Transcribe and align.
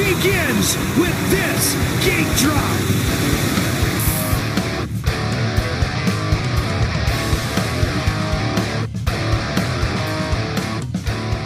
begins 0.00 0.76
with 0.96 1.30
this 1.30 1.74
gate 2.02 2.36
drop. 2.38 2.80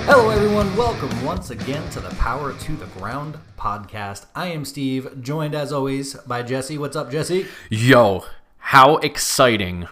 Hello, 0.07 0.31
everyone. 0.31 0.77
Welcome 0.77 1.25
once 1.25 1.51
again 1.51 1.89
to 1.91 1.99
the 1.99 2.11
Power 2.11 2.53
to 2.53 2.77
the 2.77 2.87
Ground 2.99 3.39
podcast. 3.59 4.27
I 4.37 4.49
am 4.49 4.65
Steve, 4.65 5.21
joined 5.21 5.57
as 5.57 5.73
always 5.73 6.15
by 6.15 6.45
Jesse. 6.45 6.79
What's 6.79 6.95
up, 6.95 7.11
Jesse? 7.11 7.47
Yo, 7.71 8.25
how 8.59 8.99
exciting 8.99 9.89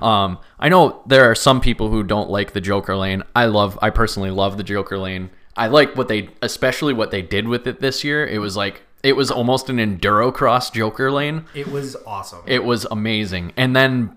um, 0.00 0.38
I 0.58 0.68
know 0.68 1.02
there 1.06 1.30
are 1.30 1.34
some 1.34 1.60
people 1.60 1.90
who 1.90 2.02
don't 2.02 2.30
like 2.30 2.52
the 2.52 2.60
Joker 2.60 2.96
lane. 2.96 3.22
I 3.36 3.46
love, 3.46 3.78
I 3.82 3.90
personally 3.90 4.30
love 4.30 4.56
the 4.56 4.62
Joker 4.62 4.98
lane. 4.98 5.30
I 5.56 5.66
like 5.66 5.96
what 5.96 6.08
they, 6.08 6.30
especially 6.40 6.94
what 6.94 7.10
they 7.10 7.22
did 7.22 7.46
with 7.46 7.66
it 7.66 7.80
this 7.80 8.02
year. 8.02 8.26
It 8.26 8.38
was 8.38 8.56
like, 8.56 8.82
it 9.02 9.14
was 9.14 9.30
almost 9.30 9.68
an 9.68 9.76
enduro 9.76 10.32
cross 10.32 10.70
Joker 10.70 11.10
lane. 11.10 11.44
It 11.54 11.68
was 11.68 11.96
awesome. 12.06 12.40
It 12.46 12.64
was 12.64 12.86
amazing. 12.90 13.52
And 13.56 13.74
then 13.74 14.16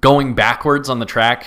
going 0.00 0.34
backwards 0.34 0.88
on 0.88 0.98
the 0.98 1.06
track, 1.06 1.46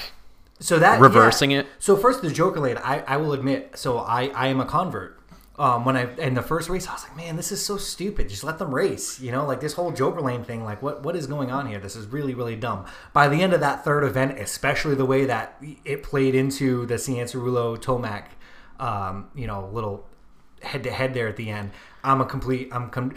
so 0.59 0.79
that 0.79 0.99
reversing 0.99 1.51
yeah. 1.51 1.59
it. 1.59 1.67
So 1.79 1.95
first, 1.95 2.21
the 2.21 2.31
Joker 2.31 2.59
lane. 2.59 2.77
I, 2.77 2.99
I 3.01 3.17
will 3.17 3.33
admit. 3.33 3.77
So 3.77 3.99
I, 3.99 4.27
I 4.27 4.47
am 4.47 4.59
a 4.59 4.65
convert. 4.65 5.16
Um, 5.59 5.85
when 5.85 5.97
I 5.97 6.13
in 6.17 6.35
the 6.35 6.43
first 6.43 6.69
race, 6.69 6.87
I 6.87 6.93
was 6.93 7.03
like, 7.03 7.17
man, 7.17 7.35
this 7.35 7.51
is 7.51 7.65
so 7.65 7.77
stupid. 7.77 8.29
Just 8.29 8.43
let 8.43 8.59
them 8.59 8.73
race. 8.73 9.19
You 9.19 9.31
know, 9.31 9.43
like 9.45 9.59
this 9.59 9.73
whole 9.73 9.91
Joker 9.91 10.21
lane 10.21 10.43
thing. 10.43 10.63
Like, 10.63 10.83
what 10.83 11.01
what 11.03 11.15
is 11.15 11.25
going 11.25 11.49
on 11.49 11.65
here? 11.67 11.79
This 11.79 11.95
is 11.95 12.05
really 12.05 12.35
really 12.35 12.55
dumb. 12.55 12.85
By 13.11 13.27
the 13.27 13.41
end 13.41 13.53
of 13.53 13.59
that 13.61 13.83
third 13.83 14.03
event, 14.03 14.37
especially 14.39 14.93
the 14.93 15.05
way 15.05 15.25
that 15.25 15.61
it 15.83 16.03
played 16.03 16.35
into 16.35 16.85
the 16.85 16.95
Cianciarulo 16.95 17.77
Tomac, 17.79 18.25
um, 18.79 19.29
you 19.33 19.47
know, 19.47 19.67
little 19.73 20.05
head 20.61 20.83
to 20.83 20.91
head 20.91 21.13
there 21.15 21.27
at 21.27 21.37
the 21.37 21.49
end. 21.49 21.71
I'm 22.03 22.21
a 22.21 22.25
complete. 22.25 22.69
I'm 22.71 22.89
com- 22.91 23.15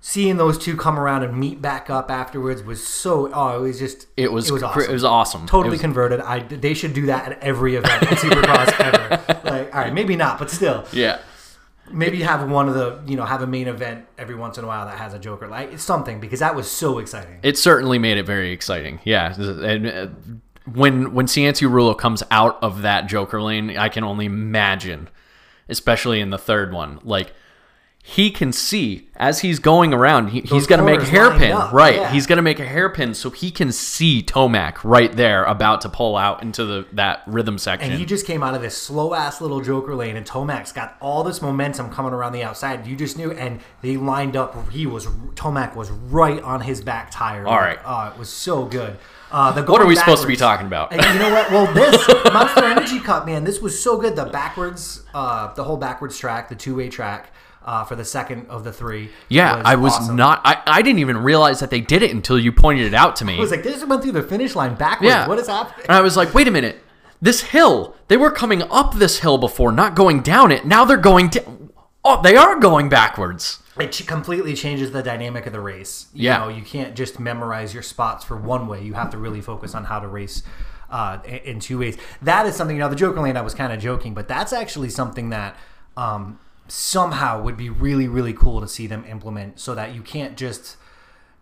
seeing 0.00 0.36
those 0.36 0.58
two 0.58 0.76
come 0.76 0.98
around 0.98 1.22
and 1.24 1.36
meet 1.36 1.60
back 1.62 1.90
up 1.90 2.12
afterwards 2.12 2.62
was 2.62 2.86
so. 2.86 3.28
Oh, 3.32 3.56
it 3.58 3.60
was 3.60 3.80
just. 3.80 4.06
It 4.16 4.30
was, 4.32 4.48
It 4.48 4.52
was 4.52 4.62
awesome. 4.62 4.82
It 4.82 4.90
was 4.90 5.04
awesome. 5.04 5.46
Totally 5.46 5.72
was- 5.72 5.80
converted. 5.80 6.20
I 6.20 6.40
they 6.44 6.74
should 6.74 6.94
do 6.94 7.06
that 7.06 7.32
at 7.32 7.42
every 7.42 7.74
event 7.74 8.02
in 8.04 8.08
Supercross 8.10 8.78
ever. 8.78 9.38
Like, 9.52 9.74
all 9.74 9.82
right, 9.82 9.92
maybe 9.92 10.16
not, 10.16 10.38
but 10.38 10.50
still, 10.50 10.86
yeah. 10.92 11.18
Maybe 11.92 12.22
have 12.22 12.48
one 12.48 12.68
of 12.68 12.74
the 12.74 13.00
you 13.06 13.16
know 13.16 13.24
have 13.24 13.42
a 13.42 13.46
main 13.46 13.68
event 13.68 14.06
every 14.18 14.34
once 14.34 14.58
in 14.58 14.64
a 14.64 14.66
while 14.66 14.86
that 14.86 14.98
has 14.98 15.14
a 15.14 15.18
Joker. 15.18 15.48
Like 15.48 15.72
it's 15.72 15.82
something 15.82 16.20
because 16.20 16.40
that 16.40 16.54
was 16.54 16.70
so 16.70 16.98
exciting. 16.98 17.38
It 17.42 17.58
certainly 17.58 17.98
made 17.98 18.18
it 18.18 18.24
very 18.24 18.52
exciting. 18.52 19.00
Yeah, 19.04 19.34
and 19.34 19.86
uh, 19.86 20.06
when 20.72 21.14
when 21.14 21.26
Cianciarulo 21.26 21.96
comes 21.96 22.22
out 22.30 22.62
of 22.62 22.82
that 22.82 23.06
Joker 23.06 23.40
lane, 23.42 23.76
I 23.76 23.88
can 23.88 24.04
only 24.04 24.26
imagine, 24.26 25.08
especially 25.68 26.20
in 26.20 26.30
the 26.30 26.38
third 26.38 26.72
one, 26.72 27.00
like 27.02 27.32
he 28.04 28.32
can 28.32 28.52
see 28.52 29.08
as 29.14 29.40
he's 29.40 29.60
going 29.60 29.94
around. 29.94 30.30
He, 30.30 30.40
he's 30.40 30.66
going 30.66 30.80
to 30.80 30.84
make 30.84 31.00
a 31.00 31.04
hairpin, 31.04 31.56
right? 31.72 31.94
yeah. 31.94 32.12
He's 32.12 32.26
going 32.26 32.36
to 32.36 32.42
make 32.42 32.58
a 32.58 32.66
hairpin 32.66 33.14
so 33.14 33.30
he 33.30 33.52
can 33.52 33.70
see 33.70 34.24
Tomac 34.24 34.82
right 34.82 35.12
there 35.12 35.44
about 35.44 35.82
to 35.82 35.88
pull 35.88 36.16
out 36.16 36.42
into 36.42 36.64
the 36.64 36.86
that 36.94 37.22
rhythm 37.28 37.58
section. 37.58 37.92
And 37.92 38.00
he 38.00 38.04
just 38.04 38.26
came 38.26 38.42
out 38.42 38.56
of 38.56 38.60
this 38.60 38.76
slow 38.76 39.14
ass 39.14 39.40
little 39.40 39.60
Joker 39.60 39.94
lane, 39.94 40.16
and 40.16 40.26
Tomac's 40.26 40.72
got 40.72 40.96
all 41.00 41.22
this 41.22 41.40
momentum 41.40 41.90
coming 41.90 42.12
around 42.12 42.32
the 42.32 42.42
outside. 42.42 42.88
You 42.88 42.96
just 42.96 43.16
knew, 43.16 43.30
and 43.30 43.60
they 43.82 43.96
lined 43.96 44.36
up. 44.36 44.70
He 44.72 44.84
was 44.84 45.06
Tomac 45.36 45.76
was 45.76 45.92
right 45.92 46.42
on 46.42 46.62
his 46.62 46.82
back 46.82 47.12
tire. 47.12 47.46
All 47.46 47.56
right. 47.56 47.78
oh, 47.84 48.12
it 48.12 48.18
was 48.18 48.28
so 48.28 48.64
good. 48.64 48.98
Uh, 49.30 49.52
the 49.52 49.62
what 49.62 49.80
are 49.80 49.86
we 49.86 49.94
supposed 49.94 50.22
to 50.22 50.28
be 50.28 50.36
talking 50.36 50.66
about? 50.66 50.92
And 50.92 51.00
you 51.00 51.18
know 51.20 51.32
what? 51.32 51.50
Well, 51.52 51.72
this 51.72 52.04
Monster 52.32 52.64
Energy 52.64 52.98
Cup, 52.98 53.26
man, 53.26 53.44
this 53.44 53.60
was 53.60 53.80
so 53.80 53.96
good. 53.96 54.16
The 54.16 54.24
backwards, 54.24 55.04
uh, 55.14 55.54
the 55.54 55.62
whole 55.62 55.76
backwards 55.76 56.18
track, 56.18 56.48
the 56.48 56.56
two 56.56 56.74
way 56.74 56.88
track 56.88 57.32
uh, 57.64 57.84
for 57.84 57.94
the 57.96 58.04
second 58.04 58.46
of 58.48 58.64
the 58.64 58.72
three. 58.72 59.10
yeah, 59.28 59.62
I 59.64 59.76
was 59.76 59.92
awesome. 59.94 60.16
not. 60.16 60.40
I, 60.44 60.62
I 60.66 60.82
didn't 60.82 60.98
even 61.00 61.18
realize 61.18 61.60
that 61.60 61.70
they 61.70 61.80
did 61.80 62.02
it 62.02 62.10
until 62.10 62.38
you 62.38 62.52
pointed 62.52 62.86
it 62.86 62.94
out 62.94 63.16
to 63.16 63.24
me. 63.24 63.36
I 63.36 63.40
was 63.40 63.50
like, 63.50 63.62
this 63.62 63.84
went 63.84 64.02
through 64.02 64.12
the 64.12 64.22
finish 64.22 64.54
line 64.54 64.74
backwards. 64.74 65.10
Yeah. 65.10 65.28
What 65.28 65.38
is 65.38 65.48
happening? 65.48 65.86
And 65.88 65.96
I 65.96 66.00
was 66.00 66.16
like, 66.16 66.34
wait 66.34 66.48
a 66.48 66.50
minute. 66.50 66.82
This 67.20 67.40
hill, 67.42 67.94
they 68.08 68.16
were 68.16 68.32
coming 68.32 68.62
up 68.64 68.94
this 68.96 69.20
hill 69.20 69.38
before, 69.38 69.70
not 69.70 69.94
going 69.94 70.22
down 70.22 70.50
it. 70.50 70.66
Now 70.66 70.84
they're 70.84 70.96
going 70.96 71.28
down. 71.28 71.70
Oh, 72.04 72.20
they 72.20 72.36
are 72.36 72.58
going 72.58 72.88
backwards. 72.88 73.60
it 73.78 74.06
completely 74.08 74.54
changes 74.54 74.90
the 74.90 75.02
dynamic 75.04 75.46
of 75.46 75.52
the 75.52 75.60
race. 75.60 76.06
You 76.12 76.24
Yeah. 76.24 76.38
know, 76.38 76.48
you 76.48 76.62
can't 76.62 76.96
just 76.96 77.20
memorize 77.20 77.72
your 77.72 77.84
spots 77.84 78.24
for 78.24 78.36
one 78.36 78.66
way. 78.66 78.82
You 78.82 78.94
have 78.94 79.10
to 79.10 79.18
really 79.18 79.40
focus 79.40 79.72
on 79.76 79.84
how 79.84 80.00
to 80.00 80.08
race 80.08 80.42
uh, 80.90 81.18
in- 81.24 81.60
two 81.60 81.78
ways. 81.78 81.96
That 82.20 82.44
is 82.46 82.56
something. 82.56 82.76
You 82.76 82.80
know, 82.82 82.88
the 82.88 82.96
Joker 82.96 83.20
lane. 83.20 83.36
I 83.36 83.40
was 83.42 83.54
kind 83.54 83.72
of 83.72 83.78
joking, 83.80 84.14
but 84.14 84.26
that's 84.26 84.52
actually 84.52 84.90
something 84.90 85.30
that 85.30 85.56
um, 85.96 86.38
somehow 86.74 87.42
would 87.42 87.56
be 87.56 87.68
really, 87.68 88.08
really 88.08 88.32
cool 88.32 88.60
to 88.62 88.66
see 88.66 88.86
them 88.86 89.04
implement, 89.06 89.60
so 89.60 89.74
that 89.74 89.94
you 89.94 90.00
can't 90.00 90.38
just, 90.38 90.76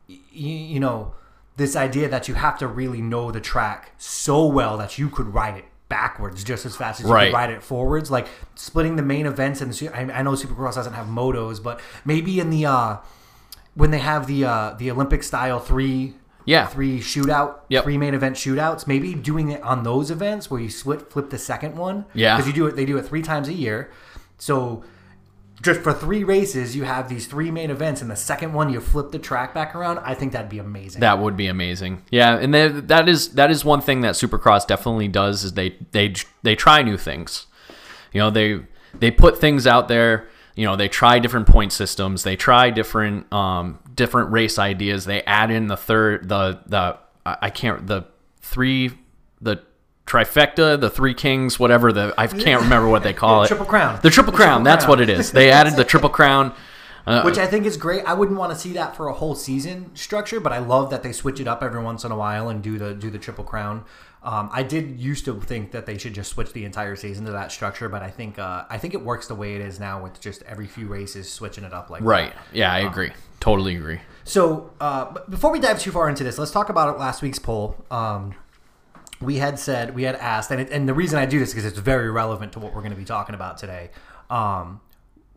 you 0.08 0.80
know, 0.80 1.14
this 1.56 1.76
idea 1.76 2.08
that 2.08 2.26
you 2.26 2.34
have 2.34 2.58
to 2.58 2.66
really 2.66 3.00
know 3.00 3.30
the 3.30 3.40
track 3.40 3.92
so 3.96 4.44
well 4.46 4.76
that 4.78 4.98
you 4.98 5.08
could 5.08 5.32
ride 5.32 5.56
it 5.56 5.64
backwards 5.88 6.42
just 6.42 6.66
as 6.66 6.74
fast 6.74 7.00
as 7.00 7.06
you 7.06 7.12
Right. 7.12 7.26
could 7.30 7.36
ride 7.36 7.50
it 7.50 7.62
forwards 7.62 8.10
like 8.10 8.26
splitting 8.54 8.96
the 8.96 9.02
main 9.02 9.26
events 9.26 9.60
and 9.60 9.72
the, 9.72 9.88
I, 9.88 10.20
I 10.20 10.22
know 10.22 10.32
supercross 10.32 10.74
doesn't 10.76 10.92
have 10.94 11.06
motos 11.06 11.60
but 11.62 11.80
maybe 12.04 12.38
in 12.38 12.50
the 12.50 12.64
uh 12.66 12.96
when 13.74 13.90
they 13.90 13.98
have 13.98 14.28
the 14.28 14.44
uh 14.44 14.74
the 14.78 14.88
olympic 14.92 15.24
style 15.24 15.58
three 15.58 16.14
Yeah. 16.44 16.66
three 16.66 17.00
shootout 17.00 17.56
Yep. 17.70 17.82
three 17.82 17.98
main 17.98 18.14
event 18.14 18.36
shootouts 18.36 18.86
maybe 18.86 19.14
doing 19.14 19.50
it 19.50 19.60
on 19.62 19.82
those 19.82 20.12
events 20.12 20.48
where 20.48 20.60
you 20.60 20.70
split 20.70 21.10
flip 21.10 21.28
the 21.30 21.38
second 21.38 21.74
one 21.76 22.04
Yeah. 22.14 22.36
because 22.36 22.46
you 22.46 22.52
do 22.54 22.66
it 22.68 22.76
they 22.76 22.84
do 22.86 22.96
it 22.96 23.02
three 23.04 23.22
times 23.22 23.48
a 23.48 23.52
year 23.52 23.90
so 24.38 24.84
just 25.62 25.80
for 25.80 25.92
three 25.92 26.24
races 26.24 26.74
you 26.74 26.84
have 26.84 27.08
these 27.08 27.26
three 27.26 27.50
main 27.50 27.70
events 27.70 28.00
and 28.00 28.10
the 28.10 28.16
second 28.16 28.52
one 28.52 28.72
you 28.72 28.80
flip 28.80 29.10
the 29.10 29.18
track 29.18 29.52
back 29.52 29.74
around 29.74 29.98
i 30.00 30.14
think 30.14 30.32
that'd 30.32 30.48
be 30.48 30.58
amazing 30.58 31.00
That 31.00 31.18
would 31.18 31.36
be 31.36 31.46
amazing. 31.46 32.02
Yeah, 32.10 32.36
and 32.36 32.52
they, 32.54 32.68
that 32.68 33.08
is 33.08 33.34
that 33.34 33.50
is 33.50 33.64
one 33.64 33.80
thing 33.80 34.00
that 34.02 34.14
Supercross 34.14 34.66
definitely 34.66 35.08
does 35.08 35.44
is 35.44 35.52
they 35.52 35.76
they 35.92 36.14
they 36.42 36.54
try 36.54 36.82
new 36.82 36.96
things. 36.96 37.46
You 38.12 38.20
know, 38.20 38.30
they 38.30 38.60
they 38.98 39.10
put 39.10 39.38
things 39.38 39.66
out 39.66 39.88
there. 39.88 40.28
You 40.56 40.66
know, 40.66 40.76
they 40.76 40.88
try 40.88 41.18
different 41.18 41.46
point 41.46 41.72
systems. 41.72 42.22
They 42.22 42.36
try 42.36 42.70
different 42.70 43.32
um 43.32 43.78
different 43.94 44.32
race 44.32 44.58
ideas. 44.58 45.04
They 45.04 45.22
add 45.22 45.50
in 45.50 45.68
the 45.68 45.76
third 45.76 46.28
the 46.28 46.60
the 46.66 46.98
I 47.24 47.50
can't 47.50 47.86
the 47.86 48.06
three 48.40 48.92
the 49.40 49.62
trifecta, 50.10 50.80
the 50.80 50.90
three 50.90 51.14
kings, 51.14 51.58
whatever 51.58 51.92
the 51.92 52.14
I 52.18 52.26
can't 52.26 52.62
remember 52.62 52.88
what 52.88 53.02
they 53.02 53.12
call 53.12 53.44
it. 53.44 53.48
Triple 53.48 53.66
Crown. 53.66 54.00
The 54.02 54.10
triple 54.10 54.32
The 54.32 54.36
crown. 54.36 54.48
Triple 54.60 54.64
that's 54.64 54.84
Crown. 54.84 54.98
what 54.98 55.00
it 55.00 55.08
is. 55.08 55.32
They 55.32 55.50
added 55.50 55.74
the 55.74 55.84
triple 55.84 56.10
crown. 56.10 56.54
Uh, 57.06 57.22
which 57.22 57.38
I 57.38 57.46
think 57.46 57.64
is 57.64 57.78
great. 57.78 58.04
I 58.04 58.12
wouldn't 58.12 58.38
want 58.38 58.52
to 58.52 58.58
see 58.58 58.74
that 58.74 58.94
for 58.94 59.08
a 59.08 59.14
whole 59.14 59.34
season 59.34 59.90
structure, 59.96 60.38
but 60.38 60.52
I 60.52 60.58
love 60.58 60.90
that 60.90 61.02
they 61.02 61.12
switch 61.12 61.40
it 61.40 61.48
up 61.48 61.62
every 61.62 61.82
once 61.82 62.04
in 62.04 62.12
a 62.12 62.16
while 62.16 62.50
and 62.50 62.62
do 62.62 62.76
the 62.78 62.92
do 62.92 63.08
the 63.10 63.18
triple 63.18 63.42
crown. 63.42 63.84
Um, 64.22 64.50
I 64.52 64.62
did 64.62 65.00
used 65.00 65.24
to 65.24 65.40
think 65.40 65.72
that 65.72 65.86
they 65.86 65.96
should 65.96 66.12
just 66.12 66.30
switch 66.30 66.52
the 66.52 66.66
entire 66.66 66.94
season 66.96 67.24
to 67.24 67.32
that 67.32 67.52
structure, 67.52 67.88
but 67.88 68.02
I 68.02 68.10
think 68.10 68.38
uh, 68.38 68.64
I 68.68 68.76
think 68.76 68.92
it 68.92 69.00
works 69.02 69.28
the 69.28 69.34
way 69.34 69.54
it 69.54 69.62
is 69.62 69.80
now 69.80 70.02
with 70.02 70.20
just 70.20 70.42
every 70.42 70.66
few 70.66 70.88
races 70.88 71.32
switching 71.32 71.64
it 71.64 71.72
up 71.72 71.88
like 71.88 72.02
that. 72.02 72.06
right. 72.06 72.32
Yeah, 72.52 72.70
I 72.70 72.80
agree. 72.80 73.12
Totally 73.40 73.76
agree. 73.76 74.00
So 74.24 74.70
uh, 74.78 75.14
before 75.30 75.50
we 75.50 75.58
dive 75.58 75.80
too 75.80 75.90
far 75.92 76.08
into 76.10 76.22
this, 76.22 76.36
let's 76.36 76.50
talk 76.50 76.68
about 76.68 76.98
last 76.98 77.22
week's 77.22 77.38
poll. 77.38 77.82
Um, 77.90 78.34
we 79.20 79.36
had 79.36 79.58
said 79.58 79.94
we 79.94 80.04
had 80.04 80.16
asked, 80.16 80.50
and, 80.50 80.60
it, 80.60 80.70
and 80.70 80.88
the 80.88 80.94
reason 80.94 81.18
I 81.18 81.26
do 81.26 81.38
this 81.38 81.50
is 81.50 81.54
because 81.54 81.70
it's 81.70 81.78
very 81.78 82.10
relevant 82.10 82.52
to 82.54 82.58
what 82.58 82.74
we're 82.74 82.80
going 82.80 82.92
to 82.92 82.98
be 82.98 83.04
talking 83.04 83.34
about 83.34 83.58
today. 83.58 83.90
Um, 84.30 84.80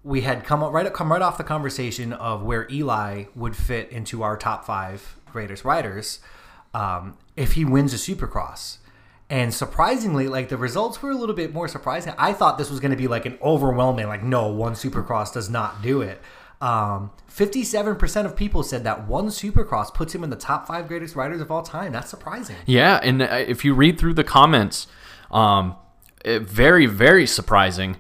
we 0.04 0.22
had 0.22 0.44
come 0.44 0.64
right 0.64 0.94
come 0.94 1.12
right 1.12 1.22
off 1.22 1.38
the 1.38 1.44
conversation 1.44 2.14
of 2.14 2.44
where 2.44 2.68
Eli 2.70 3.26
would 3.36 3.56
fit 3.56 3.90
into 3.90 4.22
our 4.22 4.38
top 4.38 4.66
five 4.66 5.16
greatest 5.32 5.64
riders 5.64 6.20
um, 6.74 7.18
if 7.36 7.54
he 7.54 7.66
wins 7.66 7.94
a 7.94 7.98
Supercross. 7.98 8.78
And 9.30 9.54
surprisingly, 9.54 10.28
like 10.28 10.50
the 10.50 10.58
results 10.58 11.02
were 11.02 11.10
a 11.10 11.16
little 11.16 11.36
bit 11.36 11.54
more 11.54 11.68
surprising. 11.68 12.14
I 12.18 12.34
thought 12.34 12.58
this 12.58 12.70
was 12.70 12.80
going 12.80 12.92
to 12.92 12.98
be 12.98 13.08
like 13.08 13.26
an 13.26 13.38
overwhelming, 13.42 14.08
like 14.08 14.24
no, 14.24 14.48
one 14.48 14.74
Supercross 14.74 15.34
does 15.34 15.50
not 15.50 15.82
do 15.82 16.02
it. 16.02 16.22
Um, 16.64 17.12
57% 17.30 18.26
of 18.26 18.38
people 18.38 18.64
said 18.64 18.86
that 18.86 19.06
one 19.06 19.28
Supercross 19.28 19.94
puts 19.94 20.16
him 20.16 20.24
in 20.24 20.30
the 20.30 20.38
top 20.38 20.66
five 20.66 20.88
greatest 20.88 21.14
riders 21.14 21.42
of 21.42 21.52
all 21.52 21.62
time. 21.62 21.92
That's 21.92 22.10
surprising. 22.10 22.56
Yeah, 22.66 23.02
and 23.04 23.22
uh, 23.22 23.26
if 23.26 23.66
you 23.66 23.74
read 23.74 24.00
through 24.00 24.14
the 24.14 24.24
comments, 24.24 24.88
um, 25.30 25.76
it, 26.24 26.44
very 26.44 26.86
very 26.86 27.28
surprising. 27.28 27.98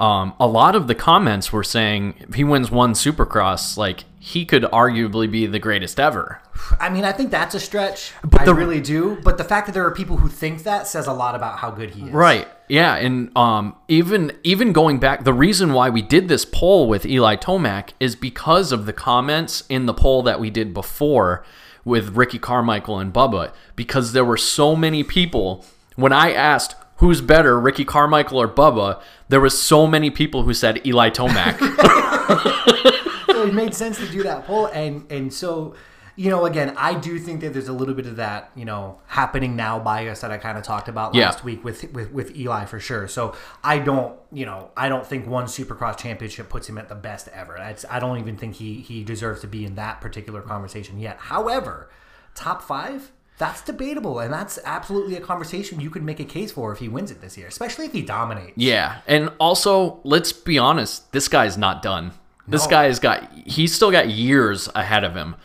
Um, 0.00 0.32
a 0.40 0.46
lot 0.46 0.74
of 0.74 0.86
the 0.86 0.94
comments 0.94 1.52
were 1.52 1.64
saying 1.64 2.14
if 2.20 2.34
he 2.34 2.44
wins 2.44 2.70
one 2.70 2.94
Supercross, 2.94 3.76
like 3.76 4.04
he 4.18 4.46
could 4.46 4.62
arguably 4.62 5.30
be 5.30 5.46
the 5.46 5.58
greatest 5.58 6.00
ever. 6.00 6.40
I 6.80 6.88
mean, 6.88 7.04
I 7.04 7.12
think 7.12 7.30
that's 7.30 7.54
a 7.54 7.60
stretch. 7.60 8.12
But 8.22 8.42
I 8.42 8.44
the- 8.44 8.54
really 8.54 8.80
do. 8.80 9.18
But 9.22 9.38
the 9.38 9.44
fact 9.44 9.66
that 9.66 9.72
there 9.72 9.84
are 9.84 9.90
people 9.90 10.18
who 10.18 10.28
think 10.28 10.62
that 10.64 10.86
says 10.86 11.06
a 11.06 11.12
lot 11.12 11.34
about 11.34 11.58
how 11.58 11.70
good 11.70 11.90
he 11.90 12.06
is. 12.06 12.12
Right. 12.12 12.48
Yeah, 12.68 12.96
and 12.96 13.36
um, 13.36 13.76
even 13.86 14.32
even 14.42 14.72
going 14.72 14.98
back, 14.98 15.24
the 15.24 15.32
reason 15.32 15.72
why 15.72 15.88
we 15.88 16.02
did 16.02 16.28
this 16.28 16.44
poll 16.44 16.88
with 16.88 17.06
Eli 17.06 17.36
Tomac 17.36 17.90
is 18.00 18.16
because 18.16 18.72
of 18.72 18.86
the 18.86 18.92
comments 18.92 19.62
in 19.68 19.86
the 19.86 19.94
poll 19.94 20.22
that 20.24 20.40
we 20.40 20.50
did 20.50 20.74
before 20.74 21.44
with 21.84 22.16
Ricky 22.16 22.40
Carmichael 22.40 22.98
and 22.98 23.12
Bubba, 23.12 23.52
because 23.76 24.12
there 24.12 24.24
were 24.24 24.36
so 24.36 24.74
many 24.74 25.04
people. 25.04 25.64
When 25.94 26.12
I 26.12 26.32
asked 26.32 26.74
who's 26.96 27.20
better, 27.20 27.58
Ricky 27.60 27.84
Carmichael 27.84 28.40
or 28.42 28.48
Bubba, 28.48 29.00
there 29.28 29.40
was 29.40 29.60
so 29.60 29.86
many 29.86 30.10
people 30.10 30.42
who 30.42 30.52
said 30.52 30.84
Eli 30.84 31.10
Tomac. 31.10 31.58
so 33.26 33.46
it 33.46 33.54
made 33.54 33.74
sense 33.74 33.98
to 33.98 34.08
do 34.08 34.22
that 34.24 34.44
poll 34.46 34.66
and 34.66 35.10
and 35.10 35.32
so 35.32 35.74
you 36.16 36.30
know 36.30 36.44
again 36.46 36.72
i 36.78 36.94
do 36.94 37.18
think 37.18 37.40
that 37.42 37.52
there's 37.52 37.68
a 37.68 37.72
little 37.72 37.94
bit 37.94 38.06
of 38.06 38.16
that 38.16 38.50
you 38.54 38.64
know 38.64 38.98
happening 39.06 39.54
now 39.54 39.78
bias 39.78 40.20
that 40.22 40.30
i 40.30 40.38
kind 40.38 40.56
of 40.56 40.64
talked 40.64 40.88
about 40.88 41.14
Yeah. 41.14 41.26
last 41.26 41.44
week 41.44 41.62
with, 41.64 41.92
with 41.92 42.10
with 42.10 42.34
eli 42.36 42.64
for 42.64 42.80
sure 42.80 43.06
so 43.06 43.34
i 43.62 43.78
don't 43.78 44.18
you 44.32 44.46
know 44.46 44.70
i 44.76 44.88
don't 44.88 45.06
think 45.06 45.26
one 45.26 45.44
supercross 45.44 45.98
championship 45.98 46.48
puts 46.48 46.68
him 46.68 46.78
at 46.78 46.88
the 46.88 46.94
best 46.94 47.28
ever 47.34 47.54
That's, 47.58 47.84
i 47.90 47.98
don't 48.00 48.18
even 48.18 48.36
think 48.36 48.54
he 48.56 48.74
he 48.80 49.04
deserves 49.04 49.40
to 49.42 49.46
be 49.46 49.64
in 49.64 49.74
that 49.74 50.00
particular 50.00 50.40
conversation 50.40 50.98
yet 50.98 51.18
however 51.18 51.90
top 52.34 52.62
five 52.62 53.12
that's 53.38 53.60
debatable 53.62 54.18
and 54.18 54.32
that's 54.32 54.58
absolutely 54.64 55.14
a 55.16 55.20
conversation 55.20 55.78
you 55.80 55.90
could 55.90 56.02
make 56.02 56.18
a 56.18 56.24
case 56.24 56.50
for 56.52 56.72
if 56.72 56.78
he 56.78 56.88
wins 56.88 57.10
it 57.10 57.20
this 57.20 57.36
year 57.36 57.46
especially 57.46 57.84
if 57.84 57.92
he 57.92 58.00
dominates 58.00 58.52
Yeah, 58.56 59.00
and 59.06 59.30
also 59.38 60.00
let's 60.04 60.32
be 60.32 60.56
honest, 60.58 61.12
this 61.12 61.28
guy's 61.28 61.58
not 61.58 61.82
done. 61.82 62.12
This 62.48 62.64
No. 62.64 62.70
guy's 62.70 62.98
got 62.98 63.30
he's 63.44 63.74
still 63.74 63.90
got 63.90 64.08
years 64.08 64.70
ahead 64.74 65.04
of 65.04 65.14
him. 65.14 65.36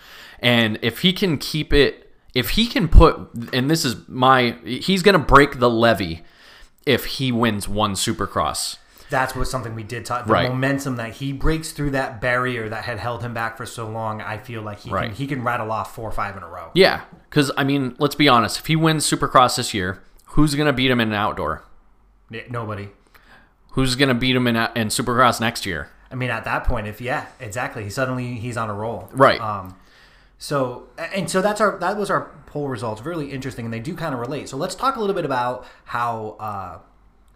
And 0.41 0.79
if 0.81 0.99
he 0.99 1.13
can 1.13 1.37
keep 1.37 1.71
it 1.73 2.07
if 2.33 2.51
he 2.51 2.65
can 2.65 2.87
put 2.87 3.19
and 3.53 3.69
this 3.69 3.83
is 3.83 4.07
my 4.07 4.55
he's 4.63 5.03
going 5.03 5.13
to 5.13 5.19
break 5.19 5.59
the 5.59 5.69
levy 5.69 6.23
if 6.85 7.05
he 7.05 7.31
wins 7.31 7.67
one 7.67 7.93
supercross. 7.93 8.77
That's 9.09 9.35
what 9.35 9.45
something 9.49 9.75
we 9.75 9.83
did 9.83 10.05
talk. 10.05 10.25
The 10.25 10.31
Right. 10.31 10.47
momentum 10.49 10.95
that 10.95 11.11
he 11.15 11.33
breaks 11.33 11.71
through 11.73 11.91
that 11.91 12.21
barrier 12.21 12.69
that 12.69 12.85
had 12.85 12.97
held 12.97 13.21
him 13.21 13.33
back 13.33 13.57
for 13.57 13.65
so 13.65 13.89
long. 13.89 14.21
I 14.21 14.37
feel 14.37 14.61
like 14.61 14.79
he 14.79 14.89
Right. 14.89 15.07
can, 15.07 15.15
he 15.15 15.27
can 15.27 15.43
rattle 15.43 15.69
off 15.71 15.93
four 15.93 16.07
or 16.07 16.13
five 16.13 16.37
in 16.37 16.43
a 16.43 16.47
row. 16.47 16.71
Yeah, 16.73 17.01
cuz 17.29 17.51
I 17.57 17.65
mean, 17.65 17.95
let's 17.99 18.15
be 18.15 18.29
honest, 18.29 18.57
if 18.59 18.67
he 18.67 18.77
wins 18.77 19.05
supercross 19.09 19.57
this 19.57 19.73
year, 19.73 20.01
who's 20.27 20.55
going 20.55 20.67
to 20.67 20.73
beat 20.73 20.89
him 20.89 21.01
in 21.01 21.09
an 21.09 21.13
outdoor? 21.13 21.63
Yeah, 22.29 22.43
Nobody. 22.49 22.89
Who's 23.71 23.95
going 23.95 24.09
to 24.09 24.15
beat 24.15 24.35
him 24.35 24.47
in 24.47 24.55
in 24.55 24.87
supercross 24.87 25.39
next 25.41 25.65
year? 25.65 25.89
I 26.09 26.15
mean, 26.15 26.29
at 26.29 26.43
that 26.45 26.63
point, 26.63 26.87
if 26.87 26.99
yeah, 27.01 27.25
exactly, 27.41 27.83
he 27.83 27.89
suddenly 27.89 28.35
he's 28.35 28.55
on 28.57 28.69
a 28.69 28.73
roll. 28.73 29.09
Right. 29.13 29.39
Um, 29.39 29.75
so 30.41 30.87
and 30.97 31.29
so 31.29 31.39
that's 31.39 31.61
our 31.61 31.77
that 31.77 31.97
was 31.97 32.09
our 32.09 32.31
poll 32.47 32.67
results. 32.67 33.03
Really 33.03 33.31
interesting, 33.31 33.65
and 33.65 33.71
they 33.71 33.79
do 33.79 33.95
kind 33.95 34.11
of 34.11 34.19
relate. 34.19 34.49
So 34.49 34.57
let's 34.57 34.73
talk 34.73 34.95
a 34.95 34.99
little 34.99 35.13
bit 35.13 35.23
about 35.23 35.67
how, 35.85 36.35
uh, 36.39 36.79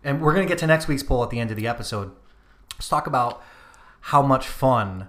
and 0.03 0.23
we're 0.23 0.33
gonna 0.33 0.47
get 0.47 0.57
to 0.57 0.67
next 0.67 0.87
week's 0.87 1.03
poll 1.03 1.23
at 1.23 1.29
the 1.29 1.39
end 1.39 1.51
of 1.51 1.55
the 1.55 1.67
episode. 1.67 2.13
Let's 2.73 2.89
talk 2.89 3.05
about 3.05 3.43
how 4.01 4.23
much 4.23 4.47
fun 4.47 5.07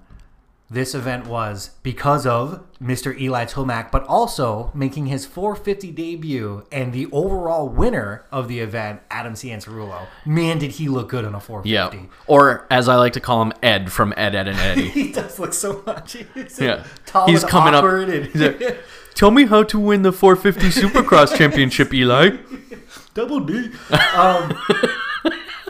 this 0.68 0.94
event 0.96 1.26
was 1.28 1.70
because 1.84 2.26
of 2.26 2.60
Mr. 2.82 3.16
Eli 3.18 3.44
Tomac, 3.44 3.92
but 3.92 4.02
also 4.04 4.72
making 4.74 5.06
his 5.06 5.24
450 5.24 5.92
debut 5.92 6.64
and 6.72 6.92
the 6.92 7.06
overall 7.12 7.68
winner 7.68 8.24
of 8.32 8.48
the 8.48 8.58
event, 8.58 9.00
Adam 9.10 9.34
Cianciarulo. 9.34 10.06
Man, 10.24 10.58
did 10.58 10.72
he 10.72 10.88
look 10.88 11.08
good 11.08 11.24
on 11.24 11.34
a 11.36 11.40
450. 11.40 11.70
Yeah. 11.98 12.04
Or 12.26 12.66
as 12.68 12.88
I 12.88 12.96
like 12.96 13.12
to 13.12 13.20
call 13.20 13.42
him 13.42 13.52
Ed 13.62 13.92
from 13.92 14.12
Ed 14.16 14.34
Ed 14.34 14.48
and 14.48 14.58
Eddie. 14.58 14.88
He 14.96 15.12
does 15.12 15.38
look 15.38 15.52
so 15.52 15.82
much. 15.86 16.16
He's 16.34 16.58
Yeah. 16.60 16.84
tall 17.06 17.28
He's 17.28 17.44
coming 17.44 17.74
up- 17.74 17.84
and 17.84 18.34
like, 18.34 18.80
Tell 19.14 19.30
me 19.30 19.46
how 19.46 19.62
to 19.62 19.78
win 19.78 20.02
the 20.02 20.12
450 20.12 20.80
Supercross 20.80 21.36
Championship, 21.36 21.94
Eli. 21.94 22.36
double 23.14 23.40
D. 23.40 23.70
Um, 24.14 24.52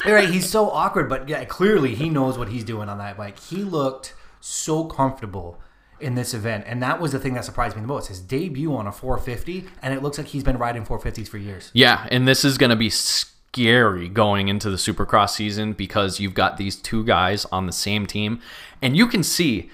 all 0.04 0.12
right, 0.12 0.28
he's 0.28 0.49
so 0.50 0.69
awkward, 0.70 1.08
but 1.08 1.28
yeah, 1.28 1.44
clearly 1.44 1.94
he 1.94 2.08
knows 2.08 2.37
what 2.38 2.49
he's 2.49 2.64
doing 2.64 2.88
on 2.88 2.99
that 2.99 3.16
bike. 3.16 3.38
He 3.38 3.58
looked 3.62 4.14
so 4.41 4.85
comfortable 4.85 5.61
in 5.99 6.15
this 6.15 6.35
event, 6.35 6.65
and 6.67 6.83
that 6.83 7.00
was 7.00 7.12
the 7.12 7.19
thing 7.19 7.35
that 7.35 7.44
surprised 7.44 7.75
me 7.75 7.83
the 7.83 7.88
most. 7.88 8.09
His 8.09 8.21
debut 8.21 8.75
on 8.75 8.87
a 8.87 8.93
450, 8.93 9.67
and 9.83 9.94
it 9.94 10.03
looks 10.03 10.19
like 10.19 10.29
he's 10.29 10.44
been 10.44 10.59
riding 10.59 10.85
450s 10.85 11.29
for 11.29 11.38
years. 11.38 11.71
Yeah, 11.73 12.06
and 12.11 12.29
this 12.29 12.44
is 12.44 12.59
going 12.59 12.71
to 12.71 12.77
be 12.77 12.91
scary 12.91 14.09
going 14.09 14.49
into 14.49 14.69
the 14.69 14.77
Supercross 14.77 15.31
season 15.31 15.73
because 15.73 16.21
you've 16.21 16.35
got 16.35 16.59
these 16.59 16.77
two 16.77 17.05
guys 17.05 17.47
on 17.47 17.67
the 17.67 17.73
same 17.73 18.06
team, 18.06 18.41
and 18.83 18.97
you 18.97 19.06
can 19.06 19.23
see 19.23 19.71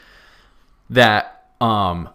that 0.90 1.46
um 1.60 2.08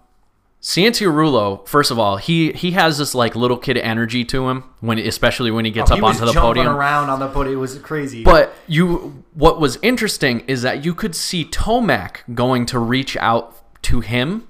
Cianciarulo, 0.68 1.66
first 1.66 1.92
of 1.92 1.98
all, 1.98 2.18
he 2.18 2.52
he 2.52 2.72
has 2.72 2.98
this 2.98 3.16
like 3.16 3.38
little 3.38 3.56
kid 3.56 3.78
energy 3.78 4.26
to 4.26 4.50
him 4.50 4.66
when 4.82 5.00
especially 5.00 5.50
when 5.50 5.64
he 5.64 5.72
gets 5.72 5.90
Oh, 5.90 5.96
he 5.96 6.02
up 6.02 6.08
was 6.08 6.18
onto 6.18 6.26
the 6.26 6.34
jumping 6.34 6.64
podium. 6.64 6.76
around 6.76 7.10
on 7.10 7.22
the 7.22 7.30
podium. 7.30 7.56
It 7.56 7.60
was 7.62 7.80
crazy. 7.80 8.22
But 8.22 8.54
you, 8.68 9.24
what 9.34 9.62
was 9.62 9.80
interesting 9.82 10.42
is 10.42 10.64
that 10.64 10.84
you 10.84 10.94
could 10.94 11.16
see 11.16 11.46
Tomac 11.46 12.18
going 12.36 12.66
to 12.66 12.80
reach 12.80 13.16
out 13.16 13.56
to 13.84 14.02
him 14.02 14.46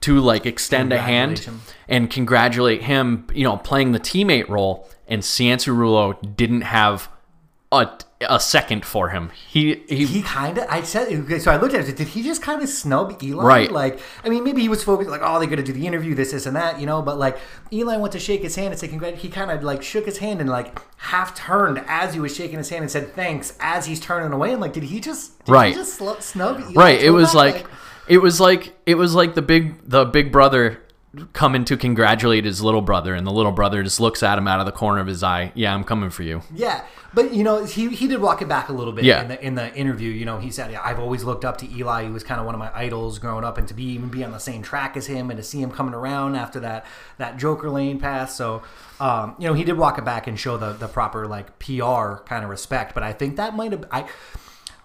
to 0.00 0.18
like 0.18 0.44
extend 0.44 0.92
a 0.92 0.98
hand 0.98 1.38
him. 1.38 1.60
and 1.88 2.10
congratulate 2.10 2.82
him, 2.82 3.28
you 3.32 3.44
know, 3.44 3.56
playing 3.56 3.92
the 3.92 4.00
teammate 4.00 4.48
role. 4.48 4.88
And 5.06 5.22
Cianciarulo 5.22 6.34
didn't 6.34 6.62
have 6.62 7.08
a, 7.72 7.88
a 8.28 8.40
second 8.40 8.84
for 8.84 9.10
him. 9.10 9.30
He 9.48 9.76
he, 9.88 10.04
he 10.04 10.22
kind 10.22 10.58
of 10.58 10.66
i 10.68 10.82
said 10.82 11.06
okay, 11.12 11.38
so 11.38 11.50
i 11.52 11.56
looked 11.56 11.72
at 11.74 11.88
it 11.88 11.96
did 11.96 12.08
he 12.08 12.22
just 12.22 12.42
kind 12.42 12.60
of 12.62 12.68
snub 12.68 13.22
eli 13.22 13.44
Right. 13.44 13.70
like 13.70 14.00
i 14.24 14.28
mean 14.28 14.42
maybe 14.44 14.60
he 14.60 14.68
was 14.68 14.82
focused 14.82 15.08
like 15.08 15.20
oh 15.22 15.38
they're 15.38 15.48
gonna 15.48 15.62
do 15.62 15.72
the 15.72 15.86
interview 15.86 16.14
this 16.16 16.32
this 16.32 16.46
and 16.46 16.56
that 16.56 16.80
you 16.80 16.86
know 16.86 17.00
but 17.00 17.16
like 17.18 17.38
eli 17.72 17.96
went 17.96 18.12
to 18.12 18.18
shake 18.18 18.42
his 18.42 18.56
hand 18.56 18.68
and 18.72 18.78
say 18.80 18.88
congrat 18.88 19.14
he 19.18 19.28
kind 19.28 19.50
of 19.52 19.62
like 19.62 19.82
shook 19.84 20.04
his 20.04 20.18
hand 20.18 20.40
and 20.40 20.50
like 20.50 20.80
half 20.98 21.34
turned 21.36 21.82
as 21.86 22.12
he 22.12 22.18
was 22.20 22.34
shaking 22.34 22.58
his 22.58 22.68
hand 22.70 22.82
and 22.82 22.90
said 22.90 23.14
thanks 23.14 23.56
as 23.60 23.86
he's 23.86 24.00
turning 24.00 24.32
away 24.32 24.50
and 24.52 24.60
like 24.60 24.72
did 24.72 24.82
he 24.82 24.98
just 25.00 25.38
did 25.44 25.52
Right. 25.52 25.68
he 25.68 25.74
just 25.74 25.94
snub 26.22 26.58
eli 26.60 26.72
right. 26.74 27.00
It 27.00 27.10
was 27.10 27.28
bad? 27.30 27.34
like 27.36 27.66
it 28.08 28.18
was 28.18 28.40
like 28.40 28.74
it 28.84 28.96
was 28.96 29.14
like 29.14 29.34
the 29.36 29.42
big 29.42 29.76
the 29.88 30.04
big 30.04 30.32
brother 30.32 30.82
coming 31.32 31.64
to 31.64 31.76
congratulate 31.76 32.44
his 32.44 32.62
little 32.62 32.82
brother, 32.82 33.14
and 33.14 33.26
the 33.26 33.32
little 33.32 33.50
brother 33.52 33.82
just 33.82 33.98
looks 33.98 34.22
at 34.22 34.38
him 34.38 34.46
out 34.46 34.60
of 34.60 34.66
the 34.66 34.72
corner 34.72 35.00
of 35.00 35.06
his 35.08 35.22
eye. 35.24 35.50
Yeah, 35.56 35.74
I'm 35.74 35.82
coming 35.82 36.10
for 36.10 36.22
you. 36.22 36.42
Yeah, 36.54 36.84
but 37.12 37.34
you 37.34 37.42
know, 37.42 37.64
he, 37.64 37.88
he 37.88 38.06
did 38.06 38.20
walk 38.20 38.42
it 38.42 38.48
back 38.48 38.68
a 38.68 38.72
little 38.72 38.92
bit 38.92 39.04
Yeah. 39.04 39.22
in 39.22 39.28
the 39.28 39.44
in 39.44 39.54
the 39.56 39.74
interview. 39.74 40.10
You 40.12 40.24
know, 40.24 40.38
he 40.38 40.50
said, 40.50 40.70
yeah, 40.70 40.80
"I've 40.84 41.00
always 41.00 41.24
looked 41.24 41.44
up 41.44 41.56
to 41.58 41.68
Eli. 41.68 42.04
He 42.04 42.10
was 42.10 42.22
kind 42.22 42.38
of 42.38 42.46
one 42.46 42.54
of 42.54 42.58
my 42.60 42.70
idols 42.72 43.18
growing 43.18 43.42
up, 43.44 43.58
and 43.58 43.66
to 43.66 43.74
be 43.74 43.84
even 43.84 44.08
be 44.08 44.22
on 44.22 44.30
the 44.30 44.38
same 44.38 44.62
track 44.62 44.96
as 44.96 45.06
him, 45.06 45.30
and 45.30 45.36
to 45.38 45.42
see 45.42 45.60
him 45.60 45.72
coming 45.72 45.94
around 45.94 46.36
after 46.36 46.60
that 46.60 46.86
that 47.18 47.36
Joker 47.38 47.70
Lane 47.70 47.98
pass." 47.98 48.36
So, 48.36 48.62
um, 49.00 49.34
you 49.38 49.48
know, 49.48 49.54
he 49.54 49.64
did 49.64 49.76
walk 49.76 49.98
it 49.98 50.04
back 50.04 50.28
and 50.28 50.38
show 50.38 50.56
the 50.56 50.74
the 50.74 50.86
proper 50.86 51.26
like 51.26 51.58
PR 51.58 52.22
kind 52.24 52.44
of 52.44 52.50
respect. 52.50 52.94
But 52.94 53.02
I 53.02 53.12
think 53.12 53.34
that 53.36 53.56
might 53.56 53.72
have 53.72 53.84
I 53.90 54.06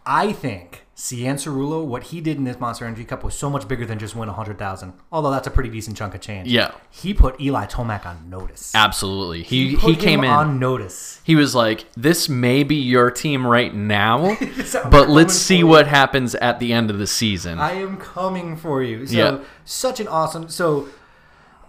I 0.08 0.32
think 0.32 0.85
Cianciarulo, 0.96 1.84
what 1.86 2.04
he 2.04 2.22
did 2.22 2.38
in 2.38 2.46
this 2.46 2.58
Monster 2.58 2.86
Energy 2.86 3.04
Cup 3.04 3.22
was 3.22 3.38
so 3.38 3.50
much 3.50 3.68
bigger 3.68 3.86
than 3.86 4.00
just 4.00 4.16
win 4.16 4.30
a 4.30 4.34
hundred 4.34 4.58
thousand. 4.58 4.94
Although 5.12 5.30
that's 5.32 5.46
a 5.46 5.52
pretty 5.52 5.70
decent 5.70 5.98
chunk 5.98 6.16
of 6.16 6.22
change. 6.22 6.48
Yeah. 6.48 6.72
he 6.90 7.14
put 7.14 7.40
Eli 7.42 7.66
Tomac 7.66 8.06
on 8.06 8.30
notice. 8.30 8.74
Absolutely. 8.74 9.44
He 9.44 9.72
he, 9.72 9.76
Put 9.76 10.00
came 10.00 10.24
in. 10.24 10.30
on 10.30 10.58
notice. 10.58 11.20
he 11.26 11.36
was 11.36 11.54
like, 11.54 11.86
"This 11.98 12.30
may 12.30 12.64
be 12.64 12.76
your 12.78 13.12
team 13.12 13.46
right 13.46 13.76
now, 13.76 14.38
but 14.90 15.10
let's 15.10 15.34
see 15.34 15.66
what 15.66 15.86
happens 15.88 16.34
at 16.36 16.60
the 16.62 16.72
end 16.72 16.90
of 16.90 16.98
the 16.98 17.08
season." 17.08 17.60
I 17.60 17.74
am 17.74 17.98
coming 17.98 18.56
for 18.56 18.82
you. 18.82 19.06
So 19.06 19.18
Yeah. 19.18 19.40
such 19.66 20.00
an 20.00 20.08
awesome. 20.08 20.48
So, 20.48 20.88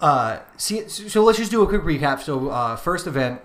uh, 0.01 0.39
see, 0.57 0.89
so 0.89 1.25
let's 1.25 1.39
just 1.39 1.51
do 1.51 1.63
a 1.63 1.67
quick 1.67 1.83
recap. 1.83 2.21
So, 2.23 2.51
uh, 2.51 2.77
first 2.77 3.09
event, 3.09 3.41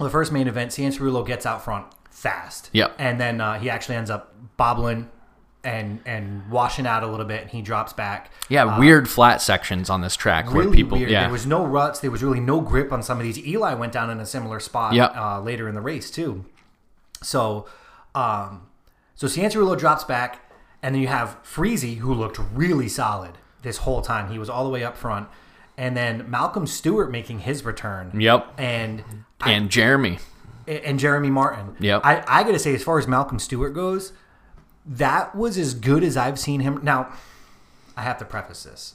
the 0.00 0.10
first 0.10 0.32
main 0.32 0.48
event, 0.48 0.72
Cianciarulo 0.72 1.24
gets 1.24 1.46
out 1.46 1.62
front 1.64 1.86
fast. 2.14 2.70
Yep. 2.72 2.94
And 2.98 3.20
then 3.20 3.40
uh, 3.40 3.58
he 3.58 3.68
actually 3.68 3.96
ends 3.96 4.10
up 4.10 4.34
bobbling 4.56 5.10
and 5.62 6.00
and 6.04 6.50
washing 6.50 6.86
out 6.86 7.02
a 7.02 7.06
little 7.06 7.24
bit, 7.24 7.40
and 7.42 7.50
he 7.50 7.62
drops 7.62 7.92
back. 7.94 8.30
yeah, 8.50 8.78
weird 8.78 9.08
flat 9.08 9.40
sections 9.40 9.88
on 9.88 10.00
this 10.02 10.14
track 10.14 10.46
where 10.46 10.56
uh, 10.56 10.64
Really 10.66 10.76
people. 10.76 10.98
weird. 10.98 11.10
Yeah, 11.10 11.22
There 11.22 11.32
was 11.32 11.46
no 11.46 11.64
ruts. 11.64 12.00
There 12.00 12.10
was 12.10 12.22
really 12.22 12.40
no 12.40 12.60
grip 12.60 12.92
on 12.92 13.02
some 13.02 13.18
of 13.18 13.24
these. 13.24 13.38
Eli 13.38 13.74
went 13.74 13.92
down 13.92 14.10
in 14.10 14.20
a 14.20 14.26
similar 14.26 14.60
spot 14.60 14.92
Yep. 14.94 15.16
uh, 15.16 15.40
later 15.40 15.68
in 15.68 15.74
the 15.74 15.80
race 15.80 16.10
too. 16.10 16.44
So, 17.22 17.66
um, 18.14 18.66
So 19.14 19.26
Cianciarulo 19.26 19.78
drops 19.78 20.04
back, 20.04 20.50
and 20.82 20.94
then 20.94 21.00
you 21.00 21.08
have 21.08 21.42
Freezy, 21.42 21.96
who 21.98 22.12
looked 22.12 22.38
really 22.52 22.88
solid 22.88 23.38
this 23.62 23.78
whole 23.78 24.02
time. 24.02 24.30
He 24.30 24.38
was 24.38 24.50
all 24.50 24.64
the 24.64 24.70
way 24.70 24.84
up 24.84 24.96
front. 24.98 25.28
And 25.78 25.96
then 25.96 26.28
Malcolm 26.30 26.66
Stewart 26.66 27.10
making 27.10 27.38
his 27.40 27.64
return. 27.64 28.12
Yep. 28.20 28.52
And 28.58 29.02
And 29.40 29.70
Jeremy. 29.70 30.18
And 30.66 30.98
Jeremy 30.98 31.30
Martin. 31.30 31.76
Yep. 31.80 32.02
I, 32.04 32.24
I 32.26 32.42
got 32.44 32.52
to 32.52 32.58
say, 32.58 32.74
as 32.74 32.82
far 32.82 32.98
as 32.98 33.06
Malcolm 33.06 33.38
Stewart 33.38 33.74
goes, 33.74 34.12
that 34.86 35.34
was 35.34 35.58
as 35.58 35.74
good 35.74 36.02
as 36.04 36.16
I've 36.16 36.38
seen 36.38 36.60
him. 36.60 36.80
Now, 36.82 37.12
I 37.96 38.02
have 38.02 38.18
to 38.18 38.24
preface 38.24 38.64
this. 38.64 38.94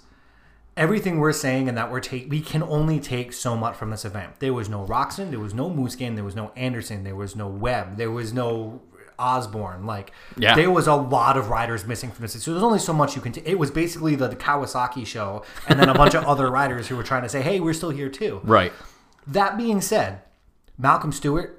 Everything 0.78 1.20
we're 1.20 1.34
saying 1.34 1.68
and 1.68 1.78
that 1.78 1.92
we're 1.92 2.00
take, 2.00 2.30
we 2.30 2.40
can 2.42 2.64
only 2.64 3.00
take 3.00 3.34
so 3.34 3.58
much 3.58 3.76
from 3.76 3.90
this 3.90 4.06
event. 4.06 4.40
There 4.40 4.54
was 4.54 4.70
no 4.70 4.86
Roczen, 4.86 5.30
there 5.30 5.40
was 5.40 5.54
no 5.54 5.70
Musquin, 5.70 6.16
there 6.16 6.24
was 6.24 6.36
no 6.36 6.52
Anderson, 6.56 7.04
there 7.04 7.16
was 7.16 7.36
no 7.36 7.48
Webb, 7.48 7.98
there 7.98 8.12
was 8.12 8.32
no 8.32 8.82
Osborne. 9.18 9.86
Like, 9.86 10.14
Yeah. 10.38 10.56
there 10.56 10.72
was 10.72 10.88
a 10.88 10.96
lot 10.96 11.36
of 11.36 11.50
riders 11.50 11.86
missing 11.86 12.12
from 12.12 12.22
this. 12.24 12.42
So 12.42 12.52
there's 12.52 12.64
only 12.64 12.80
so 12.80 12.94
much 12.94 13.16
you 13.16 13.22
can. 13.22 13.34
T- 13.34 13.42
it 13.46 13.60
was 13.60 13.72
basically 13.72 14.16
the, 14.16 14.30
the 14.30 14.38
Kawasaki 14.38 15.06
show, 15.06 15.44
and 15.68 15.78
then 15.78 15.90
a 15.90 15.94
bunch 15.94 16.16
of 16.16 16.24
other 16.28 16.50
riders 16.50 16.88
who 16.88 16.96
were 16.96 17.04
trying 17.04 17.24
to 17.24 17.30
say, 17.30 17.42
"Hey, 17.42 17.60
we're 17.60 17.74
still 17.74 17.90
here 17.90 18.08
too." 18.08 18.40
Right. 18.46 18.72
That 19.28 19.58
being 19.58 19.82
said, 19.82 20.22
Malcolm 20.78 21.12
Stewart 21.12 21.59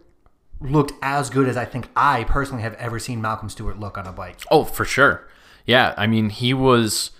looked 0.61 0.93
as 1.02 1.31
good 1.31 1.49
as 1.49 1.57
I 1.57 1.64
think 1.64 1.88
I 1.97 2.25
personally 2.25 2.62
have 2.62 2.75
ever 2.75 2.99
seen 2.99 3.21
Malcolm 3.21 3.49
Stewart 3.49 3.79
look 3.79 3.97
on 3.97 4.07
a 4.07 4.12
bike. 4.12 4.40
Oh, 4.50 4.64
for 4.64 4.85
sure. 4.85 5.26
Yeah, 5.67 5.95
I 5.97 6.07
mean, 6.07 6.31
he 6.31 6.55
was. 6.55 7.11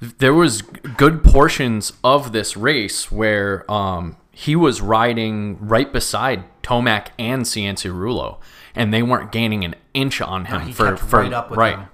There 0.00 0.34
was 0.34 0.60
good 0.62 1.24
portions 1.24 1.92
of 2.02 2.32
this 2.32 2.56
race 2.56 3.10
where 3.10 3.70
um, 3.70 4.16
he 4.32 4.54
was 4.54 4.82
riding 4.82 5.56
right 5.60 5.90
beside 5.90 6.44
Tomac 6.62 7.08
and 7.18 7.44
Cianciarulo, 7.44 8.38
and 8.74 8.92
they 8.92 9.02
weren't 9.02 9.32
gaining 9.32 9.64
an 9.64 9.76
inch 9.94 10.20
on 10.20 10.46
him 10.46 10.62
he 10.62 10.72
for 10.72 10.96
for 10.96 11.20
right 11.20 11.32
up 11.32 11.50
with 11.50 11.58
right. 11.58 11.88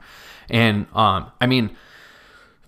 And 0.48 0.86
um, 0.94 1.30
I 1.40 1.46
mean, 1.46 1.76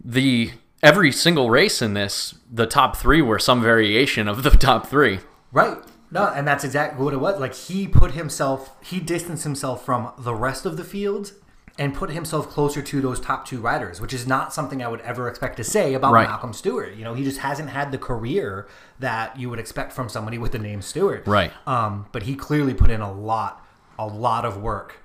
the 0.05 0.53
every 0.83 1.11
single 1.11 1.51
race 1.51 1.81
in 1.81 1.95
this, 1.95 2.35
the 2.51 2.67
top 2.67 2.97
three 2.97 3.23
were 3.23 3.39
some 3.39 3.63
variation 3.63 4.29
of 4.29 4.43
the 4.43 4.51
top 4.51 4.87
three. 4.87 5.21
Right. 5.51 5.79
No, 6.13 6.27
and 6.27 6.47
that's 6.47 6.63
exactly 6.63 7.03
what 7.03 7.15
it 7.15 7.21
was. 7.21 7.41
Like 7.41 7.55
he 7.55 7.89
put 7.89 8.13
himself, 8.13 8.77
he 8.85 9.01
distanced 9.01 9.45
himself 9.45 9.85
from 9.85 10.13
the 10.19 10.35
rest 10.35 10.67
of 10.67 10.77
the 10.77 10.85
field 10.85 11.33
and 11.79 11.95
put 11.95 12.11
himself 12.11 12.51
closer 12.51 12.83
to 12.83 13.01
those 13.01 13.19
top 13.19 13.47
two 13.47 13.59
riders, 13.59 13.99
which 13.99 14.13
is 14.13 14.27
not 14.27 14.53
something 14.53 14.83
I 14.83 14.89
would 14.89 15.01
ever 15.01 15.27
expect 15.27 15.57
to 15.57 15.65
say 15.65 15.95
about 15.95 16.13
Right. 16.13 16.29
Malcolm 16.29 16.53
Stewart. 16.53 16.95
You 16.95 17.05
know, 17.05 17.15
he 17.15 17.25
just 17.25 17.39
hasn't 17.39 17.71
had 17.71 17.93
the 17.93 17.99
career 17.99 18.69
that 18.99 19.39
you 19.39 19.49
would 19.49 19.59
expect 19.59 19.93
from 19.93 20.11
somebody 20.11 20.37
with 20.37 20.53
the 20.53 20.59
name 20.59 20.83
Stewart. 20.83 21.27
Right. 21.27 21.51
Um, 21.67 22.07
but 22.13 22.25
he 22.25 22.35
clearly 22.35 22.75
put 22.75 22.91
in 22.91 23.01
a 23.01 23.11
lot, 23.11 23.65
a 23.99 24.07
lot 24.07 24.45
of 24.45 24.59
work 24.59 25.02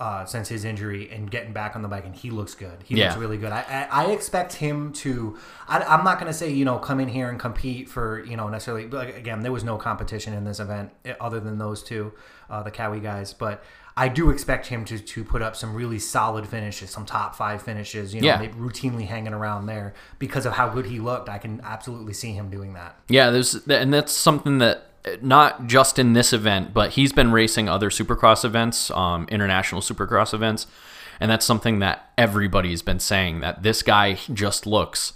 uh, 0.00 0.24
since 0.24 0.48
his 0.48 0.64
injury 0.64 1.10
and 1.10 1.30
getting 1.30 1.52
back 1.52 1.74
on 1.74 1.82
the 1.82 1.88
bike, 1.88 2.04
and 2.06 2.14
he 2.14 2.30
looks 2.30 2.54
good. 2.54 2.82
He 2.84 2.94
looks 3.06 3.16
really 3.20 3.36
good. 3.36 3.50
I, 3.52 3.88
I, 3.90 4.04
I 4.04 4.10
expect 4.12 4.52
him 4.54 4.92
to. 4.94 5.36
I, 5.66 5.80
I'm 5.82 6.04
not 6.04 6.20
going 6.20 6.30
to 6.32 6.38
say 6.38 6.50
you 6.52 6.64
know 6.64 6.78
come 6.78 7.00
in 7.00 7.08
here 7.08 7.28
and 7.28 7.38
compete 7.38 7.88
for 7.88 8.22
you 8.24 8.36
know 8.36 8.48
necessarily. 8.48 8.86
but, 8.86 9.06
Like, 9.06 9.16
again, 9.16 9.40
there 9.42 9.52
was 9.52 9.64
no 9.64 9.76
competition 9.76 10.32
in 10.34 10.44
this 10.44 10.60
event 10.60 10.92
eh, 11.04 11.14
other 11.20 11.40
than 11.40 11.58
those 11.58 11.82
two, 11.82 12.12
uh, 12.48 12.62
the 12.62 12.70
Cowie 12.70 13.00
guys. 13.00 13.32
But 13.32 13.64
I 13.96 14.06
do 14.06 14.30
expect 14.30 14.68
him 14.68 14.84
to 14.84 15.00
to 15.00 15.24
put 15.24 15.42
up 15.42 15.56
some 15.56 15.74
really 15.74 15.98
solid 15.98 16.46
finishes, 16.46 16.90
some 16.90 17.04
top 17.04 17.34
five 17.34 17.60
finishes. 17.62 18.14
You 18.14 18.20
know, 18.20 18.26
Yeah. 18.28 18.46
routinely 18.52 19.06
hanging 19.08 19.32
around 19.34 19.66
there 19.66 19.94
because 20.20 20.46
of 20.46 20.52
how 20.52 20.68
good 20.68 20.86
he 20.86 21.00
looked. 21.00 21.28
I 21.28 21.38
can 21.38 21.60
absolutely 21.64 22.12
see 22.12 22.30
him 22.32 22.50
doing 22.50 22.74
that. 22.74 22.94
Yeah, 23.08 23.30
there's 23.30 23.54
and 23.66 23.92
that's 23.92 24.12
something 24.12 24.58
that 24.58 24.87
not 25.20 25.66
just 25.66 25.98
in 25.98 26.12
this 26.12 26.32
event, 26.32 26.74
but 26.74 26.92
he's 26.92 27.12
been 27.12 27.32
racing 27.32 27.68
other 27.68 27.90
Supercross 27.90 28.44
events, 28.44 28.90
um, 28.90 29.26
international 29.30 29.80
Supercross 29.80 30.34
events, 30.34 30.66
and 31.20 31.30
that's 31.30 31.46
something 31.46 31.78
that 31.80 32.10
everybody's 32.16 32.82
been 32.82 33.00
saying 33.00 33.40
that 33.40 33.62
this 33.62 33.82
guy 33.82 34.18
just 34.32 34.66
looks 34.66 35.14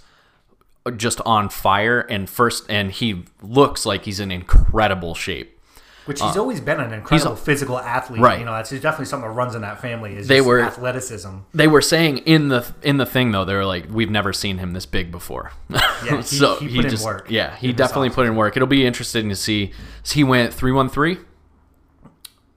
just 0.97 1.21
on 1.21 1.49
fire 1.49 2.01
and 2.01 2.29
first 2.29 2.65
and 2.69 2.91
he 2.91 3.23
looks 3.41 3.85
like 3.85 4.05
he's 4.05 4.19
in 4.19 4.31
incredible 4.31 5.15
shape. 5.15 5.52
Which 6.05 6.21
he's 6.21 6.35
always 6.37 6.59
been 6.59 6.79
an 6.79 6.91
incredible 6.93 7.35
physical 7.35 7.79
athlete. 7.79 8.19
Uh, 8.21 8.23
Right. 8.25 8.39
You 8.39 8.45
know, 8.45 8.51
that's 8.53 8.69
definitely 8.71 9.05
something 9.05 9.29
that 9.29 9.35
runs 9.35 9.55
in 9.55 9.61
that 9.61 9.81
family. 9.81 10.15
Is 10.17 10.27
They 10.27 10.37
just 10.37 10.47
were- 10.47 10.61
athleticism. 10.61 11.29
They 11.53 11.67
were 11.67 11.81
saying 11.81 12.19
in 12.19 12.49
the 12.49 12.65
in 12.81 12.97
the 12.97 13.05
thing 13.05 13.31
though, 13.31 13.45
they 13.45 13.53
were 13.55 13.65
like, 13.65 13.85
we've 13.89 14.09
never 14.11 14.33
seen 14.33 14.57
him 14.57 14.73
this 14.73 14.85
big 14.85 15.11
before. 15.11 15.51
Yeah, 15.69 16.17
he- 16.17 16.21
so 16.23 16.55
he 16.57 16.67
he, 16.67 16.75
put 16.77 16.85
in 16.85 16.91
just 16.91 17.05
work 17.05 17.27
yeah, 17.29 17.55
he 17.55 17.71
definitely 17.73 18.09
put 18.09 18.25
in 18.27 18.35
work. 18.35 18.55
It'll 18.57 18.67
be 18.67 18.85
interesting 18.85 19.29
to 19.29 19.35
see. 19.35 19.71
So 20.03 20.15
he 20.15 20.23
went 20.23 20.53
three 20.53 20.71
one 20.71 20.89
three. 20.89 21.17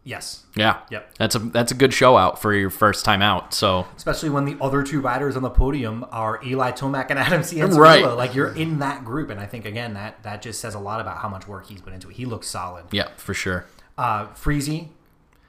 Yes. 0.07 0.45
Yeah. 0.55 0.79
Yep. 0.91 1.15
That's 1.19 1.35
a 1.35 1.39
that's 1.41 1.73
a 1.73 1.75
good 1.75 1.93
show 1.93 2.17
out 2.17 2.41
for 2.41 2.55
your 2.55 2.71
first 2.71 3.05
time 3.05 3.23
out. 3.23 3.53
So 3.53 3.87
Especially 3.97 4.31
when 4.31 4.45
the 4.45 4.57
other 4.61 4.85
two 4.85 5.01
riders 5.01 5.35
on 5.37 5.43
the 5.43 5.51
podium 5.51 6.07
are 6.13 6.41
Eli 6.47 6.71
Tomac 6.71 7.11
and 7.11 7.19
Adam 7.19 7.41
Cianciarulo. 7.43 7.77
Right. 7.77 8.05
Like 8.05 8.33
you're 8.33 8.55
in 8.55 8.79
that 8.79 9.05
group, 9.05 9.31
and 9.31 9.41
I 9.41 9.47
think 9.47 9.65
again 9.67 9.95
that 9.95 10.23
that 10.23 10.43
just 10.43 10.61
says 10.61 10.75
a 10.77 10.79
lot 10.79 11.01
about 11.01 11.19
how 11.19 11.29
much 11.29 11.49
work 11.49 11.67
he's 11.67 11.81
put 11.81 11.93
into 11.93 12.09
it. 12.09 12.15
He 12.15 12.25
looks 12.25 12.47
solid. 12.47 12.85
yeah, 12.93 13.09
for 13.17 13.35
sure. 13.35 13.67
Uh, 13.99 14.27
Freezy 14.29 14.89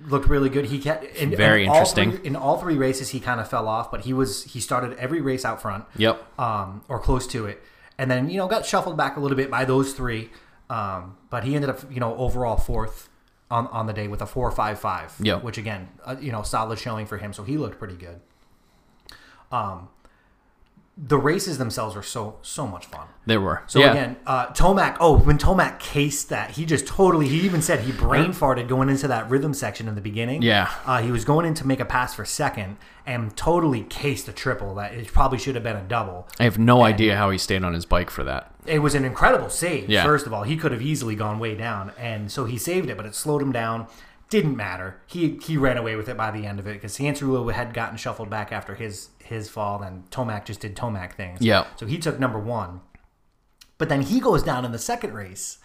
looked 0.07 0.27
really 0.27 0.49
good. 0.49 0.65
He 0.65 0.79
kept 0.79 1.03
in, 1.03 1.35
Very 1.35 1.63
in 1.65 1.69
all 1.69 1.75
interesting. 1.75 2.13
three- 2.17 2.25
in 2.25 2.35
all 2.35 2.57
three 2.57 2.77
races, 2.77 3.09
he 3.09 3.19
kind 3.19 3.39
of 3.39 3.47
fell 3.47 3.67
off, 3.67 3.91
but 3.91 4.01
he 4.01 4.13
was 4.13 4.43
he 4.45 4.59
started 4.59 4.97
every 4.97 5.21
race 5.21 5.45
out 5.45 5.61
front. 5.61 5.85
Yep. 5.97 6.39
um, 6.39 6.81
or 6.87 6.99
close 6.99 7.27
to 7.27 7.45
it, 7.45 7.61
and 7.99 8.09
then 8.09 8.27
you 8.29 8.37
know 8.37 8.47
got 8.47 8.65
shuffled 8.65 8.97
back 8.97 9.17
a 9.17 9.19
little 9.19 9.37
bit 9.37 9.51
by 9.51 9.65
those 9.65 9.93
three. 9.93 10.31
Um, 10.69 11.15
but 11.29 11.43
he 11.43 11.53
ended 11.53 11.69
up 11.69 11.79
you 11.93 11.99
know 11.99 12.15
overall 12.17 12.57
fourth 12.57 13.09
on, 13.49 13.67
on 13.67 13.85
the 13.87 13.93
day 13.93 14.07
with 14.07 14.21
a 14.21 14.25
four 14.25 14.51
five 14.51 14.79
five. 14.79 15.13
Yep. 15.19 15.43
which 15.43 15.57
again 15.57 15.89
uh, 16.05 16.15
you 16.19 16.31
know 16.31 16.43
solid 16.43 16.79
showing 16.79 17.05
for 17.05 17.17
him. 17.17 17.33
So 17.33 17.43
he 17.43 17.57
looked 17.57 17.79
pretty 17.79 17.95
good. 17.95 18.19
Um, 19.51 19.89
the 20.97 21.17
races 21.17 21.59
themselves 21.59 21.95
are 21.95 22.01
so 22.01 22.39
so 22.41 22.65
much 22.65 22.87
fun. 22.87 23.07
They 23.27 23.37
were. 23.37 23.61
So 23.67 23.79
yeah. 23.79 23.91
again, 23.91 24.17
uh, 24.25 24.47
Tomac. 24.47 24.97
Oh, 24.99 25.17
when 25.17 25.37
Tomac 25.37 25.79
cased 25.79 26.29
that, 26.29 26.51
he 26.51 26.65
just 26.65 26.87
totally. 26.87 27.27
He 27.27 27.41
even 27.41 27.61
said 27.61 27.81
he 27.81 27.91
brain 27.91 28.31
farted 28.31 28.67
going 28.67 28.89
into 28.89 29.07
that 29.07 29.29
rhythm 29.29 29.53
section 29.53 29.87
in 29.87 29.93
the 29.93 30.01
beginning. 30.01 30.41
Yeah. 30.41 30.71
uh, 30.85 31.01
he 31.01 31.11
was 31.11 31.23
going 31.23 31.45
in 31.45 31.53
to 31.55 31.67
make 31.67 31.79
a 31.79 31.85
pass 31.85 32.15
for 32.15 32.25
second 32.25 32.77
and 33.05 33.35
totally 33.37 33.83
cased 33.83 34.27
a 34.27 34.33
triple. 34.33 34.73
That 34.75 34.93
it 34.93 35.13
probably 35.13 35.37
should 35.37 35.53
have 35.53 35.63
been 35.63 35.77
a 35.77 35.83
double. 35.83 36.27
I 36.39 36.45
have 36.45 36.57
no 36.57 36.83
idea 36.83 37.15
how 37.15 37.29
he 37.29 37.37
stayed 37.37 37.63
on 37.63 37.73
his 37.73 37.85
bike 37.85 38.09
for 38.09 38.23
that. 38.23 38.51
It 38.65 38.79
was 38.79 38.95
an 38.95 39.05
incredible 39.05 39.49
save. 39.49 39.89
Yeah. 39.89 40.03
First 40.03 40.25
of 40.25 40.33
all, 40.33 40.43
he 40.43 40.57
could 40.57 40.71
have 40.71 40.81
easily 40.81 41.15
gone 41.15 41.37
way 41.37 41.53
down, 41.53 41.91
and 41.99 42.31
so 42.31 42.45
he 42.45 42.57
saved 42.57 42.89
it, 42.89 42.97
but 42.97 43.05
it 43.05 43.13
slowed 43.13 43.41
him 43.41 43.51
down. 43.51 43.87
Didn't 44.29 44.57
matter. 44.57 44.99
He 45.07 45.39
he 45.41 45.55
ran 45.57 45.77
away 45.77 45.95
with 45.95 46.09
it 46.09 46.17
by 46.17 46.31
the 46.31 46.45
end 46.45 46.59
of 46.59 46.67
it 46.67 46.73
because 46.73 46.97
Cianciarulo 46.97 47.51
had 47.53 47.73
gotten 47.73 47.95
shuffled 47.97 48.29
back 48.29 48.51
after 48.51 48.75
his 48.75 49.09
his 49.23 49.49
fall, 49.49 49.81
and 49.81 50.09
Tomac 50.11 50.45
just 50.45 50.59
did 50.59 50.75
Tomac 50.75 51.13
things. 51.13 51.39
Yeah. 51.41 51.65
So 51.77 51.85
he 51.85 51.97
took 51.97 52.19
number 52.19 52.37
one, 52.39 52.81
but 53.77 53.87
then 53.87 54.01
he 54.01 54.19
goes 54.19 54.43
down 54.43 54.65
in 54.65 54.71
the 54.73 54.79
second 54.79 55.13
race 55.13 55.59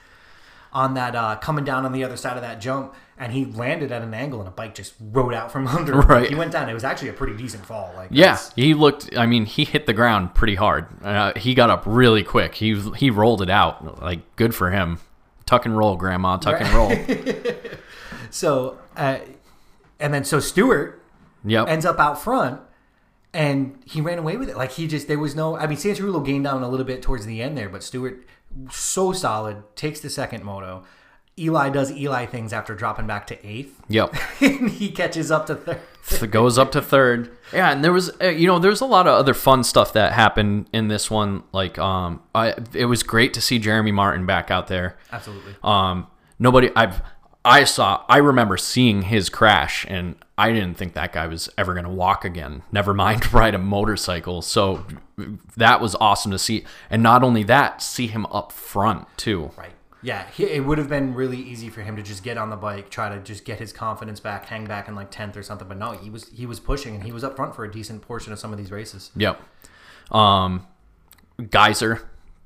on 0.72 0.94
that 0.94 1.14
uh, 1.16 1.36
coming 1.36 1.64
down 1.64 1.84
on 1.84 1.92
the 1.92 2.02
other 2.04 2.16
side 2.16 2.36
of 2.36 2.42
that 2.42 2.60
jump, 2.60 2.94
and 3.18 3.32
he 3.32 3.44
landed 3.44 3.90
at 3.92 4.00
an 4.00 4.14
angle, 4.14 4.38
and 4.38 4.48
a 4.48 4.52
bike 4.52 4.74
just 4.76 4.94
rode 5.00 5.34
out 5.34 5.50
from 5.50 5.66
under. 5.78 5.94
him. 5.94 6.00
Right. 6.02 6.28
He 6.28 6.34
went 6.36 6.52
down. 6.52 6.68
It 6.68 6.74
was 6.74 6.84
actually 6.84 7.08
a 7.08 7.14
pretty 7.14 7.36
decent 7.36 7.66
fall. 7.66 7.92
Like 7.96 8.10
Yeah, 8.12 8.38
he 8.54 8.74
looked. 8.74 9.10
I 9.16 9.26
mean, 9.26 9.44
he 9.44 9.64
hit 9.64 9.86
the 9.86 9.92
ground 9.92 10.34
pretty 10.36 10.54
hard. 10.54 10.86
Uh, 11.04 11.32
he 11.36 11.54
got 11.54 11.68
up 11.68 11.82
really 11.84 12.22
quick. 12.22 12.54
He 12.54 12.80
he 12.96 13.10
rolled 13.10 13.42
it 13.42 13.50
out. 13.50 14.00
Like 14.00 14.20
good 14.36 14.54
for 14.54 14.70
him. 14.70 15.00
Tuck 15.46 15.66
and 15.66 15.76
roll, 15.76 15.96
Grandma. 15.96 16.36
Tuck 16.36 16.60
and 16.60 16.72
roll. 16.72 16.92
So, 18.32 18.78
uh, 18.96 19.18
and 20.00 20.12
then 20.12 20.24
so 20.24 20.40
Stewart 20.40 20.98
Yep. 21.44 21.68
ends 21.68 21.84
up 21.84 21.98
out 21.98 22.20
front 22.22 22.60
and 23.34 23.78
he 23.84 24.00
ran 24.00 24.18
away 24.18 24.36
with 24.36 24.48
it. 24.48 24.56
Like 24.56 24.72
he 24.72 24.86
just 24.86 25.06
there 25.08 25.18
was 25.18 25.34
no 25.34 25.56
I 25.56 25.66
mean 25.66 25.76
Cianciarulo 25.78 26.24
gained 26.24 26.44
down 26.44 26.62
a 26.62 26.68
little 26.68 26.86
bit 26.86 27.02
towards 27.02 27.26
the 27.26 27.42
end 27.42 27.56
there, 27.58 27.68
but 27.68 27.82
Stewart 27.82 28.24
so 28.70 29.12
solid, 29.12 29.62
takes 29.76 30.00
the 30.00 30.10
second 30.10 30.44
moto. 30.44 30.84
Eli 31.38 31.70
does 31.70 31.90
Eli 31.90 32.26
things 32.26 32.52
after 32.52 32.74
dropping 32.74 33.06
back 33.06 33.26
to 33.28 33.46
eighth. 33.46 33.80
yep. 33.88 34.14
and 34.40 34.70
he 34.70 34.90
catches 34.90 35.30
up 35.30 35.46
to 35.46 35.54
third. 35.54 36.30
Goes 36.30 36.58
up 36.58 36.72
to 36.72 36.82
third. 36.82 37.30
Yeah, 37.52 37.70
and 37.72 37.82
there 37.84 37.92
was 37.92 38.10
uh, 38.20 38.26
you 38.28 38.46
know 38.46 38.58
there's 38.58 38.80
a 38.80 38.86
lot 38.86 39.06
of 39.06 39.14
other 39.14 39.34
fun 39.34 39.64
stuff 39.64 39.92
that 39.94 40.12
happened 40.12 40.68
in 40.72 40.88
this 40.88 41.10
one. 41.10 41.42
Like 41.52 41.78
um, 41.78 42.20
I 42.34 42.54
it 42.74 42.86
was 42.86 43.02
great 43.02 43.34
to 43.34 43.40
see 43.40 43.58
Jeremy 43.58 43.92
Martin 43.92 44.26
back 44.26 44.50
out 44.50 44.66
there. 44.68 44.96
Absolutely. 45.10 45.54
Um, 45.62 46.06
nobody 46.38 46.70
I've 46.76 47.02
I 47.44 47.64
saw 47.64 48.04
I 48.08 48.18
remember 48.18 48.56
seeing 48.56 49.02
his 49.02 49.28
crash 49.28 49.84
and 49.88 50.16
I 50.38 50.52
didn't 50.52 50.74
think 50.74 50.94
that 50.94 51.12
guy 51.12 51.26
was 51.26 51.48
ever 51.58 51.72
going 51.72 51.84
to 51.84 51.90
walk 51.90 52.24
again. 52.24 52.62
Never 52.72 52.94
mind 52.94 53.32
ride 53.32 53.54
a 53.54 53.58
motorcycle. 53.58 54.42
So 54.42 54.84
that 55.56 55.80
was 55.80 55.94
awesome 55.96 56.32
to 56.32 56.38
see. 56.38 56.64
And 56.90 57.02
not 57.02 57.22
only 57.22 57.42
that, 57.44 57.82
see 57.82 58.06
him 58.06 58.26
up 58.26 58.52
front 58.52 59.06
too. 59.16 59.50
Right. 59.56 59.72
Yeah, 60.04 60.26
he, 60.30 60.44
it 60.44 60.64
would 60.64 60.78
have 60.78 60.88
been 60.88 61.14
really 61.14 61.38
easy 61.38 61.68
for 61.68 61.82
him 61.82 61.94
to 61.94 62.02
just 62.02 62.24
get 62.24 62.36
on 62.36 62.50
the 62.50 62.56
bike, 62.56 62.90
try 62.90 63.08
to 63.08 63.20
just 63.20 63.44
get 63.44 63.60
his 63.60 63.72
confidence 63.72 64.18
back, 64.18 64.46
hang 64.46 64.64
back 64.64 64.88
in 64.88 64.96
like 64.96 65.12
tenth 65.12 65.36
or 65.36 65.44
something. 65.44 65.68
But 65.68 65.78
no, 65.78 65.92
he 65.92 66.10
was 66.10 66.28
he 66.30 66.44
was 66.44 66.58
pushing 66.58 66.94
and 66.96 67.04
he 67.04 67.12
was 67.12 67.22
up 67.22 67.36
front 67.36 67.54
for 67.54 67.64
a 67.64 67.70
decent 67.70 68.02
portion 68.02 68.32
of 68.32 68.40
some 68.40 68.50
of 68.50 68.58
these 68.58 68.72
races. 68.72 69.12
Yep. 69.14 69.40
Um, 70.10 70.66
Gajser 71.38 72.02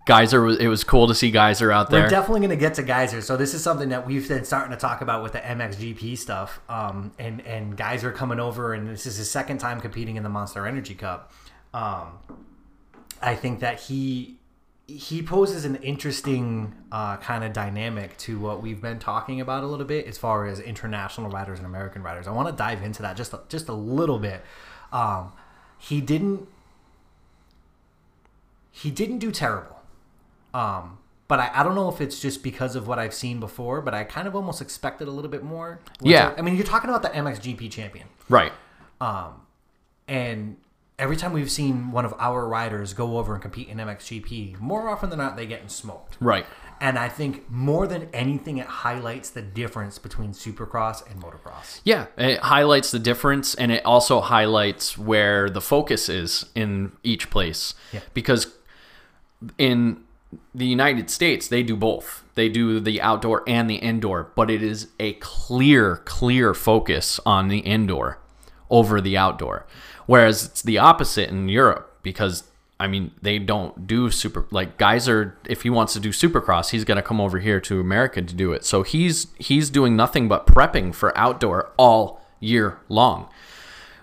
Gajser 0.07 0.45
was 0.45 0.57
it 0.59 0.69
was 0.69 0.85
cool 0.85 1.09
to 1.09 1.15
see 1.15 1.33
Gajser 1.33 1.75
out 1.75 1.91
there. 1.91 2.05
We're 2.05 2.09
definitely 2.09 2.41
going 2.41 2.51
to 2.51 2.57
get 2.57 2.75
to 2.75 2.85
Gajser. 2.85 3.23
So 3.23 3.37
this 3.37 3.55
is 3.55 3.63
something 3.63 3.89
that 3.89 4.07
we've 4.07 4.27
been 4.27 4.45
starting 4.45 4.71
to 4.71 4.77
talk 4.77 5.01
about 5.01 5.23
with 5.23 5.33
the 5.33 5.41
MXGP 5.41 6.17
stuff. 6.17 6.61
Um, 6.69 7.13
and 7.19 7.45
and 7.45 7.77
Gajser 7.77 8.15
coming 8.15 8.39
over, 8.39 8.73
and 8.73 8.89
this 8.89 9.05
is 9.05 9.17
his 9.17 9.29
second 9.29 9.59
time 9.59 9.81
competing 9.81 10.17
in 10.17 10.23
the 10.23 10.29
Monster 10.29 10.65
Energy 10.67 10.95
Cup. 10.95 11.33
Um, 11.75 12.21
I 13.21 13.35
think 13.35 13.61
that 13.61 13.81
he 13.81 14.39
he 14.87 15.21
poses 15.21 15.65
an 15.65 15.75
interesting 15.77 16.73
uh, 16.93 17.17
kind 17.17 17.43
of 17.43 17.53
dynamic 17.53 18.17
to 18.19 18.39
what 18.39 18.63
we've 18.63 18.81
been 18.81 19.01
talking 19.01 19.41
about 19.41 19.65
a 19.65 19.67
little 19.67 19.87
bit 19.87 20.07
as 20.07 20.17
far 20.17 20.47
as 20.47 20.61
international 20.61 21.29
riders 21.31 21.59
and 21.59 21.67
American 21.67 22.05
riders. 22.05 22.29
I 22.29 22.31
want 22.31 22.49
to 22.49 22.55
dive 22.55 22.83
into 22.83 23.03
that 23.03 23.17
just 23.17 23.35
just 23.49 23.69
a 23.69 23.75
little 23.75 24.21
bit. 24.21 24.43
Um, 24.93 25.33
he 25.79 26.01
didn't 26.01 26.47
he 28.71 28.93
didn't 28.93 29.19
do 29.19 29.33
terrible. 29.33 29.76
Um, 30.57 30.99
but 31.29 31.41
I, 31.41 31.51
I 31.55 31.63
don't 31.63 31.75
know 31.75 31.89
if 31.89 32.01
it's 32.01 32.21
just 32.21 32.43
because 32.43 32.77
of 32.77 32.87
what 32.87 32.99
I've 32.99 33.15
seen 33.15 33.41
before, 33.41 33.81
but 33.83 33.95
I 33.95 34.05
kind 34.05 34.29
of 34.29 34.35
almost 34.35 34.63
expected 34.63 35.09
a 35.09 35.11
little 35.11 35.31
bit 35.31 35.43
more. 35.43 35.81
Yeah. 36.01 36.35
I 36.39 36.43
mean, 36.43 36.55
you're 36.57 36.65
talking 36.65 36.89
about 36.89 37.03
the 37.03 37.11
MXGP 37.11 37.71
champion. 37.71 38.07
right. 38.29 38.53
Um, 39.01 39.43
And 40.09 40.57
every 40.99 41.17
time 41.17 41.33
we've 41.33 41.51
seen 41.51 41.91
one 41.91 42.05
of 42.05 42.15
our 42.19 42.47
riders 42.49 42.95
go 42.95 43.19
over 43.19 43.35
and 43.35 43.43
compete 43.43 43.69
in 43.69 43.79
MXGP, 43.79 44.59
more 44.61 44.89
often 44.89 45.11
than 45.11 45.19
not, 45.19 45.37
they 45.37 45.47
get 45.47 45.71
smoked. 45.71 46.17
Right. 46.21 46.47
And 46.81 46.99
I 46.99 47.09
think 47.09 47.51
more 47.51 47.87
than 47.87 48.09
anything, 48.13 48.59
it 48.59 48.67
highlights 48.67 49.31
the 49.31 49.43
difference 49.43 49.99
between 49.99 50.33
Supercross 50.33 51.11
and 51.11 51.21
motocross. 51.23 51.81
Yeah, 51.85 52.07
it 52.17 52.39
highlights 52.39 52.91
the 52.91 52.99
difference 52.99 53.55
and 53.55 53.73
it 53.73 53.85
also 53.85 54.21
highlights 54.21 54.97
where 54.97 55.51
the 55.51 55.61
focus 55.61 56.09
is 56.09 56.47
in 56.55 56.93
each 57.03 57.31
place. 57.31 57.75
Yeah. 57.93 58.01
Because 58.15 58.55
in 59.59 60.06
the 60.55 60.67
United 60.67 61.11
States, 61.11 61.49
they 61.49 61.63
do 61.63 61.77
both. 61.77 62.25
They 62.35 62.49
do 62.49 62.81
the 62.81 63.01
outdoor 63.01 63.43
and 63.47 63.69
the 63.71 63.77
indoor, 63.77 64.31
but 64.35 64.51
it 64.51 64.63
is 64.63 64.89
a 65.01 65.15
clear, 65.15 65.97
clear 66.05 66.53
focus 66.55 67.19
on 67.25 67.49
the 67.49 67.61
indoor 67.61 68.19
over 68.71 69.01
the 69.01 69.17
outdoor. 69.17 69.67
Whereas 70.07 70.45
it's 70.45 70.63
the 70.63 70.79
opposite 70.79 71.31
in 71.31 71.49
Europe 71.49 71.99
because 72.03 72.45
I 72.79 72.89
mean, 72.89 73.13
they 73.23 73.39
don't 73.39 73.87
do 73.87 74.11
super 74.11 74.47
like 74.51 74.77
Gajser 74.77 75.33
if 75.49 75.63
he 75.63 75.71
wants 75.71 75.95
to 75.95 76.01
do 76.01 76.11
supercross, 76.11 76.71
he's 76.71 76.85
going 76.85 76.97
to 76.97 77.03
come 77.03 77.21
over 77.21 77.39
here 77.39 77.59
to 77.63 77.81
America 77.81 78.21
to 78.21 78.35
do 78.35 78.53
it. 78.53 78.65
So 78.65 78.83
he's 78.83 79.29
he's 79.39 79.71
doing 79.71 79.97
nothing 79.97 80.29
but 80.29 80.47
prepping 80.47 80.95
for 80.95 81.17
outdoor 81.17 81.73
all 81.79 82.21
year 82.39 82.79
long. 82.89 83.29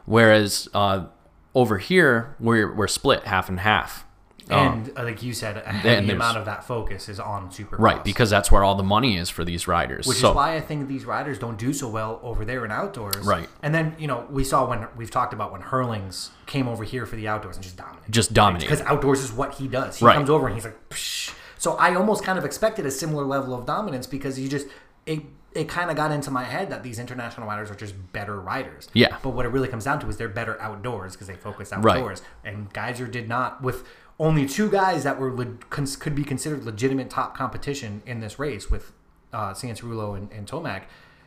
Whereas 0.05 0.67
uh, 0.73 1.05
over 1.53 1.77
here 1.77 2.35
we're 2.39 2.73
we're 2.73 2.87
split 2.87 3.25
half 3.25 3.47
and 3.47 3.59
half. 3.59 4.02
And 4.49 4.91
uh, 4.97 5.03
like 5.03 5.23
you 5.23 5.33
said, 5.33 5.57
a 5.57 5.61
heavy 5.71 6.11
Oh. 6.11 6.15
amount 6.15 6.37
of 6.37 6.45
that 6.45 6.63
focus 6.65 7.07
is 7.09 7.19
on 7.19 7.49
Supercross. 7.49 7.79
Right, 7.79 8.03
because 8.03 8.29
that's 8.29 8.51
where 8.51 8.63
all 8.63 8.75
the 8.75 8.83
money 8.83 9.17
is 9.17 9.29
for 9.29 9.43
these 9.45 9.67
riders. 9.67 10.05
Which 10.07 10.17
so, 10.17 10.29
is 10.31 10.35
why 10.35 10.55
I 10.55 10.61
think 10.61 10.87
these 10.87 11.05
riders 11.05 11.39
don't 11.39 11.57
do 11.57 11.71
so 11.73 11.87
well 11.87 12.19
over 12.23 12.43
there 12.45 12.65
in 12.65 12.71
outdoors. 12.71 13.25
Right. 13.25 13.47
And 13.61 13.73
then, 13.73 13.95
you 13.97 14.07
know, 14.07 14.25
we 14.29 14.43
saw 14.43 14.67
when 14.67 14.87
we've 14.95 15.11
talked 15.11 15.33
about 15.33 15.51
when 15.51 15.61
Herlings 15.61 16.29
came 16.45 16.67
over 16.67 16.83
here 16.83 17.05
for 17.05 17.15
the 17.15 17.27
outdoors 17.27 17.55
and 17.55 17.63
just 17.63 17.77
dominated. 17.77 18.11
just 18.11 18.33
dominate. 18.33 18.67
Because 18.69 18.81
outdoors 18.81 19.21
is 19.21 19.31
what 19.31 19.55
he 19.55 19.67
does. 19.67 19.97
He 19.97 20.05
Right. 20.05 20.15
comes 20.15 20.29
over 20.29 20.47
and 20.47 20.55
he's 20.55 20.65
like, 20.65 20.89
Psh. 20.89 21.33
so 21.57 21.73
I 21.77 21.95
almost 21.95 22.23
kind 22.23 22.37
of 22.37 22.45
expected 22.45 22.85
a 22.85 22.91
similar 22.91 23.23
level 23.23 23.53
of 23.53 23.65
dominance 23.65 24.07
because 24.07 24.39
you 24.39 24.49
just 24.49 24.67
it 25.05 25.21
it 25.53 25.69
kind 25.69 25.91
of 25.91 25.95
got 25.95 26.11
into 26.11 26.31
my 26.31 26.43
head 26.43 26.71
that 26.71 26.81
these 26.81 26.97
international 26.97 27.45
riders 27.45 27.69
are 27.69 27.75
just 27.75 27.93
better 28.11 28.39
riders. 28.41 28.87
Yeah. 28.93 29.17
But 29.21 29.31
what 29.35 29.45
it 29.45 29.49
really 29.49 29.67
comes 29.67 29.83
down 29.85 29.99
to 29.99 30.07
is 30.09 30.17
they're 30.17 30.27
better 30.27 30.59
outdoors 30.59 31.13
because 31.13 31.27
they 31.27 31.35
focus 31.35 31.71
Right. 31.71 31.97
outdoors. 31.97 32.23
And 32.43 32.73
Geyser 32.73 33.05
did 33.05 33.29
not 33.29 33.61
with 33.61 33.83
only 34.19 34.45
two 34.47 34.69
guys 34.69 35.03
that 35.03 35.19
were 35.19 35.33
le- 35.33 35.57
cons- 35.69 35.95
could 35.95 36.15
be 36.15 36.23
considered 36.23 36.63
legitimate 36.65 37.09
top 37.09 37.35
competition 37.35 38.01
in 38.05 38.19
this 38.19 38.37
race 38.39 38.69
with 38.69 38.91
uh, 39.31 39.51
Cianciarulo 39.53 40.15
and, 40.17 40.31
and 40.31 40.47
Tomac. 40.47 40.83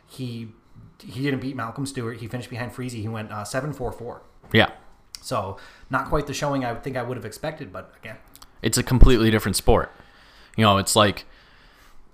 He 0.07 0.49
he 1.03 1.21
didn't 1.21 1.41
beat 1.41 1.55
Malcolm 1.55 1.85
Stewart. 1.85 2.17
He 2.17 2.27
finished 2.27 2.49
behind 2.49 2.71
Freezy. 2.73 3.01
He 3.01 3.07
went 3.07 3.31
uh, 3.31 3.43
seven 3.43 3.73
four 3.73 3.91
four. 3.91 4.21
yeah. 4.53 4.69
So 5.21 5.57
not 5.89 6.07
quite 6.07 6.27
the 6.27 6.33
showing 6.33 6.63
I 6.63 6.73
think 6.75 6.95
I 6.95 7.01
would 7.03 7.17
have 7.17 7.25
expected, 7.25 7.73
but 7.73 7.91
again, 8.01 8.15
It's 8.61 8.77
a 8.77 8.83
completely 8.83 9.29
different 9.31 9.57
sport. 9.57 9.91
You 10.55 10.63
know, 10.63 10.77
it's 10.77 10.95
like 10.95 11.25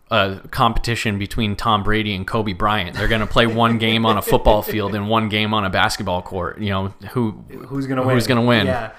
a 0.10 0.40
competition 0.52 1.20
between 1.20 1.56
Tom 1.56 1.84
Brady 1.84 2.16
and 2.16 2.26
Kobe 2.26 2.54
Bryant. 2.54 2.96
They're 2.96 3.08
going 3.08 3.22
to 3.22 3.28
play 3.28 3.46
one 3.46 3.78
game 3.78 4.06
on 4.06 4.18
a 4.18 4.22
football 4.22 4.62
field 4.74 4.96
and 4.96 5.10
one 5.10 5.30
game 5.30 5.54
on 5.54 5.64
a 5.66 5.70
basketball 5.70 6.22
court. 6.22 6.60
You 6.60 6.70
know, 6.70 6.88
who 7.12 7.32
who's 7.68 7.88
gonna 7.88 8.04
win? 8.06 8.16
Who's 8.16 8.26
gonna 8.28 8.42
win? 8.42 8.68
Yeah. 8.68 8.92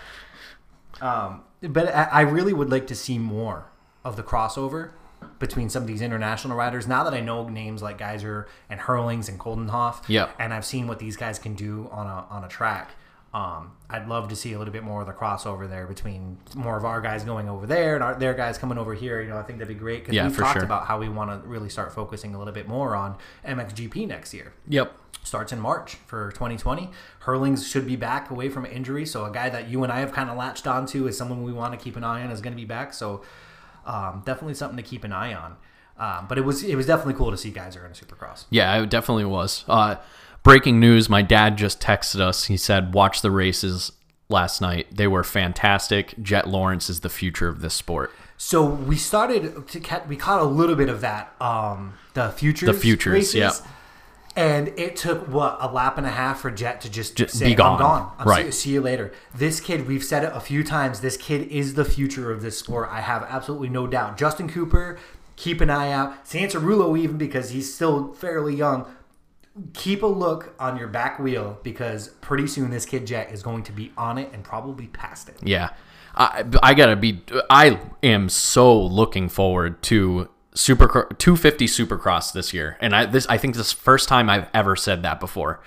Um, 1.01 1.43
but 1.69 1.95
I, 1.95 2.23
really 2.23 2.53
would 2.53 2.71
like 2.71 2.87
to 2.89 2.95
see 2.95 3.19
more 3.19 3.67
of 4.05 4.17
the 4.17 4.23
crossover 4.23 4.91
between 5.39 5.69
some 5.69 5.83
of 5.83 5.87
these 5.87 6.03
international 6.03 6.57
riders. 6.57 6.87
Now 6.87 7.05
that 7.05 7.15
I 7.15 7.21
know 7.21 7.49
names 7.49 7.83
like 7.83 7.99
Gajser 7.99 8.47
and 8.69 8.81
Herlings 8.81 9.29
and 9.29 9.39
Coldenhoff, 9.39 10.09
yeah, 10.09 10.31
and 10.39 10.53
I've 10.53 10.65
seen 10.65 10.87
what 10.87 10.99
these 10.99 11.17
guys 11.17 11.39
can 11.39 11.55
do 11.55 11.89
on 11.91 12.07
a 12.07 12.27
on 12.31 12.45
a 12.45 12.49
track. 12.49 12.93
Um, 13.35 13.73
I'd 13.91 14.07
love 14.07 14.29
to 14.29 14.37
see 14.37 14.53
a 14.53 14.59
little 14.59 14.73
bit 14.73 14.85
more 14.85 15.01
of 15.01 15.09
the 15.09 15.13
crossover 15.13 15.69
there 15.69 15.87
between 15.89 16.39
more 16.55 16.77
of 16.77 16.85
our 16.85 17.01
guys 17.01 17.25
going 17.25 17.49
over 17.49 17.67
there 17.67 17.97
and 17.97 18.05
our, 18.05 18.15
their 18.15 18.33
guys 18.33 18.59
coming 18.59 18.79
over 18.79 18.95
here. 18.95 19.21
You 19.21 19.29
know, 19.31 19.37
I 19.39 19.43
think 19.43 19.59
that'd 19.59 19.69
be 19.75 19.79
great 19.79 20.03
because 20.03 20.15
Yeah, 20.15 20.29
we've 20.29 20.37
talked 20.37 20.53
sure. 20.59 20.63
about 20.65 20.87
how 20.87 21.01
we 21.01 21.09
want 21.09 21.31
to 21.43 21.47
really 21.49 21.69
start 21.69 21.93
focusing 21.93 22.35
a 22.35 22.39
little 22.39 22.55
bit 22.55 22.69
more 22.69 22.95
on 22.95 23.17
MXGP 23.45 24.07
next 24.07 24.35
year 24.35 24.53
Yep. 24.69 24.97
starts 25.25 25.53
in 25.53 25.59
March 25.59 25.97
for 26.07 26.31
2020. 26.31 26.91
Herlings 27.27 27.67
should 27.69 27.87
be 27.89 27.97
back 27.97 28.31
away 28.31 28.49
from 28.51 28.65
injury, 28.67 29.05
so 29.05 29.25
a 29.25 29.33
guy 29.33 29.49
that 29.51 29.69
you 29.69 29.83
and 29.83 29.93
I 29.93 29.99
have 29.99 30.13
kind 30.13 30.31
of 30.31 30.37
latched 30.37 30.69
onto 30.69 31.09
is 31.09 31.19
someone 31.19 31.43
we 31.43 31.53
want 31.53 31.73
to 31.77 31.83
keep 31.83 31.97
an 31.97 32.05
eye 32.05 32.23
on 32.23 32.31
is 32.31 32.41
going 32.41 32.53
to 32.55 32.61
be 32.61 32.67
back. 32.67 32.93
So 32.95 33.23
um, 33.85 34.23
definitely 34.25 34.55
something 34.55 34.77
to 34.77 34.83
keep 34.83 35.03
an 35.03 35.13
eye 35.13 35.35
on. 35.35 35.57
Um, 35.99 36.27
but 36.29 36.39
it 36.39 36.43
was 36.43 36.63
it 36.65 36.75
was 36.77 36.87
definitely 36.87 37.15
cool 37.15 37.31
to 37.31 37.37
see 37.37 37.51
guys 37.51 37.77
are 37.77 37.85
in 37.87 37.93
a 37.93 37.95
Supercross. 37.95 38.45
Yeah, 38.51 38.81
it 38.83 38.91
definitely 38.91 39.25
was. 39.27 39.65
Uh, 39.69 39.97
breaking 40.45 40.79
news: 40.79 41.09
My 41.09 41.23
dad 41.23 41.57
just 41.57 41.81
texted 41.81 42.21
us. 42.21 42.45
He 42.45 42.57
said, 42.57 42.95
"Watch 42.95 43.21
the 43.23 43.33
races 43.33 43.91
last 44.29 44.61
night. 44.61 44.87
They 44.93 45.09
were 45.09 45.25
fantastic. 45.25 46.15
Jett 46.23 46.47
Lawrence 46.49 46.89
is 46.89 47.01
the 47.01 47.09
future 47.11 47.49
of 47.49 47.61
this 47.61 47.75
sport." 47.75 48.13
So 48.37 48.65
we 48.65 48.97
started 48.97 49.67
to 49.69 49.81
catch, 49.81 50.07
we 50.07 50.17
caught 50.17 50.41
a 50.41 50.45
little 50.45 50.77
bit 50.77 50.89
of 50.89 51.01
that 51.01 51.35
um, 51.41 51.95
the 52.15 52.31
futures 52.31 52.67
The 52.69 52.75
futures, 52.75 53.13
races, 53.13 53.35
yeah. 53.35 53.53
And 54.37 54.69
it 54.77 54.97
took 54.97 55.29
what 55.29 55.59
a 55.61 55.71
lap 55.71 55.97
and 55.97 56.05
a 56.05 56.11
half 56.11 56.41
for 56.41 56.51
Jett 56.51 56.81
to 56.81 56.91
just, 56.91 57.15
Just 57.17 57.39
say, 57.39 57.45
be 57.51 57.55
gone. 57.55 57.75
"I'm 57.75 57.79
gone. 57.79 58.13
I'm 58.19 58.27
Right. 58.29 58.47
see, 58.47 58.51
see 58.51 58.71
you 58.71 58.81
later." 58.81 59.13
This 59.33 59.61
kid, 59.61 59.87
we've 59.87 60.03
said 60.05 60.25
it 60.25 60.33
a 60.35 60.41
few 60.41 60.65
times. 60.65 61.01
This 61.01 61.17
kid 61.17 61.47
is 61.49 61.75
the 61.75 61.85
future 61.85 62.33
of 62.33 62.43
this 62.43 62.59
sport. 62.59 62.89
I 62.91 63.01
have 63.01 63.25
absolutely 63.31 63.69
no 63.69 63.87
doubt. 63.87 64.19
Justin 64.19 64.49
Cooper, 64.49 64.99
keep 65.37 65.61
an 65.61 65.71
eye 65.71 65.93
out. 65.93 66.25
Cianciarulo, 66.25 66.99
even 66.99 67.17
because 67.17 67.51
he's 67.51 67.73
still 67.73 68.13
fairly 68.15 68.55
young. 68.57 68.87
Keep 69.73 70.03
a 70.03 70.07
look 70.07 70.55
on 70.59 70.77
your 70.77 70.89
back 70.89 71.19
wheel 71.19 71.59
because 71.63 72.09
pretty 72.21 72.47
soon 72.47 72.71
this 72.71 72.85
kid 72.85 73.07
Jett 73.07 73.31
is 73.33 73.43
going 73.43 73.63
to 73.65 73.73
be 73.73 73.93
on 73.97 74.19
it 74.19 74.31
and 74.33 74.43
probably 74.43 74.89
past 74.89 75.29
it. 75.29 75.37
Yeah, 75.43 75.71
I, 76.17 76.45
I 76.63 76.75
gotta 76.75 76.97
be. 76.97 77.23
I 77.49 77.81
am 78.03 78.29
so 78.29 78.81
looking 78.81 79.29
forward 79.29 79.81
to 79.85 80.29
super 80.55 81.09
250 81.19 81.67
Supercross 81.67 82.33
this 82.33 82.53
year, 82.53 82.77
and 82.81 82.97
I 82.97 83.07
this 83.07 83.27
I 83.29 83.39
think 83.39 83.55
this 83.55 83.69
is 83.69 83.75
the 83.75 83.81
first 83.81 84.09
time 84.09 84.29
I've 84.29 84.49
ever 84.53 84.75
said 84.75 85.03
that 85.03 85.21
before. 85.21 85.61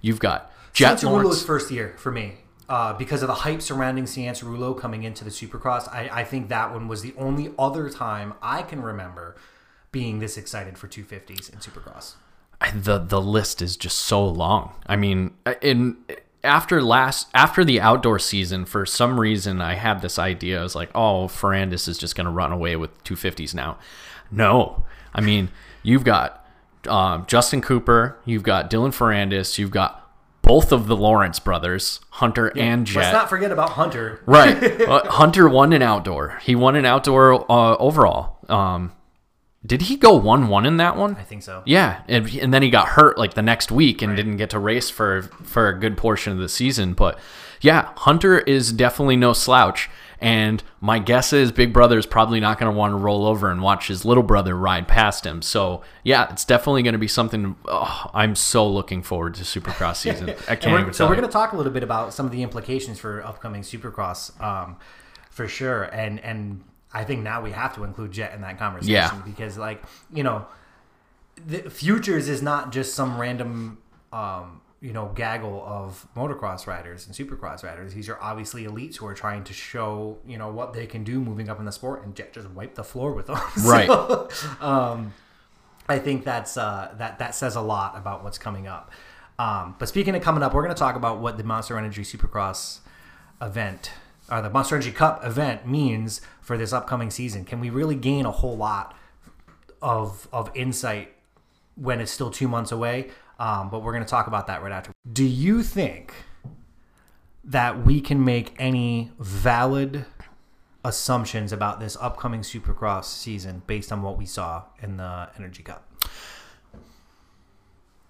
You've 0.00 0.20
got 0.20 0.50
Jett 0.72 1.02
Lawrence. 1.02 1.42
first 1.42 1.70
year 1.70 1.94
for 1.98 2.10
me. 2.10 2.34
Uh, 2.68 2.92
because 2.94 3.22
of 3.22 3.28
the 3.28 3.34
hype 3.34 3.62
surrounding 3.62 4.04
Cianciarulo 4.06 4.76
coming 4.76 5.04
into 5.04 5.22
the 5.22 5.30
Supercross, 5.30 5.86
I, 5.88 6.10
I 6.12 6.24
think 6.24 6.48
that 6.48 6.72
one 6.72 6.88
was 6.88 7.00
the 7.00 7.14
only 7.16 7.52
other 7.56 7.88
time 7.88 8.34
I 8.42 8.62
can 8.62 8.82
remember 8.82 9.36
being 9.92 10.18
this 10.18 10.36
excited 10.36 10.76
for 10.76 10.88
250s 10.88 11.52
in 11.52 11.60
Supercross. 11.60 12.14
The 12.74 12.98
the 12.98 13.20
list 13.20 13.60
is 13.60 13.76
just 13.76 13.98
so 13.98 14.24
long. 14.26 14.74
I 14.86 14.96
mean, 14.96 15.34
in 15.60 15.98
after 16.42 16.82
last 16.82 17.28
after 17.34 17.64
the 17.64 17.80
outdoor 17.80 18.18
season, 18.18 18.64
for 18.64 18.86
some 18.86 19.20
reason, 19.20 19.60
I 19.60 19.74
had 19.74 20.00
this 20.00 20.18
idea. 20.18 20.60
I 20.60 20.62
was 20.62 20.74
like, 20.74 20.90
oh, 20.94 21.26
Ferrandis 21.26 21.88
is 21.88 21.98
just 21.98 22.16
going 22.16 22.24
to 22.24 22.30
run 22.30 22.52
away 22.52 22.76
with 22.76 23.02
250s 23.04 23.54
now. 23.54 23.78
No, 24.30 24.84
I 25.14 25.20
mean, 25.20 25.50
you've 25.82 26.04
got 26.04 26.46
um, 26.88 27.26
Justin 27.26 27.60
Cooper, 27.60 28.18
you've 28.24 28.42
got 28.42 28.70
Dylan 28.70 28.94
Ferrandis, 28.94 29.58
you've 29.58 29.70
got 29.70 30.02
both 30.42 30.70
of 30.70 30.86
the 30.86 30.96
Lawrence 30.96 31.40
brothers, 31.40 32.00
Hunter 32.10 32.52
and 32.56 32.86
Jett. 32.86 33.02
Let's 33.02 33.12
not 33.12 33.28
forget 33.28 33.50
about 33.50 33.70
Hunter. 33.70 34.22
Right. 34.26 34.80
Uh, 34.86 35.04
Hunter 35.10 35.48
won 35.48 35.72
an 35.72 35.82
outdoor. 35.82 36.38
He 36.42 36.54
won 36.54 36.76
an 36.76 36.84
outdoor 36.84 37.50
uh, 37.50 37.76
overall. 37.76 38.38
Um, 38.48 38.92
did 39.64 39.82
he 39.82 39.96
go 39.96 40.14
one 40.14 40.48
one 40.48 40.66
in 40.66 40.76
that 40.76 40.96
one? 40.96 41.16
I 41.16 41.22
think 41.22 41.42
so. 41.42 41.62
Yeah, 41.64 42.02
and, 42.08 42.28
and 42.34 42.52
then 42.52 42.62
he 42.62 42.70
got 42.70 42.88
hurt 42.88 43.18
like 43.18 43.34
the 43.34 43.42
next 43.42 43.70
week 43.70 44.02
and 44.02 44.16
didn't 44.16 44.36
get 44.36 44.50
to 44.50 44.58
race 44.58 44.90
for 44.90 45.22
for 45.22 45.68
a 45.68 45.78
good 45.78 45.96
portion 45.96 46.32
of 46.32 46.38
the 46.38 46.48
season. 46.48 46.94
But 46.94 47.18
yeah, 47.60 47.92
Hunter 47.96 48.38
is 48.38 48.72
definitely 48.72 49.16
no 49.16 49.32
slouch. 49.32 49.88
And 50.18 50.62
my 50.80 50.98
guess 50.98 51.32
is 51.34 51.52
Big 51.52 51.74
Brother 51.74 51.98
is 51.98 52.06
probably 52.06 52.40
not 52.40 52.58
going 52.58 52.72
to 52.72 52.76
want 52.76 52.92
to 52.92 52.96
roll 52.96 53.26
over 53.26 53.50
and 53.50 53.60
watch 53.60 53.88
his 53.88 54.04
little 54.04 54.22
brother 54.22 54.56
ride 54.56 54.88
past 54.88 55.26
him. 55.26 55.42
So 55.42 55.82
yeah, 56.04 56.30
it's 56.32 56.44
definitely 56.44 56.82
going 56.82 56.94
to 56.94 56.98
be 56.98 57.08
something. 57.08 57.54
Oh, 57.66 58.10
I'm 58.14 58.34
so 58.34 58.66
looking 58.66 59.02
forward 59.02 59.34
to 59.34 59.42
Supercross 59.42 59.96
season. 59.96 60.30
I 60.48 60.56
can't 60.56 60.80
even 60.80 60.94
so 60.94 61.06
we're 61.06 61.16
going 61.16 61.26
to 61.26 61.32
talk 61.32 61.52
a 61.52 61.56
little 61.56 61.72
bit 61.72 61.82
about 61.82 62.14
some 62.14 62.24
of 62.24 62.32
the 62.32 62.42
implications 62.42 62.98
for 62.98 63.24
upcoming 63.26 63.60
Supercross, 63.60 64.40
um, 64.42 64.76
for 65.30 65.48
sure. 65.48 65.84
And 65.84 66.18
and 66.20 66.62
I 66.92 67.04
think 67.04 67.22
now 67.22 67.42
we 67.42 67.50
have 67.52 67.74
to 67.74 67.84
include 67.84 68.12
Jett 68.12 68.32
in 68.34 68.40
that 68.42 68.58
conversation 68.58 68.92
Yeah. 68.94 69.20
because, 69.24 69.58
like, 69.58 69.82
you 70.12 70.22
know, 70.22 70.46
the 71.46 71.68
futures 71.68 72.28
is 72.28 72.40
not 72.42 72.72
just 72.72 72.94
some 72.94 73.20
random, 73.20 73.78
um, 74.12 74.60
you 74.80 74.92
know, 74.92 75.10
gaggle 75.14 75.62
of 75.66 76.06
motocross 76.16 76.66
riders 76.66 77.06
and 77.06 77.14
supercross 77.14 77.62
riders. 77.64 77.92
These 77.94 78.08
are 78.08 78.18
obviously 78.22 78.64
elites 78.64 78.96
who 78.96 79.06
are 79.06 79.14
trying 79.14 79.42
to 79.44 79.52
show, 79.52 80.18
you 80.26 80.38
know, 80.38 80.48
what 80.48 80.72
they 80.72 80.86
can 80.86 81.02
do 81.04 81.20
moving 81.20 81.48
up 81.50 81.58
in 81.58 81.64
the 81.64 81.72
sport, 81.72 82.04
and 82.04 82.14
Jett 82.14 82.32
just 82.32 82.48
wiped 82.50 82.76
the 82.76 82.84
floor 82.84 83.12
with 83.12 83.26
them. 83.26 83.38
Right. 83.64 83.86
So, 83.88 84.28
um, 84.60 85.12
I 85.88 85.98
think 85.98 86.24
that's 86.24 86.56
uh, 86.56 86.94
that 86.98 87.18
that 87.18 87.34
says 87.34 87.54
a 87.56 87.60
lot 87.60 87.96
about 87.96 88.24
what's 88.24 88.38
coming 88.38 88.66
up. 88.66 88.90
Um, 89.38 89.74
but 89.78 89.88
speaking 89.88 90.14
of 90.16 90.22
coming 90.22 90.42
up, 90.42 90.54
we're 90.54 90.62
going 90.62 90.74
to 90.74 90.78
talk 90.78 90.96
about 90.96 91.18
what 91.20 91.36
the 91.36 91.44
Monster 91.44 91.76
Energy 91.78 92.02
Supercross 92.02 92.78
event 93.42 93.90
or 94.30 94.42
the 94.42 94.50
Monster 94.50 94.76
Energy 94.76 94.92
Cup 94.92 95.24
event 95.24 95.66
means 95.66 96.20
for 96.40 96.56
this 96.56 96.72
upcoming 96.72 97.10
season. 97.10 97.44
Can 97.44 97.60
we 97.60 97.70
really 97.70 97.94
gain 97.94 98.26
a 98.26 98.30
whole 98.30 98.56
lot 98.56 98.96
of 99.82 100.28
of 100.32 100.50
insight 100.54 101.12
when 101.74 102.00
it's 102.00 102.10
still 102.12 102.30
two 102.30 102.48
months 102.48 102.72
away? 102.72 103.10
Um, 103.38 103.68
but 103.70 103.82
we're 103.82 103.92
going 103.92 104.04
to 104.04 104.10
talk 104.10 104.26
about 104.26 104.46
that 104.46 104.62
right 104.62 104.72
after. 104.72 104.92
Do 105.10 105.24
you 105.24 105.62
think 105.62 106.14
that 107.44 107.84
we 107.84 108.00
can 108.00 108.24
make 108.24 108.54
any 108.58 109.12
valid 109.18 110.06
assumptions 110.84 111.52
about 111.52 111.80
this 111.80 111.96
upcoming 112.00 112.40
Supercross 112.40 113.04
season 113.04 113.62
based 113.66 113.92
on 113.92 114.02
what 114.02 114.16
we 114.16 114.24
saw 114.24 114.64
in 114.82 114.96
the 114.96 115.28
Energy 115.36 115.62
Cup? 115.62 115.84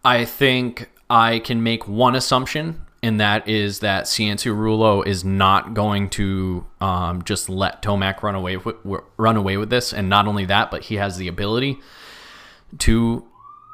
I 0.05 0.25
think 0.25 0.91
I 1.11 1.41
can 1.41 1.63
make 1.63 1.89
one 1.89 2.15
assumption, 2.15 2.86
and 3.07 3.21
that 3.21 3.47
is 3.47 3.79
that 3.81 4.07
Cianciarulo 4.07 5.07
is 5.07 5.25
not 5.25 5.75
going 5.75 6.11
to 6.11 6.66
um, 6.81 7.23
just 7.23 7.49
let 7.49 7.81
Tomac 7.81 8.21
run 8.21 8.35
away 8.35 8.57
with, 8.57 8.75
run 9.16 9.37
away 9.37 9.57
with 9.57 9.71
this. 9.71 9.92
And 9.92 10.09
not 10.09 10.27
only 10.27 10.45
that, 10.47 10.73
but 10.73 10.83
he 10.83 10.97
has 10.97 11.16
the 11.16 11.29
ability 11.29 11.79
to 12.79 13.25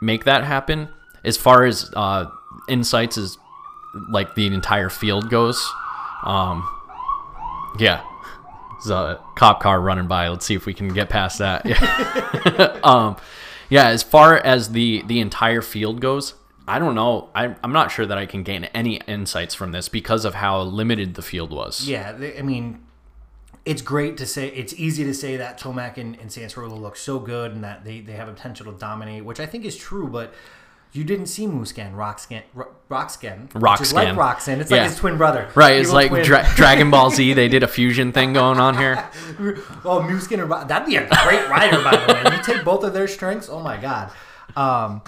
make 0.03 0.25
that 0.25 0.45
happen. 0.45 0.91
As 1.25 1.39
far 1.39 1.65
as 1.65 1.91
uh, 1.97 2.27
insights 2.69 3.17
as 3.17 3.39
like 4.11 4.35
the 4.35 4.47
entire 4.49 4.91
field 4.91 5.31
goes, 5.31 5.67
um, 6.25 6.69
yeah, 7.79 8.05
there's 8.75 8.91
a 8.91 9.19
cop 9.35 9.61
car 9.61 9.81
running 9.81 10.09
by. 10.09 10.29
Let's 10.29 10.45
see 10.45 10.55
if 10.55 10.67
we 10.67 10.75
can 10.75 10.89
get 10.89 11.09
past 11.09 11.39
that. 11.39 11.65
Yeah. 11.67 12.81
um, 12.85 13.17
yeah, 13.71 13.89
as 13.89 14.03
far 14.03 14.37
as 14.37 14.73
the 14.73 15.03
the 15.07 15.21
entire 15.21 15.63
field 15.63 16.03
goes, 16.03 16.35
I 16.69 16.79
don't 16.79 16.95
know. 16.95 17.29
I, 17.35 17.55
I'm 17.65 17.73
not 17.73 17.91
sure 17.91 18.07
that 18.07 18.17
I 18.19 18.27
can 18.27 18.43
gain 18.43 18.65
any 18.67 18.97
insights 19.09 19.55
from 19.55 19.73
this 19.73 19.89
because 19.89 20.25
of 20.25 20.35
how 20.35 20.61
limited 20.63 21.15
the 21.15 21.23
field 21.23 21.53
was. 21.53 21.89
Yeah, 21.89 22.13
they, 22.13 22.39
I 22.39 22.43
mean, 22.43 22.81
it's 23.65 23.83
great 23.83 24.17
to 24.19 24.27
say. 24.27 24.49
It's 24.49 24.73
easy 24.75 25.05
to 25.05 25.15
say 25.15 25.37
that 25.37 25.59
Tomac 25.59 25.97
and, 25.99 26.17
and 26.21 26.31
look 26.83 26.97
so 26.97 27.19
good 27.19 27.53
and 27.53 27.65
that 27.65 27.85
they, 27.85 28.01
they 28.01 28.13
have 28.13 28.29
a 28.29 28.33
potential 28.33 28.71
to 28.73 28.79
dominate, 28.79 29.25
which 29.25 29.41
I 29.41 29.47
think 29.47 29.65
is 29.65 29.77
true. 29.77 30.07
But 30.09 30.33
you 30.93 31.05
didn't 31.05 31.27
see 31.27 31.47
Mooscan, 31.47 31.95
Rockscan, 31.95 32.43
Ro- 32.55 32.73
Rockscan, 32.91 33.53
which 33.55 33.81
is 33.81 33.93
like. 33.93 34.17
Roxanne. 34.17 34.61
It's 34.61 34.71
Yeah. 34.71 34.83
like 34.83 34.91
his 34.91 34.99
twin 34.99 35.17
brother. 35.17 35.49
Right, 35.55 35.81
it's 35.81 35.91
like. 35.93 36.11
Dra- 36.23 36.47
Dragon 36.55 36.91
Ball 36.91 37.11
Z. 37.11 37.33
They 37.33 37.49
did 37.49 37.63
a 37.63 37.69
fusion 37.69 38.13
thing 38.13 38.33
going 38.35 38.61
on 38.61 38.77
here. 38.77 39.03
Oh, 39.85 40.01
Mooskin 40.01 40.41
and 40.41 40.49
Ro- 40.51 40.65
that'd 40.65 40.87
be 40.87 40.95
a 40.97 41.09
great 41.09 41.49
rider, 41.49 41.83
by 41.83 41.97
the 41.97 42.13
way. 42.31 42.37
You 42.37 42.43
take 42.43 42.65
both 42.65 42.85
of 42.85 42.93
their 42.95 43.09
strengths. 43.09 43.49
Oh 43.49 43.59
my 43.61 43.77
god. 43.79 44.13
Um, 44.55 45.03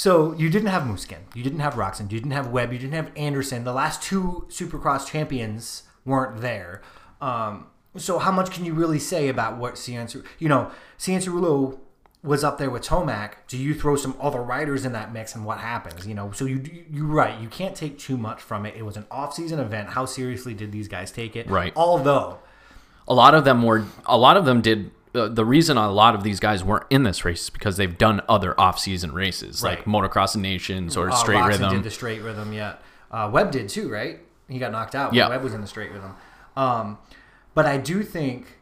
so 0.00 0.32
you 0.32 0.48
didn't 0.48 0.68
have 0.68 0.84
Musquin, 0.84 1.18
you 1.34 1.42
didn't 1.42 1.60
have 1.60 1.74
Roczen, 1.74 2.10
you 2.10 2.18
didn't 2.18 2.30
have 2.30 2.46
Webb, 2.46 2.72
you 2.72 2.78
didn't 2.78 2.94
have 2.94 3.10
Anderson. 3.16 3.64
The 3.64 3.74
last 3.74 4.02
two 4.02 4.46
Supercross 4.48 5.06
champions 5.06 5.82
weren't 6.06 6.40
there. 6.40 6.80
Um, 7.20 7.66
so 7.98 8.18
how 8.18 8.32
much 8.32 8.50
can 8.50 8.64
you 8.64 8.72
really 8.72 8.98
say 8.98 9.28
about 9.28 9.58
what 9.58 9.74
Ciancer? 9.74 10.24
You 10.38 10.48
know, 10.48 10.70
Cianciarulo 10.98 11.80
was 12.22 12.42
up 12.42 12.56
there 12.56 12.70
with 12.70 12.80
Tomac. 12.80 13.32
Do 13.46 13.58
you 13.58 13.74
throw 13.74 13.94
some 13.94 14.16
other 14.18 14.40
riders 14.40 14.86
in 14.86 14.92
that 14.92 15.12
mix, 15.12 15.34
and 15.34 15.44
what 15.44 15.58
happens? 15.58 16.06
You 16.06 16.14
know, 16.14 16.32
so 16.32 16.46
you 16.46 16.64
you're 16.90 17.04
right. 17.04 17.38
You 17.38 17.48
can't 17.48 17.76
take 17.76 17.98
too 17.98 18.16
much 18.16 18.40
from 18.40 18.64
it. 18.64 18.76
It 18.76 18.84
was 18.86 18.96
an 18.96 19.04
off-season 19.10 19.60
event. 19.60 19.90
How 19.90 20.06
seriously 20.06 20.54
did 20.54 20.72
these 20.72 20.88
guys 20.88 21.12
take 21.12 21.36
it? 21.36 21.46
Right. 21.50 21.74
Although 21.76 22.38
A 23.06 23.12
lot 23.12 23.34
of 23.34 23.44
them 23.44 23.64
were. 23.64 23.84
A 24.06 24.16
lot 24.16 24.38
of 24.38 24.46
them 24.46 24.62
did. 24.62 24.92
Uh, 25.14 25.28
the 25.28 25.44
reason 25.44 25.76
a 25.76 25.90
lot 25.90 26.14
of 26.14 26.22
these 26.22 26.38
guys 26.40 26.62
weren't 26.62 26.84
in 26.90 27.02
this 27.02 27.24
race 27.24 27.42
is 27.44 27.50
because 27.50 27.76
they've 27.76 27.98
done 27.98 28.20
other 28.28 28.58
off-season 28.60 29.12
races 29.12 29.62
like 29.64 29.84
Motocross 29.84 30.36
Nations 30.36 30.96
or 30.96 31.10
Uh, 31.10 31.14
Straight 31.16 31.38
Roczen 31.38 31.48
Rhythm. 31.48 31.72
did 31.74 31.82
the 31.82 31.90
straight 31.90 32.22
rhythm, 32.22 32.52
yeah. 32.52 32.74
Uh, 33.10 33.28
Webb 33.32 33.50
did 33.50 33.68
too, 33.68 33.88
right? 33.88 34.20
He 34.48 34.58
got 34.58 34.70
knocked 34.72 34.94
out. 34.94 35.12
Yeah. 35.12 35.28
Webb 35.28 35.42
was 35.42 35.52
in 35.54 35.60
the 35.60 35.66
straight 35.66 35.90
rhythm. 35.90 36.14
Um, 36.56 36.98
but 37.54 37.66
I 37.66 37.76
do 37.76 38.02
think, 38.04 38.58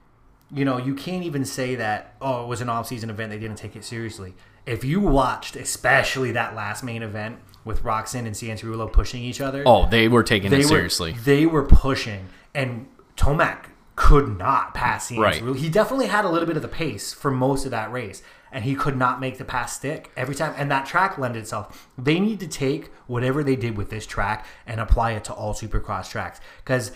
you 0.51 0.65
know, 0.65 0.79
you 0.79 0.95
can't 0.95 1.23
even 1.25 1.45
say 1.45 1.75
that, 1.75 2.15
oh, 2.23 2.45
it 2.45 2.49
was 2.49 2.61
an 2.63 2.69
off-season 2.71 3.11
event. 3.11 3.31
They 3.31 3.39
didn't 3.39 3.59
take 3.59 3.77
it 3.77 3.85
seriously. 3.85 4.35
If 4.65 4.85
you 4.85 5.01
watched, 5.01 5.55
especially 5.57 6.33
that 6.33 6.55
last 6.55 6.83
main 6.83 7.03
event 7.03 7.39
with 7.65 7.83
Roczen 7.83 8.21
and 8.21 8.31
Cianciarulo 8.35 8.91
pushing 8.91 9.23
each 9.23 9.41
other, 9.43 9.63
Oh, 9.67 9.87
they 9.89 10.09
were 10.09 10.23
taking 10.23 10.51
they 10.51 10.61
it 10.61 10.65
were 10.65 10.69
seriously. 10.69 11.13
they 11.25 11.45
were 11.45 11.65
pushing, 11.65 12.29
and 12.55 12.87
Tomac 13.17 13.65
could 13.99 14.39
not 14.39 14.75
pass 14.75 15.11
Right. 15.11 15.43
Cianciarulo. 15.43 15.57
He 15.57 15.69
definitely 15.69 16.07
had 16.07 16.25
a 16.25 16.29
little 16.29 16.47
bit 16.47 16.55
of 16.55 16.63
the 16.63 16.69
pace 16.69 17.13
for 17.13 17.33
most 17.33 17.65
of 17.65 17.73
that 17.73 17.91
race, 17.91 18.23
and 18.53 18.65
he 18.65 18.77
could 18.77 18.97
not 18.97 19.19
make 19.19 19.39
the 19.39 19.45
pass 19.45 19.75
stick 19.75 20.13
every 20.17 20.37
time. 20.37 20.55
And 20.57 20.71
that 20.71 20.87
track 20.87 21.19
lended 21.19 21.43
itself. 21.43 21.89
They 21.99 22.21
need 22.21 22.39
to 22.39 22.47
take 22.47 22.93
whatever 23.09 23.43
they 23.43 23.57
did 23.57 23.77
with 23.77 23.91
this 23.91 24.07
track 24.07 24.47
and 24.69 24.81
apply 24.81 25.13
it 25.13 25.25
to 25.25 25.33
all 25.33 25.53
Supercross 25.53 26.11
tracks 26.11 26.41
because 26.59 26.93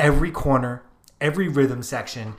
every 0.00 0.30
corner, 0.30 0.82
every 1.20 1.48
rhythm 1.48 1.82
section. 1.82 2.34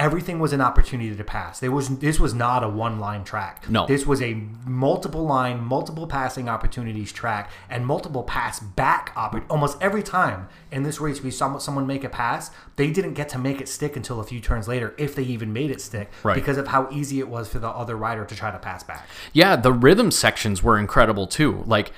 Everything 0.00 0.38
was 0.38 0.54
an 0.54 0.62
opportunity 0.62 1.14
to 1.14 1.22
pass. 1.24 1.60
There 1.60 1.70
was 1.70 1.98
this 1.98 2.18
was 2.18 2.32
not 2.32 2.64
a 2.64 2.68
one 2.68 2.98
line 2.98 3.22
track. 3.22 3.68
No. 3.68 3.86
this 3.86 4.06
was 4.06 4.22
a 4.22 4.32
multiple 4.66 5.26
line, 5.26 5.60
multiple 5.62 6.06
passing 6.06 6.48
opportunities 6.48 7.12
track, 7.12 7.50
and 7.68 7.86
multiple 7.86 8.22
pass 8.22 8.60
back 8.60 9.14
oppor- 9.14 9.44
Almost 9.50 9.76
every 9.82 10.02
time 10.02 10.48
in 10.72 10.84
this 10.84 11.00
race, 11.00 11.22
we 11.22 11.30
saw 11.30 11.58
someone 11.58 11.86
make 11.86 12.02
a 12.02 12.08
pass. 12.08 12.50
They 12.76 12.90
didn't 12.90 13.12
get 13.14 13.28
to 13.30 13.38
make 13.38 13.60
it 13.60 13.68
stick 13.68 13.94
until 13.94 14.20
a 14.20 14.24
few 14.24 14.40
turns 14.40 14.66
later, 14.66 14.94
if 14.96 15.14
they 15.14 15.22
even 15.24 15.52
made 15.52 15.70
it 15.70 15.82
stick, 15.82 16.10
Right. 16.22 16.34
because 16.34 16.56
of 16.56 16.68
how 16.68 16.88
easy 16.90 17.18
it 17.20 17.28
was 17.28 17.48
for 17.48 17.58
the 17.58 17.68
other 17.68 17.94
rider 17.96 18.24
to 18.24 18.34
try 18.34 18.50
to 18.50 18.58
pass 18.58 18.82
back. 18.82 19.06
Yeah, 19.34 19.54
the 19.56 19.72
rhythm 19.72 20.10
sections 20.10 20.62
were 20.62 20.78
incredible 20.78 21.26
too. 21.26 21.62
Like 21.66 21.92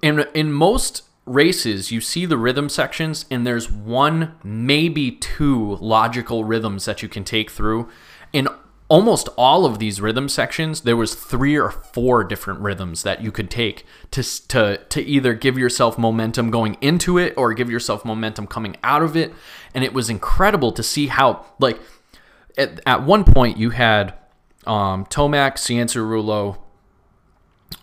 in 0.00 0.20
in 0.32 0.52
most 0.52 1.02
races, 1.24 1.92
you 1.92 2.00
see 2.00 2.26
the 2.26 2.36
rhythm 2.36 2.68
sections 2.68 3.24
and 3.30 3.46
there's 3.46 3.70
one 3.70 4.34
maybe 4.42 5.10
two 5.10 5.76
logical 5.76 6.44
rhythms 6.44 6.84
that 6.84 7.02
you 7.02 7.08
can 7.08 7.24
take 7.24 7.50
through. 7.50 7.88
In 8.32 8.48
almost 8.88 9.28
all 9.38 9.64
of 9.64 9.78
these 9.78 10.00
rhythm 10.00 10.28
sections, 10.28 10.82
there 10.82 10.96
was 10.96 11.14
three 11.14 11.56
or 11.56 11.70
four 11.70 12.24
different 12.24 12.60
rhythms 12.60 13.04
that 13.04 13.22
you 13.22 13.32
could 13.32 13.50
take 13.50 13.86
to 14.10 14.22
to 14.48 14.78
to 14.88 15.02
either 15.02 15.32
give 15.32 15.56
yourself 15.56 15.96
momentum 15.96 16.50
going 16.50 16.76
into 16.80 17.18
it 17.18 17.32
or 17.36 17.54
give 17.54 17.70
yourself 17.70 18.04
momentum 18.04 18.46
coming 18.46 18.76
out 18.82 19.02
of 19.02 19.16
it. 19.16 19.32
And 19.74 19.84
it 19.84 19.94
was 19.94 20.10
incredible 20.10 20.72
to 20.72 20.82
see 20.82 21.06
how 21.06 21.46
like 21.58 21.80
at, 22.58 22.80
at 22.84 23.02
one 23.04 23.24
point 23.24 23.56
you 23.56 23.70
had 23.70 24.14
um, 24.66 25.06
Tomac, 25.06 25.54
Cianciarulo, 25.54 26.58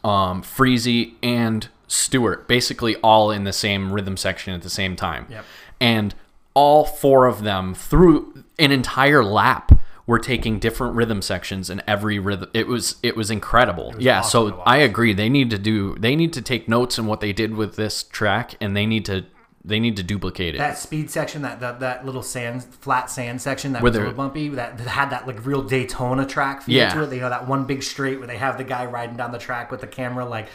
um, 0.08 0.44
Freezy, 0.44 1.16
and 1.24 1.68
Stewart 1.90 2.48
basically 2.48 2.96
all 2.98 3.32
in 3.32 3.44
the 3.44 3.52
same 3.54 3.92
rhythm 3.92 4.16
section 4.16 4.54
at 4.54 4.62
the 4.62 4.70
same 4.70 4.96
time. 4.96 5.26
Yep. 5.30 5.46
And 5.82 6.16
all 6.54 6.86
four 6.86 7.26
of 7.26 7.44
them 7.44 7.74
through 7.74 8.44
an 8.58 8.72
entire 8.72 9.24
lap 9.24 9.72
were 10.06 10.20
taking 10.20 10.60
different 10.60 10.96
rhythm 10.96 11.22
sections 11.22 11.70
in 11.70 11.82
every 11.88 12.18
rhythm. 12.20 12.50
It 12.54 12.68
was 12.68 12.96
it 13.04 13.16
was 13.16 13.30
incredible. 13.30 13.94
yeah, 14.00 14.20
awesome 14.20 14.50
so. 14.52 14.60
I 14.66 14.78
agree. 14.78 15.14
They 15.14 15.30
need 15.30 15.50
to 15.52 15.58
do 15.60 15.96
they 16.00 16.16
need 16.16 16.32
to 16.34 16.42
take 16.42 16.68
notes 16.70 16.98
on 16.98 17.06
what 17.06 17.20
they 17.22 17.34
did 17.34 17.56
with 17.56 17.76
this 17.76 18.04
track 18.04 18.56
and 18.62 18.76
they 18.76 18.86
need 18.86 19.06
to 19.06 19.26
they 19.64 19.80
need 19.80 19.98
to 19.98 20.04
duplicate 20.04 20.56
it. 20.56 20.58
That 20.58 20.78
speed 20.78 21.12
section, 21.12 21.42
that 21.44 21.60
that, 21.60 21.80
that 21.82 22.06
little 22.06 22.24
sand, 22.24 22.64
flat 22.64 23.10
sand 23.12 23.42
section 23.42 23.74
that 23.74 23.84
Where 23.84 23.92
was 23.92 23.98
a 23.98 24.00
little 24.02 24.14
bumpy, 24.16 24.50
that, 24.50 24.78
that 24.78 24.88
had 24.88 25.10
that 25.12 25.28
like 25.28 25.46
real 25.46 25.62
Daytona 25.62 26.26
track 26.26 26.64
feel 26.64 26.76
Yeah. 26.76 26.94
to 26.94 27.04
it. 27.04 27.14
You 27.14 27.22
know, 27.22 27.30
that 27.30 27.48
one 27.48 27.66
big 27.66 27.84
straight 27.84 28.18
where 28.20 28.28
they 28.28 28.38
have 28.38 28.58
the 28.58 28.64
guy 28.64 28.86
riding 28.86 29.16
down 29.18 29.32
the 29.32 29.38
track 29.38 29.70
with 29.70 29.82
the 29.82 29.88
camera, 29.88 30.26
like 30.26 30.48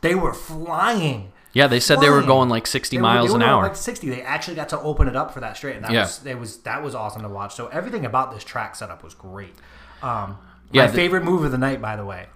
they 0.00 0.14
were 0.14 0.32
flying. 0.34 1.32
yeah, 1.52 1.66
they 1.66 1.80
said 1.80 2.00
they 2.00 2.10
were 2.10 2.22
going 2.22 2.48
like 2.48 2.66
60 2.66 2.96
They 2.96 3.00
were- 3.00 3.02
miles 3.08 3.28
they 3.30 3.34
an 3.34 3.40
going 3.40 3.50
hour. 3.50 3.62
Like 3.64 3.76
sixty. 3.76 4.08
They 4.08 4.22
actually 4.22 4.54
got 4.56 4.68
to 4.70 4.80
open 4.80 5.08
it 5.08 5.16
up 5.16 5.32
for 5.34 5.40
that 5.40 5.56
straight, 5.56 5.76
and 5.76 5.84
that 5.84 5.92
Yeah. 5.92 6.02
was 6.02 6.24
it 6.26 6.38
was 6.38 6.56
that 6.58 6.82
was 6.82 6.94
awesome 6.94 7.22
to 7.22 7.28
watch. 7.28 7.54
So 7.54 7.66
everything 7.68 8.04
about 8.06 8.32
this 8.32 8.44
track 8.44 8.76
setup 8.76 9.02
was 9.02 9.14
great. 9.14 9.54
Um, 10.02 10.38
Yeah, 10.72 10.82
my 10.82 10.86
the- 10.88 10.94
favorite 10.94 11.24
move 11.24 11.44
of 11.44 11.50
the 11.50 11.58
night, 11.58 11.80
by 11.82 11.96
the 11.96 12.04
way. 12.04 12.26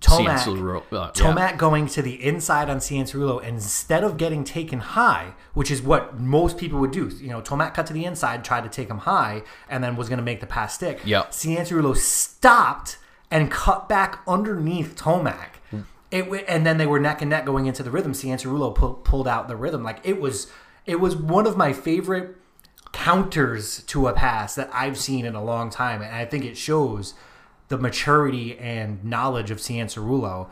Tomac, 0.00 0.46
uh, 0.92 0.96
yeah. 0.96 1.10
Tomac 1.14 1.56
going 1.56 1.86
to 1.86 2.02
the 2.02 2.22
inside 2.22 2.68
on 2.68 2.76
Cianciarulo 2.76 3.42
instead 3.42 4.04
of 4.04 4.18
getting 4.18 4.44
taken 4.44 4.80
high, 4.80 5.32
which 5.54 5.70
is 5.70 5.80
what 5.80 6.20
most 6.20 6.58
people 6.58 6.78
would 6.80 6.90
do. 6.90 7.08
You 7.08 7.30
know, 7.30 7.40
Tomac 7.40 7.72
cut 7.72 7.86
to 7.86 7.94
the 7.94 8.04
inside, 8.04 8.44
tried 8.44 8.64
to 8.64 8.68
take 8.68 8.90
him 8.90 8.98
high, 8.98 9.44
and 9.66 9.82
then 9.82 9.96
was 9.96 10.10
going 10.10 10.18
to 10.18 10.22
make 10.24 10.40
the 10.40 10.46
pass 10.46 10.74
stick. 10.74 11.00
Yep. 11.06 11.30
Cianciarulo 11.30 11.96
stopped 11.96 12.98
and 13.30 13.50
cut 13.50 13.88
back 13.88 14.20
underneath 14.28 14.94
Tomac. 14.94 15.60
It 16.14 16.44
and 16.46 16.64
then 16.64 16.78
they 16.78 16.86
were 16.86 17.00
neck 17.00 17.22
and 17.22 17.30
neck 17.30 17.44
going 17.44 17.66
into 17.66 17.82
the 17.82 17.90
rhythm. 17.90 18.12
Cianciarulo 18.12 18.72
pull, 18.72 18.94
pulled 18.94 19.26
out 19.26 19.48
the 19.48 19.56
rhythm. 19.56 19.82
Like 19.82 19.98
it 20.04 20.20
was, 20.20 20.46
it 20.86 21.00
was 21.00 21.16
one 21.16 21.44
of 21.44 21.56
my 21.56 21.72
favorite 21.72 22.36
counters 22.92 23.82
to 23.88 24.06
a 24.06 24.12
pass 24.12 24.54
that 24.54 24.70
I've 24.72 24.96
seen 24.96 25.26
in 25.26 25.34
a 25.34 25.42
long 25.42 25.70
time, 25.70 26.02
and 26.02 26.14
I 26.14 26.24
think 26.24 26.44
it 26.44 26.56
shows 26.56 27.14
the 27.66 27.78
maturity 27.78 28.56
and 28.56 29.04
knowledge 29.04 29.50
of 29.50 29.58
Cianciarulo 29.58 30.48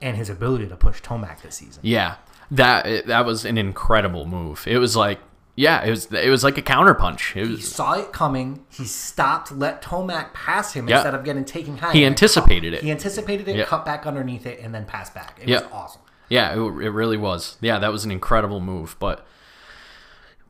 and 0.00 0.16
his 0.16 0.30
ability 0.30 0.68
to 0.68 0.76
push 0.76 1.02
Tomac 1.02 1.42
this 1.42 1.56
season. 1.56 1.82
Yeah, 1.84 2.14
that 2.50 3.06
that 3.06 3.26
was 3.26 3.44
an 3.44 3.58
incredible 3.58 4.24
move. 4.24 4.66
It 4.66 4.78
was 4.78 4.96
like, 4.96 5.20
yeah, 5.56 5.84
it 5.84 5.90
was 5.90 6.06
it 6.12 6.30
was 6.30 6.42
like 6.44 6.58
a 6.58 6.62
counterpunch. 6.62 7.32
He 7.32 7.60
saw 7.60 7.92
it 7.94 8.12
coming. 8.12 8.64
He 8.70 8.84
stopped, 8.84 9.52
let 9.52 9.82
Tomac 9.82 10.32
pass 10.34 10.72
him 10.72 10.88
Yeah. 10.88 10.96
instead 10.96 11.14
of 11.14 11.24
getting 11.24 11.44
taken 11.44 11.78
high. 11.78 11.92
He 11.92 12.04
anticipated 12.04 12.72
cut- 12.72 12.78
it. 12.82 12.84
He 12.84 12.90
anticipated 12.90 13.48
it, 13.48 13.56
Yeah. 13.56 13.64
cut 13.64 13.84
back 13.84 14.06
underneath 14.06 14.46
it, 14.46 14.60
and 14.60 14.74
then 14.74 14.84
pass 14.84 15.10
back. 15.10 15.38
It 15.40 15.48
Yeah. 15.48 15.60
was 15.60 15.68
awesome. 15.72 16.00
yeah, 16.28 16.52
it, 16.52 16.58
it 16.58 16.90
really 16.90 17.16
was. 17.16 17.56
Yeah, 17.60 17.78
that 17.78 17.92
was 17.92 18.04
an 18.04 18.10
incredible 18.10 18.58
move. 18.60 18.96
But 18.98 19.24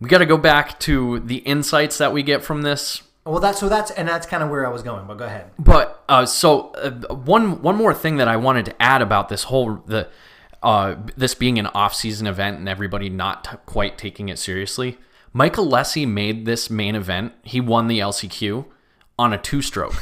we 0.01 0.09
got 0.09 0.19
to 0.19 0.27
go 0.27 0.37
back 0.39 0.79
to 0.81 1.21
the 1.21 1.37
insights 1.39 1.99
that 1.99 2.13
we 2.13 2.23
get 2.23 2.43
from 2.43 2.63
this. 2.63 3.03
Well, 3.27 3.41
that's 3.41 3.59
so 3.59 3.69
that's 3.71 3.91
and 3.91 4.07
that's 4.07 4.27
kind 4.27 4.43
of 4.43 4.51
where 4.51 4.67
I 4.67 4.71
was 4.71 4.83
going. 4.83 5.07
But 5.07 5.17
go 5.19 5.25
ahead. 5.25 5.51
But 5.59 6.03
uh, 6.09 6.27
so 6.27 6.73
uh, 6.75 6.91
one 7.15 7.63
one 7.63 7.75
more 7.77 7.95
thing 7.95 8.17
that 8.19 8.29
I 8.29 8.37
wanted 8.37 8.67
to 8.67 8.83
add 8.83 9.01
about 9.03 9.29
this 9.31 9.45
whole 9.45 9.83
the 9.87 10.09
uh, 10.65 10.97
this 11.15 11.35
being 11.35 11.59
an 11.59 11.67
off 11.69 11.95
season 11.95 12.27
event 12.27 12.59
and 12.59 12.69
everybody 12.69 13.11
not 13.11 13.45
t- 13.45 13.57
quite 13.67 13.99
taking 13.99 14.31
it 14.31 14.39
seriously. 14.39 14.99
Michael 15.33 15.67
Alessi 15.67 16.09
made 16.09 16.47
this 16.47 16.71
main 16.71 16.95
event. 16.95 17.35
He 17.43 17.61
won 17.61 17.87
the 17.87 17.99
LCQ 17.99 18.65
on 19.19 19.33
a 19.33 19.39
two 19.39 19.61
stroke. 19.61 19.95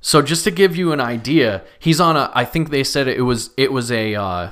so 0.00 0.22
just 0.22 0.44
to 0.44 0.52
give 0.52 0.76
you 0.76 0.92
an 0.92 1.00
idea, 1.00 1.64
he's 1.80 2.00
on 2.00 2.16
a. 2.16 2.30
I 2.32 2.44
think 2.44 2.70
they 2.70 2.84
said 2.84 3.08
it 3.08 3.22
was 3.22 3.50
it 3.56 3.72
was 3.72 3.90
a. 3.90 4.14
Uh, 4.14 4.50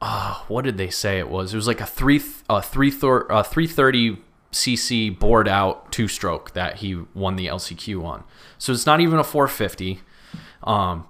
uh, 0.00 0.34
what 0.48 0.64
did 0.64 0.76
they 0.76 0.90
say 0.90 1.18
it 1.18 1.28
was? 1.28 1.54
It 1.54 1.56
was 1.56 1.68
like 1.68 1.80
a 1.80 1.86
three 1.86 2.20
a 2.50 2.60
three 2.60 2.92
uh, 3.02 3.42
three 3.44 3.66
thirty 3.66 4.18
cc 4.54 5.18
bored 5.18 5.48
out 5.48 5.90
two 5.90 6.08
stroke 6.08 6.52
that 6.54 6.76
he 6.76 6.96
won 7.14 7.36
the 7.36 7.46
LCQ 7.46 8.04
on. 8.04 8.24
So 8.58 8.72
it's 8.72 8.86
not 8.86 9.00
even 9.00 9.18
a 9.18 9.24
450. 9.24 10.00
Um, 10.62 11.06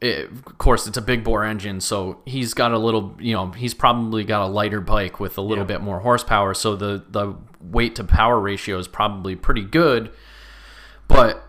it, 0.00 0.30
of 0.30 0.58
course, 0.58 0.86
it's 0.86 0.96
a 0.96 1.02
big 1.02 1.22
bore 1.24 1.44
engine, 1.44 1.80
so 1.80 2.20
he's 2.24 2.54
got 2.54 2.72
a 2.72 2.78
little, 2.78 3.16
you 3.20 3.34
know, 3.34 3.50
he's 3.50 3.74
probably 3.74 4.24
got 4.24 4.42
a 4.42 4.48
lighter 4.48 4.80
bike 4.80 5.20
with 5.20 5.36
a 5.36 5.42
little 5.42 5.64
bit 5.64 5.82
more 5.82 6.00
horsepower. 6.00 6.54
So 6.54 6.74
the 6.74 7.04
the 7.08 7.34
weight 7.60 7.96
to 7.96 8.04
power 8.04 8.40
ratio 8.40 8.78
is 8.78 8.88
probably 8.88 9.36
pretty 9.36 9.64
good. 9.64 10.10
But 11.06 11.42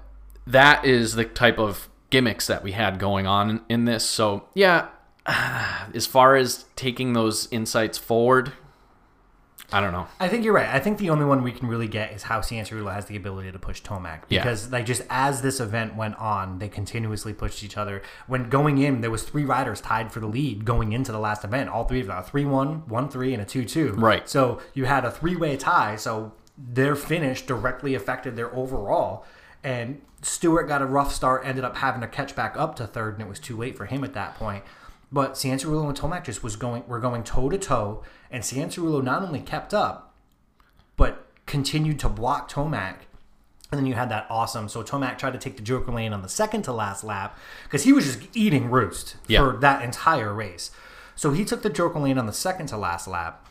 that 0.48 0.86
is 0.86 1.16
the 1.16 1.24
type 1.24 1.60
of 1.60 1.88
gimmicks 2.10 2.48
that 2.48 2.64
we 2.64 2.74
had 2.74 3.00
going 3.00 3.26
on 3.26 3.50
in, 3.50 3.62
in 3.70 3.86
this. 3.86 4.04
So 4.04 4.50
yeah, 4.54 4.90
as 5.26 6.06
far 6.06 6.36
as 6.36 6.66
taking 6.76 7.14
those 7.14 7.48
insights 7.52 7.98
forward, 7.98 8.52
I 9.74 9.80
don't 9.80 9.94
know. 9.94 10.08
I 10.20 10.28
think 10.28 10.44
you're 10.44 10.54
right. 10.54 10.68
I 10.68 10.80
think 10.80 10.98
the 10.98 11.10
only 11.10 11.24
one 11.26 11.44
we 11.44 11.52
can 11.52 11.68
really 11.68 11.88
get 11.88 12.12
is 12.12 12.24
how 12.24 12.40
Cianciarulo 12.40 12.94
has 12.94 13.06
the 13.06 13.16
ability 13.16 13.52
to 13.52 13.60
push 13.60 13.82
Tomac 13.82 14.22
Yeah. 14.30 14.44
because 14.44 14.72
like 14.72 14.86
just 14.86 15.04
as 15.10 15.42
this 15.42 15.60
event 15.60 15.96
went 15.96 16.16
on, 16.18 16.60
they 16.60 16.68
continuously 16.68 17.34
pushed 17.34 17.64
each 17.64 17.78
other. 17.78 18.02
When 18.28 18.50
going 18.50 18.78
in, 18.80 19.02
there 19.02 19.12
was 19.12 19.24
three 19.24 19.46
riders 19.46 19.80
tied 19.80 20.12
for 20.12 20.20
the 20.20 20.28
lead 20.28 20.66
going 20.66 20.92
into 20.92 21.12
the 21.12 21.20
last 21.20 21.44
event. 21.44 21.70
All 21.70 21.86
three 21.86 22.02
of 22.02 22.08
them, 22.08 22.18
a 22.18 22.22
3-1, 22.22 22.88
1-3 22.88 23.34
and 23.34 23.42
a 23.42 23.46
2-2. 23.46 23.98
Right. 23.98 24.28
So 24.28 24.62
you 24.74 24.86
had 24.86 25.06
a 25.06 25.12
three-way 25.12 25.56
tie, 25.58 25.96
so 25.96 26.34
their 26.58 26.96
finish 26.96 27.46
directly 27.46 27.96
affected 27.96 28.36
their 28.36 28.54
overall. 28.54 29.26
And 29.64 30.02
Stewart 30.22 30.68
got 30.68 30.82
a 30.82 30.86
rough 30.86 31.14
start, 31.14 31.44
ended 31.46 31.64
up 31.64 31.78
having 31.78 32.02
to 32.02 32.08
catch 32.08 32.36
back 32.36 32.56
up 32.58 32.76
to 32.76 32.88
third, 32.88 33.14
and 33.14 33.22
it 33.24 33.30
was 33.30 33.40
too 33.40 33.56
late 33.58 33.76
for 33.78 33.86
him 33.86 34.04
at 34.04 34.14
that 34.14 34.36
point. 34.36 34.64
But 35.12 35.34
Cianciarulo 35.34 35.88
and 35.90 35.98
Tomac 35.98 36.24
just 36.26 36.44
was 36.44 36.56
going 36.56 36.84
were 36.88 37.00
going 37.00 37.24
toe 37.24 37.50
to 37.50 37.58
toe, 37.58 38.04
and 38.30 38.44
Cianciarulo 38.44 39.04
not 39.04 39.24
only 39.24 39.40
kept 39.42 39.74
up, 39.74 40.14
but 40.96 41.28
continued 41.46 42.00
to 42.00 42.10
block 42.10 42.50
Tomac. 42.50 42.96
And 43.72 43.80
then 43.80 43.86
you 43.86 43.94
had 43.94 44.10
that 44.10 44.26
awesome. 44.30 44.68
So 44.70 44.84
Tomac 44.84 45.18
tried 45.18 45.32
to 45.34 45.40
take 45.40 45.56
the 45.56 45.64
Joker 45.64 45.92
lane 45.92 46.12
on 46.14 46.22
the 46.22 46.30
second 46.30 46.64
to 46.64 46.74
last 46.74 47.04
lap 47.04 47.38
because 47.64 47.84
he 47.84 47.94
was 47.94 48.06
just 48.06 48.28
eating 48.36 48.70
roost 48.70 49.16
Yeah. 49.28 49.40
for 49.40 49.58
that 49.60 49.82
entire 49.82 50.34
race. 50.34 50.72
So 51.16 51.32
he 51.32 51.46
took 51.46 51.62
the 51.62 51.70
Joker 51.70 52.00
lane 52.00 52.18
on 52.18 52.26
the 52.26 52.34
second 52.34 52.68
to 52.68 52.78
last 52.78 53.08
lap, 53.08 53.48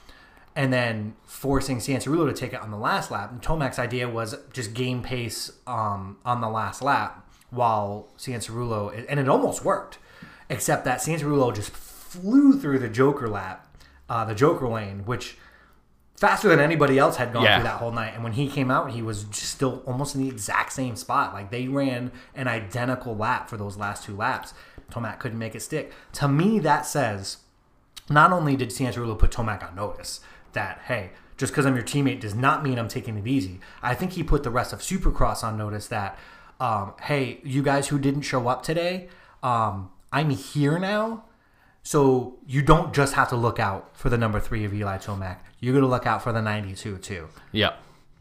and 0.57 0.73
then 0.73 1.14
forcing 1.25 1.79
Cianciarulo 1.79 2.27
to 2.27 2.33
take 2.35 2.53
it 2.53 2.61
on 2.61 2.70
the 2.70 2.77
last 2.77 3.11
lap. 3.11 3.31
And 3.33 3.40
Tomac's 3.40 3.79
idea 3.79 4.09
was 4.09 4.35
just 4.53 4.75
gain 4.75 5.03
pace 5.03 5.53
um, 5.66 6.16
on 6.25 6.40
the 6.40 6.49
last 6.49 6.83
lap 6.83 7.27
while 7.51 8.09
Cianciarulo, 8.18 9.07
and 9.09 9.18
it 9.20 9.29
almost 9.29 9.64
worked, 9.64 9.99
except 10.51 10.85
that 10.85 10.99
Cianciarulo 11.01 11.55
just 11.55 11.71
flew 11.71 12.59
through 12.61 12.79
the 12.81 12.89
Joker 12.89 13.29
lap, 13.29 13.67
uh, 14.09 14.25
the 14.27 14.35
Joker 14.35 14.69
lane, 14.69 15.05
which 15.07 15.39
faster 16.17 16.49
than 16.49 16.61
anybody 16.61 16.99
else 16.99 17.17
had 17.17 17.33
gone 17.33 17.45
Yeah. 17.45 17.57
through 17.57 17.65
that 17.65 17.79
whole 17.79 17.93
night. 17.93 18.13
And 18.15 18.23
when 18.23 18.33
he 18.35 18.49
came 18.49 18.71
out, 18.71 18.91
he 18.91 19.01
was 19.01 19.25
just 19.25 19.51
still 19.53 19.83
almost 19.87 20.15
in 20.15 20.21
the 20.23 20.29
exact 20.29 20.73
same 20.73 20.97
spot. 20.97 21.33
Like 21.33 21.51
they 21.51 21.67
ran 21.69 22.13
an 22.35 22.47
identical 22.49 23.17
lap 23.17 23.49
for 23.49 23.57
those 23.57 23.79
last 23.79 24.05
two 24.05 24.15
laps. 24.15 24.53
Tomac 24.91 25.19
couldn't 25.19 25.39
make 25.39 25.55
it 25.55 25.61
stick. 25.61 25.93
To 26.15 26.29
me, 26.29 26.59
that 26.59 26.85
says 26.85 27.39
not 28.11 28.33
only 28.33 28.57
did 28.57 28.69
Cianciarulo 28.71 29.19
put 29.19 29.31
Tomac 29.31 29.67
on 29.67 29.75
notice 29.77 30.21
that 30.53 30.83
hey, 30.89 31.11
just 31.39 31.53
because 31.53 31.65
I'm 31.65 31.75
your 31.77 31.85
teammate 31.85 32.21
does 32.21 32.35
not 32.35 32.63
mean 32.63 32.79
I'm 32.79 32.89
taking 32.89 33.17
it 33.17 33.27
easy. 33.27 33.61
I 33.83 33.95
think 33.95 34.13
he 34.13 34.23
put 34.23 34.43
the 34.43 34.51
rest 34.51 34.73
of 34.75 34.81
Supercross 34.81 35.43
on 35.43 35.57
notice 35.57 35.87
that 35.89 36.19
um, 36.59 36.93
hey, 37.03 37.41
you 37.45 37.63
guys 37.63 37.89
who 37.89 37.99
didn't 37.99 38.23
show 38.23 38.47
up 38.49 38.63
today, 38.63 39.09
um, 39.43 39.91
I'm 40.12 40.31
here 40.31 40.79
now. 40.79 41.25
So 41.83 42.38
you 42.46 42.62
don't 42.62 42.92
just 42.92 43.14
have 43.14 43.29
to 43.31 43.37
look 43.37 43.59
out 43.59 43.96
for 43.96 44.11
the 44.11 44.18
number 44.18 44.38
three 44.38 44.64
of 44.64 44.75
Eli 44.75 44.99
Tomac. 44.99 45.38
You're 45.61 45.75
gonna 45.75 45.88
look 45.88 46.07
out 46.07 46.23
for 46.23 46.33
the 46.33 46.42
92 46.42 46.99
too. 46.99 47.29
Yeah. 47.53 47.75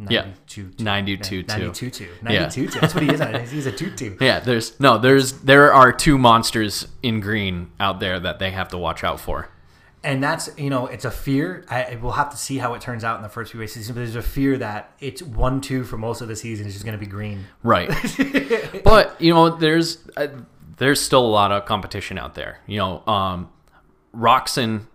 Yeah. 0.07 0.21
92 0.21 0.71
92 0.79 1.43
too. 1.43 1.47
92 1.47 1.89
two. 1.89 2.03
Yeah. 2.05 2.29
92 2.47 2.67
two. 2.69 2.79
That's 2.79 2.93
what 2.95 3.03
he 3.03 3.09
is. 3.09 3.51
He's 3.51 3.65
a 3.65 3.71
two 3.71 3.91
two. 3.91 4.17
Yeah, 4.21 4.39
there's 4.39 4.79
no, 4.79 4.97
there's 4.97 5.33
there 5.41 5.73
are 5.73 5.91
two 5.91 6.17
monsters 6.17 6.87
in 7.03 7.19
green 7.19 7.71
out 7.81 7.99
there 7.99 8.17
that 8.17 8.39
they 8.39 8.51
have 8.51 8.69
to 8.69 8.77
watch 8.77 9.03
out 9.03 9.19
for. 9.19 9.49
and 10.01 10.23
that's 10.23 10.49
you 10.57 10.69
know 10.69 10.87
it's 10.87 11.03
a 11.03 11.11
fear. 11.11 11.65
I 11.69 11.97
we'll 12.01 12.13
have 12.13 12.29
to 12.29 12.37
see 12.37 12.57
how 12.59 12.73
it 12.75 12.81
turns 12.81 13.03
out 13.03 13.17
in 13.17 13.23
the 13.23 13.29
first 13.29 13.51
few 13.51 13.59
races. 13.59 13.87
But 13.87 13.95
there's 13.95 14.15
a 14.15 14.21
fear 14.21 14.57
that 14.57 14.93
it's 15.01 15.21
one 15.21 15.59
two 15.59 15.83
for 15.83 15.97
most 15.97 16.21
of 16.21 16.29
the 16.29 16.35
season. 16.37 16.65
It's 16.65 16.75
just 16.75 16.85
going 16.85 16.97
to 16.97 17.05
be 17.05 17.09
green. 17.11 17.45
Right. 17.63 17.89
but, 18.85 19.19
you 19.19 19.33
know, 19.33 19.49
there's 19.49 19.97
uh, 20.15 20.27
there's 20.79 20.99
still 20.99 21.25
a 21.25 21.27
lot 21.27 21.51
of 21.51 21.65
competition 21.65 22.17
out 22.17 22.35
there. 22.35 22.59
You 22.65 22.77
know, 22.79 23.07
um 23.07 23.49
Roczen 24.15 24.87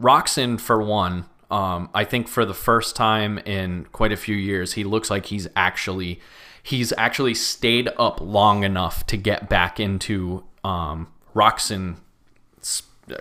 Roczen 0.00 0.58
for 0.58 0.82
one, 0.82 1.26
um 1.50 1.90
I 1.94 2.04
think 2.04 2.26
for 2.28 2.44
the 2.44 2.54
first 2.54 2.96
time 2.96 3.38
in 3.38 3.84
quite 3.92 4.12
a 4.12 4.16
few 4.16 4.36
years, 4.36 4.72
he 4.72 4.84
looks 4.84 5.10
like 5.10 5.26
he's 5.26 5.46
actually 5.54 6.20
he's 6.62 6.92
actually 6.96 7.34
stayed 7.34 7.88
up 7.98 8.20
long 8.20 8.64
enough 8.64 9.06
to 9.06 9.16
get 9.16 9.48
back 9.48 9.78
into 9.78 10.44
um 10.64 11.08
Roczen 11.34 11.96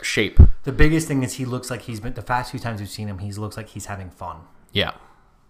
shape. 0.01 0.39
The 0.63 0.71
biggest 0.71 1.07
thing 1.07 1.23
is 1.23 1.35
he 1.35 1.45
looks 1.45 1.69
like 1.69 1.83
he's 1.83 1.99
been 1.99 2.13
the 2.13 2.21
past 2.21 2.51
few 2.51 2.59
times 2.59 2.79
we've 2.79 2.89
seen 2.89 3.07
him. 3.07 3.19
He 3.19 3.31
looks 3.31 3.55
like 3.55 3.69
he's 3.69 3.85
having 3.85 4.09
fun. 4.09 4.37
Yeah. 4.71 4.91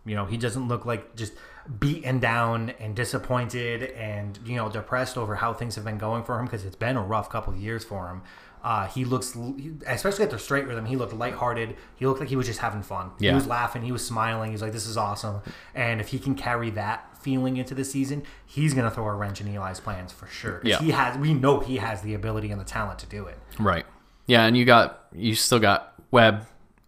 You 0.05 0.15
know, 0.15 0.25
he 0.25 0.37
doesn't 0.37 0.67
look 0.67 0.85
like 0.85 1.15
just 1.15 1.33
beaten 1.79 2.19
down 2.19 2.71
and 2.79 2.95
disappointed 2.95 3.83
and 3.91 4.39
you 4.45 4.55
know 4.55 4.69
depressed 4.69 5.17
over 5.17 5.35
how 5.35 5.53
things 5.53 5.75
have 5.75 5.83
been 5.83 5.97
going 5.97 6.23
for 6.23 6.39
him 6.39 6.45
because 6.45 6.65
it's 6.65 6.75
been 6.75 6.95
a 6.95 7.01
rough 7.01 7.29
couple 7.29 7.53
of 7.53 7.59
years 7.59 7.83
for 7.83 8.07
him. 8.07 8.21
Uh, 8.63 8.87
he 8.87 9.05
looks, 9.05 9.37
especially 9.85 10.25
at 10.25 10.31
the 10.31 10.39
straight 10.39 10.65
rhythm, 10.67 10.85
he 10.85 10.95
looked 10.95 11.13
lighthearted. 11.13 11.75
He 11.95 12.05
looked 12.05 12.19
like 12.19 12.27
he 12.27 12.35
was 12.35 12.47
just 12.47 12.59
having 12.59 12.81
fun. 12.81 13.11
He 13.19 13.31
was 13.31 13.47
laughing. 13.47 13.83
He 13.83 13.91
was 13.91 14.05
smiling. 14.05 14.51
He's 14.51 14.61
like, 14.61 14.73
"This 14.73 14.87
is 14.87 14.97
awesome." 14.97 15.41
And 15.75 16.01
if 16.01 16.09
he 16.09 16.19
can 16.19 16.35
carry 16.35 16.69
that 16.71 17.17
feeling 17.21 17.57
into 17.57 17.75
the 17.75 17.85
season, 17.85 18.23
he's 18.45 18.73
gonna 18.73 18.91
throw 18.91 19.05
a 19.05 19.13
wrench 19.13 19.39
in 19.39 19.47
Eli's 19.47 19.79
plans 19.79 20.11
for 20.11 20.27
sure. 20.27 20.59
Yeah. 20.63 20.79
he 20.79 20.91
has. 20.91 21.17
We 21.17 21.33
know 21.33 21.59
he 21.59 21.77
has 21.77 22.01
the 22.01 22.13
ability 22.13 22.51
and 22.51 22.59
the 22.59 22.65
talent 22.65 22.99
to 22.99 23.05
do 23.05 23.25
it. 23.27 23.37
Right. 23.59 23.85
Yeah, 24.25 24.45
and 24.45 24.57
you 24.57 24.65
got 24.65 25.07
you 25.13 25.35
still 25.35 25.59
got 25.59 25.93
Webb, 26.11 26.45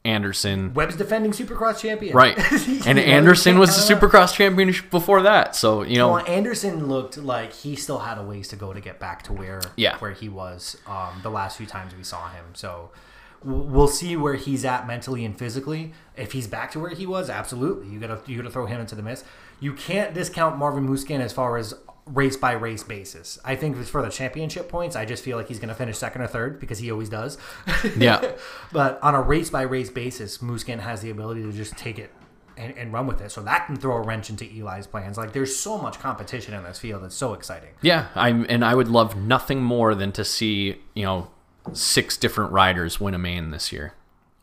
Anderson, 0.10 0.74
Webb's 0.74 0.96
defending 0.96 1.32
Supercross 1.32 1.80
champion. 1.80 2.16
right, 2.16 2.38
and 2.88 2.98
know, 2.98 3.02
Anderson 3.04 3.60
was 3.60 3.76
the 3.76 3.94
out. 3.96 4.02
Supercross 4.02 4.34
champion 4.34 4.74
before 4.92 5.22
that. 5.24 5.56
So 5.56 5.84
you 5.84 5.98
know, 5.98 6.14
Well, 6.14 6.26
Anderson 6.28 6.88
looked 6.88 7.18
like 7.18 7.54
he 7.54 7.76
still 7.76 8.00
had 8.00 8.18
a 8.18 8.24
ways 8.24 8.48
to 8.50 8.56
go 8.56 8.74
to 8.74 8.80
get 8.82 9.00
back 9.00 9.24
to 9.24 9.34
where 9.34 9.62
Yeah. 9.78 9.98
where 10.00 10.12
he 10.12 10.30
was 10.30 10.78
um, 10.88 11.20
the 11.24 11.30
last 11.30 11.58
few 11.58 11.66
times 11.66 11.96
we 11.96 12.04
saw 12.04 12.30
him. 12.30 12.46
So 12.54 12.90
we'll 13.44 13.88
see 13.88 14.18
where 14.18 14.36
he's 14.36 14.66
at 14.66 14.86
mentally 14.88 15.24
and 15.24 15.38
physically. 15.38 15.94
If 16.18 16.34
he's 16.34 16.48
back 16.48 16.72
to 16.72 16.80
where 16.80 16.90
he 16.92 17.06
was, 17.06 17.30
absolutely, 17.30 17.88
you 17.90 18.00
gotta 18.00 18.20
you 18.26 18.36
gotta 18.38 18.50
throw 18.52 18.66
him 18.66 18.82
into 18.82 18.96
the 18.96 19.04
mix. 19.04 19.24
You 19.62 19.74
can't 19.74 20.14
discount 20.14 20.58
Marvin 20.58 20.88
Musquin 20.88 21.20
as 21.20 21.34
far 21.34 21.58
as 21.58 21.74
race 22.14 22.38
by 22.38 22.54
race 22.54 22.84
basis. 22.84 23.40
I 23.46 23.56
think 23.56 23.78
it's 23.78 23.90
for 23.90 24.02
the 24.02 24.10
championship 24.10 24.70
points, 24.70 24.96
I 24.96 25.06
just 25.06 25.24
feel 25.24 25.38
like 25.38 25.48
he's 25.48 25.60
gonna 25.60 25.76
finish 25.76 25.98
second 25.98 26.22
or 26.22 26.28
third 26.28 26.60
because 26.60 26.80
he 26.80 26.92
always 26.92 27.10
does. 27.10 27.38
yeah, 27.98 28.34
But 28.72 29.00
on 29.02 29.16
a 29.16 29.22
race 29.22 29.50
by 29.50 29.62
race 29.62 29.90
basis, 29.90 30.40
Musquin 30.40 30.80
has 30.80 31.02
the 31.02 31.10
ability 31.10 31.44
to 31.44 31.52
just 31.52 31.78
take 31.78 32.00
it 32.00 32.12
and, 32.58 32.78
and 32.78 32.92
run 32.94 33.08
with 33.08 33.22
it. 33.22 33.32
So 33.32 33.42
that 33.44 33.68
can 33.68 33.76
throw 33.78 33.96
a 33.96 34.02
wrench 34.02 34.30
into 34.30 34.46
Eli's 34.46 34.88
plans. 34.88 35.18
Like 35.18 35.34
there's 35.34 35.56
so 35.56 35.78
much 35.78 36.00
competition 36.00 36.54
in 36.54 36.64
this 36.64 36.80
field. 36.80 37.04
It's 37.04 37.16
so 37.16 37.34
exciting. 37.34 37.70
yeah. 37.82 38.08
I'm 38.16 38.46
and 38.50 38.64
I 38.66 38.76
would 38.76 38.90
love 38.90 39.16
nothing 39.16 39.62
more 39.62 39.96
than 39.96 40.12
to 40.14 40.26
see 40.26 40.82
you 40.94 41.04
know 41.04 41.30
six 41.74 42.18
different 42.18 42.52
riders 42.52 43.00
win 43.00 43.14
a 43.14 43.20
main 43.20 43.52
this 43.52 43.72
year. 43.72 43.94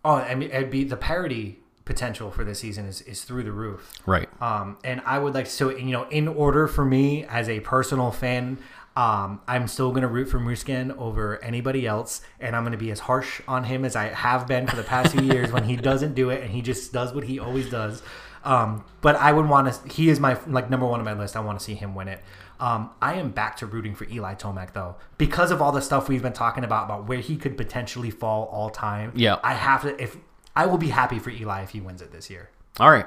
Oh, 0.04 0.14
I 0.14 0.34
mean, 0.34 0.50
it'd 0.50 0.70
be 0.70 0.84
the 0.84 0.96
parity 0.96 1.58
potential 1.86 2.30
for 2.30 2.44
this 2.44 2.58
season 2.58 2.84
is, 2.84 3.00
is 3.02 3.24
through 3.24 3.44
the 3.44 3.52
roof. 3.52 3.94
Right. 4.04 4.28
Um, 4.42 4.76
and 4.84 5.00
I 5.06 5.18
would 5.18 5.32
like 5.32 5.46
to, 5.46 5.50
so, 5.50 5.70
you 5.70 5.92
know, 5.92 6.06
in 6.10 6.28
order 6.28 6.66
for 6.66 6.84
me 6.84 7.24
as 7.24 7.48
a 7.48 7.60
personal 7.60 8.10
fan, 8.10 8.58
um, 8.96 9.40
I'm 9.46 9.68
still 9.68 9.90
going 9.90 10.02
to 10.02 10.08
root 10.08 10.26
for 10.28 10.38
Musquin 10.38 10.94
over 10.98 11.42
anybody 11.42 11.86
else. 11.86 12.20
And 12.40 12.54
I'm 12.54 12.64
going 12.64 12.72
to 12.72 12.78
be 12.78 12.90
as 12.90 13.00
harsh 13.00 13.40
on 13.48 13.64
him 13.64 13.84
as 13.84 13.96
I 13.96 14.08
have 14.08 14.46
been 14.46 14.66
for 14.66 14.76
the 14.76 14.82
past 14.82 15.12
few 15.12 15.22
years 15.22 15.50
when 15.52 15.64
he 15.64 15.76
doesn't 15.90 16.14
do 16.14 16.28
it 16.28 16.42
and 16.42 16.50
he 16.50 16.60
just 16.60 16.92
does 16.92 17.14
what 17.14 17.24
he 17.24 17.38
always 17.38 17.70
does. 17.70 18.02
Um, 18.44 18.84
but 19.00 19.16
I 19.16 19.32
would 19.32 19.48
want 19.48 19.72
to, 19.72 19.88
he 19.88 20.08
is 20.08 20.20
my, 20.20 20.38
like, 20.46 20.68
number 20.68 20.86
one 20.86 21.00
on 21.00 21.04
my 21.04 21.14
list. 21.14 21.36
I 21.36 21.40
want 21.40 21.58
to 21.58 21.64
see 21.64 21.74
him 21.74 21.94
win 21.94 22.08
it. 22.08 22.20
Um, 22.58 22.90
I 23.02 23.14
am 23.14 23.30
back 23.30 23.56
to 23.58 23.66
rooting 23.66 23.94
for 23.94 24.08
Eli 24.08 24.34
Tomac 24.34 24.72
though, 24.72 24.96
because 25.18 25.50
of 25.50 25.60
all 25.60 25.72
the 25.72 25.82
stuff 25.82 26.08
we've 26.08 26.22
been 26.22 26.32
talking 26.32 26.64
about 26.64 26.86
about 26.86 27.06
where 27.06 27.18
he 27.18 27.36
could 27.36 27.56
potentially 27.56 28.10
fall 28.10 28.46
all 28.46 28.70
time. 28.70 29.12
Yeah. 29.14 29.38
I 29.42 29.52
have 29.52 29.82
to. 29.82 30.02
If 30.02 30.16
I 30.56 30.66
will 30.66 30.78
be 30.78 30.88
happy 30.88 31.18
for 31.20 31.30
Eli 31.30 31.62
if 31.62 31.70
he 31.70 31.80
wins 31.80 32.02
it 32.02 32.10
this 32.10 32.28
year. 32.30 32.48
All 32.80 32.90
right. 32.90 33.06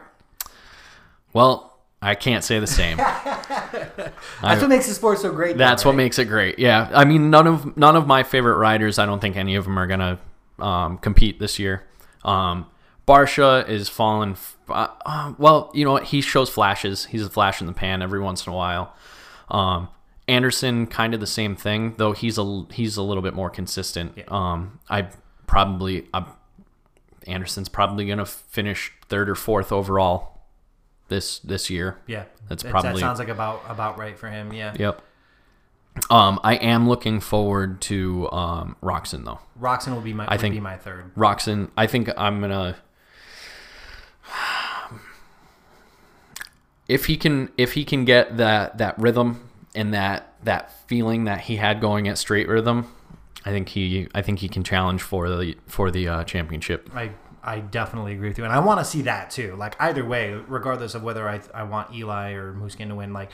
Well, 1.34 1.78
I 2.02 2.16
can't 2.16 2.44
say 2.44 2.60
the 2.60 2.68
same. 2.68 2.98
That's 2.98 4.62
what 4.62 4.70
makes 4.70 4.88
the 4.88 4.94
sport 4.94 5.20
so 5.20 5.32
great. 5.34 5.54
though, 5.58 5.58
That's 5.58 5.84
what 5.84 5.92
right? 5.92 5.98
makes 5.98 6.18
it 6.20 6.26
great. 6.26 6.58
Yeah, 6.60 6.90
I 6.94 7.06
mean, 7.06 7.30
none 7.30 7.46
of 7.48 7.76
none 7.78 7.96
of 7.96 8.08
my 8.08 8.24
favorite 8.24 8.56
riders. 8.58 8.98
I 9.00 9.06
don't 9.06 9.20
think 9.20 9.36
any 9.36 9.56
of 9.56 9.66
them 9.66 9.78
are 9.78 9.88
gonna 9.88 10.20
um, 10.60 10.98
compete 11.00 11.40
this 11.40 11.60
year. 11.60 11.84
Um, 12.24 12.68
Barcia 13.08 13.68
is 13.68 13.90
falling. 13.90 14.32
f- 14.32 14.56
Uh, 14.70 14.88
uh, 15.06 15.34
well, 15.38 15.72
you 15.74 15.84
know 15.84 15.92
what? 15.94 16.06
He 16.06 16.22
shows 16.22 16.50
flashes. 16.50 17.06
He's 17.06 17.26
a 17.26 17.30
flash 17.30 17.60
in 17.60 17.68
the 17.68 17.74
pan 17.74 18.02
every 18.02 18.20
once 18.20 18.46
in 18.46 18.54
a 18.54 18.56
while. 18.56 18.94
Um, 19.50 19.90
Anderson, 20.28 20.86
kind 20.88 21.14
of 21.16 21.20
the 21.20 21.28
same 21.28 21.56
thing, 21.56 21.96
though 21.98 22.12
he's 22.14 22.38
a 22.38 22.66
he's 22.72 22.98
a 22.98 23.02
little 23.04 23.24
bit 23.24 23.34
more 23.34 23.50
consistent. 23.50 24.32
Um, 24.32 24.80
I 24.90 25.08
probably 25.48 26.08
i 26.14 26.24
Anderson's 27.28 27.70
probably 27.70 28.06
gonna 28.08 28.26
finish 28.26 28.92
third 29.08 29.30
or 29.30 29.36
fourth 29.36 29.72
overall 29.72 30.42
this 31.10 31.40
this 31.40 31.70
year. 31.70 31.98
Yeah, 32.08 32.26
That's 32.48 32.64
That- 32.64 32.72
probably- 32.72 32.94
that 32.94 33.00
sounds 33.00 33.20
like 33.20 33.30
about 33.30 33.62
about 33.68 33.98
right 33.98 34.18
for 34.18 34.28
him. 34.30 34.54
Yeah, 34.54 34.74
Yep. 34.78 35.02
Um, 36.10 36.40
I 36.44 36.56
am 36.56 36.88
looking 36.88 37.20
forward 37.20 37.82
to 37.82 38.32
um, 38.32 38.76
Roczen 38.82 39.26
though. 39.26 39.40
Roczen 39.60 39.94
will 39.94 40.02
be 40.02 40.14
my. 40.14 40.26
I 40.30 40.38
think- 40.38 40.54
be 40.56 40.62
my 40.62 40.78
third. 40.78 41.14
Roczen, 41.16 41.72
I 41.76 41.88
think 41.88 42.10
I'm 42.16 42.40
gonna. 42.42 42.78
If 46.88 47.06
he 47.06 47.18
can, 47.18 47.50
if 47.58 47.74
he 47.74 47.84
can 47.86 48.06
get 48.06 48.38
that 48.38 48.78
that 48.80 48.98
rhythm 48.98 49.50
and 49.76 49.94
that 49.94 50.34
that 50.44 50.88
feeling 50.88 51.26
that 51.26 51.42
he 51.42 51.58
had 51.58 51.82
going 51.82 52.08
at 52.08 52.18
straight 52.18 52.48
rhythm, 52.48 52.92
I 53.46 53.52
think 53.52 53.70
he, 53.70 54.08
I 54.14 54.22
think 54.22 54.40
he 54.40 54.50
can 54.50 54.64
challenge 54.64 55.02
for 55.02 55.30
the 55.30 55.56
for 55.66 55.92
the 55.92 56.08
uh, 56.08 56.24
championship. 56.24 56.90
I 56.94 57.12
I 57.44 57.60
definitely 57.60 58.14
agree 58.14 58.30
with 58.30 58.38
you, 58.38 58.44
and 58.44 58.54
I 58.54 58.60
want 58.60 58.80
to 58.80 58.86
see 58.86 59.02
that 59.04 59.32
too. 59.32 59.56
Like 59.56 59.76
either 59.80 60.06
way, 60.06 60.34
regardless 60.34 60.94
of 60.96 61.04
whether 61.04 61.28
I 61.28 61.42
I 61.54 61.64
want 61.64 61.94
Eli 61.94 62.32
or 62.34 62.54
Musquin 62.54 62.90
to 62.90 62.96
win, 62.96 63.14
like. 63.14 63.32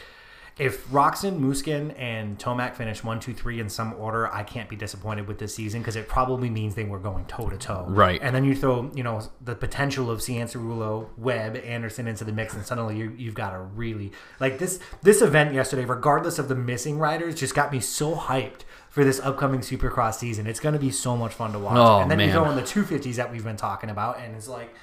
If 0.57 0.87
Roczen, 0.87 1.37
Musquin, 1.41 1.93
and 1.99 2.39
Tomac 2.39 2.75
finish 2.75 3.03
one, 3.03 3.19
two, 3.19 3.33
three 3.33 3.59
in 3.59 3.67
some 3.67 3.93
order, 3.95 4.33
I 4.33 4.43
can't 4.43 4.69
be 4.69 4.77
disappointed 4.77 5.27
with 5.27 5.37
this 5.37 5.53
season 5.53 5.81
because 5.81 5.97
it 5.97 6.07
probably 6.07 6.49
means 6.49 6.75
they 6.75 6.85
were 6.85 6.97
going 6.97 7.25
toe 7.25 7.49
to 7.49 7.57
toe. 7.57 7.85
Right. 7.89 8.21
And 8.23 8.33
then 8.33 8.45
you 8.45 8.55
throw, 8.55 8.89
you 8.95 9.03
know, 9.03 9.21
the 9.41 9.53
potential 9.53 10.09
of 10.09 10.19
Cianciarulo, 10.21 11.09
Webb, 11.17 11.57
Anderson 11.57 12.07
into 12.07 12.23
the 12.23 12.31
mix, 12.31 12.53
and 12.53 12.65
suddenly 12.65 12.95
you, 12.95 13.13
you've 13.17 13.33
got 13.33 13.53
a 13.53 13.59
really 13.59 14.13
like 14.39 14.57
this. 14.57 14.79
This 15.01 15.21
event 15.21 15.53
yesterday, 15.53 15.83
regardless 15.83 16.39
of 16.39 16.47
the 16.47 16.55
missing 16.55 16.99
riders, 16.99 17.35
just 17.35 17.53
got 17.53 17.69
me 17.73 17.81
so 17.81 18.15
hyped 18.15 18.61
for 18.95 19.03
this 19.03 19.19
upcoming 19.19 19.59
Supercross 19.59 20.13
season. 20.13 20.47
It's 20.47 20.61
going 20.61 20.71
to 20.71 20.79
be 20.79 20.89
so 20.89 21.17
much 21.17 21.33
fun 21.33 21.51
to 21.51 21.59
watch. 21.59 21.75
Oh, 21.75 21.99
and 21.99 22.09
then 22.09 22.17
you 22.17 22.27
man. 22.27 22.33
throw 22.33 22.49
in 22.49 22.55
the 22.55 22.61
250s 22.61 23.15
that 23.15 23.29
we've 23.29 23.43
been 23.43 23.57
talking 23.57 23.89
about, 23.89 24.21
and 24.21 24.33
it's 24.33 24.47
like 24.47 24.73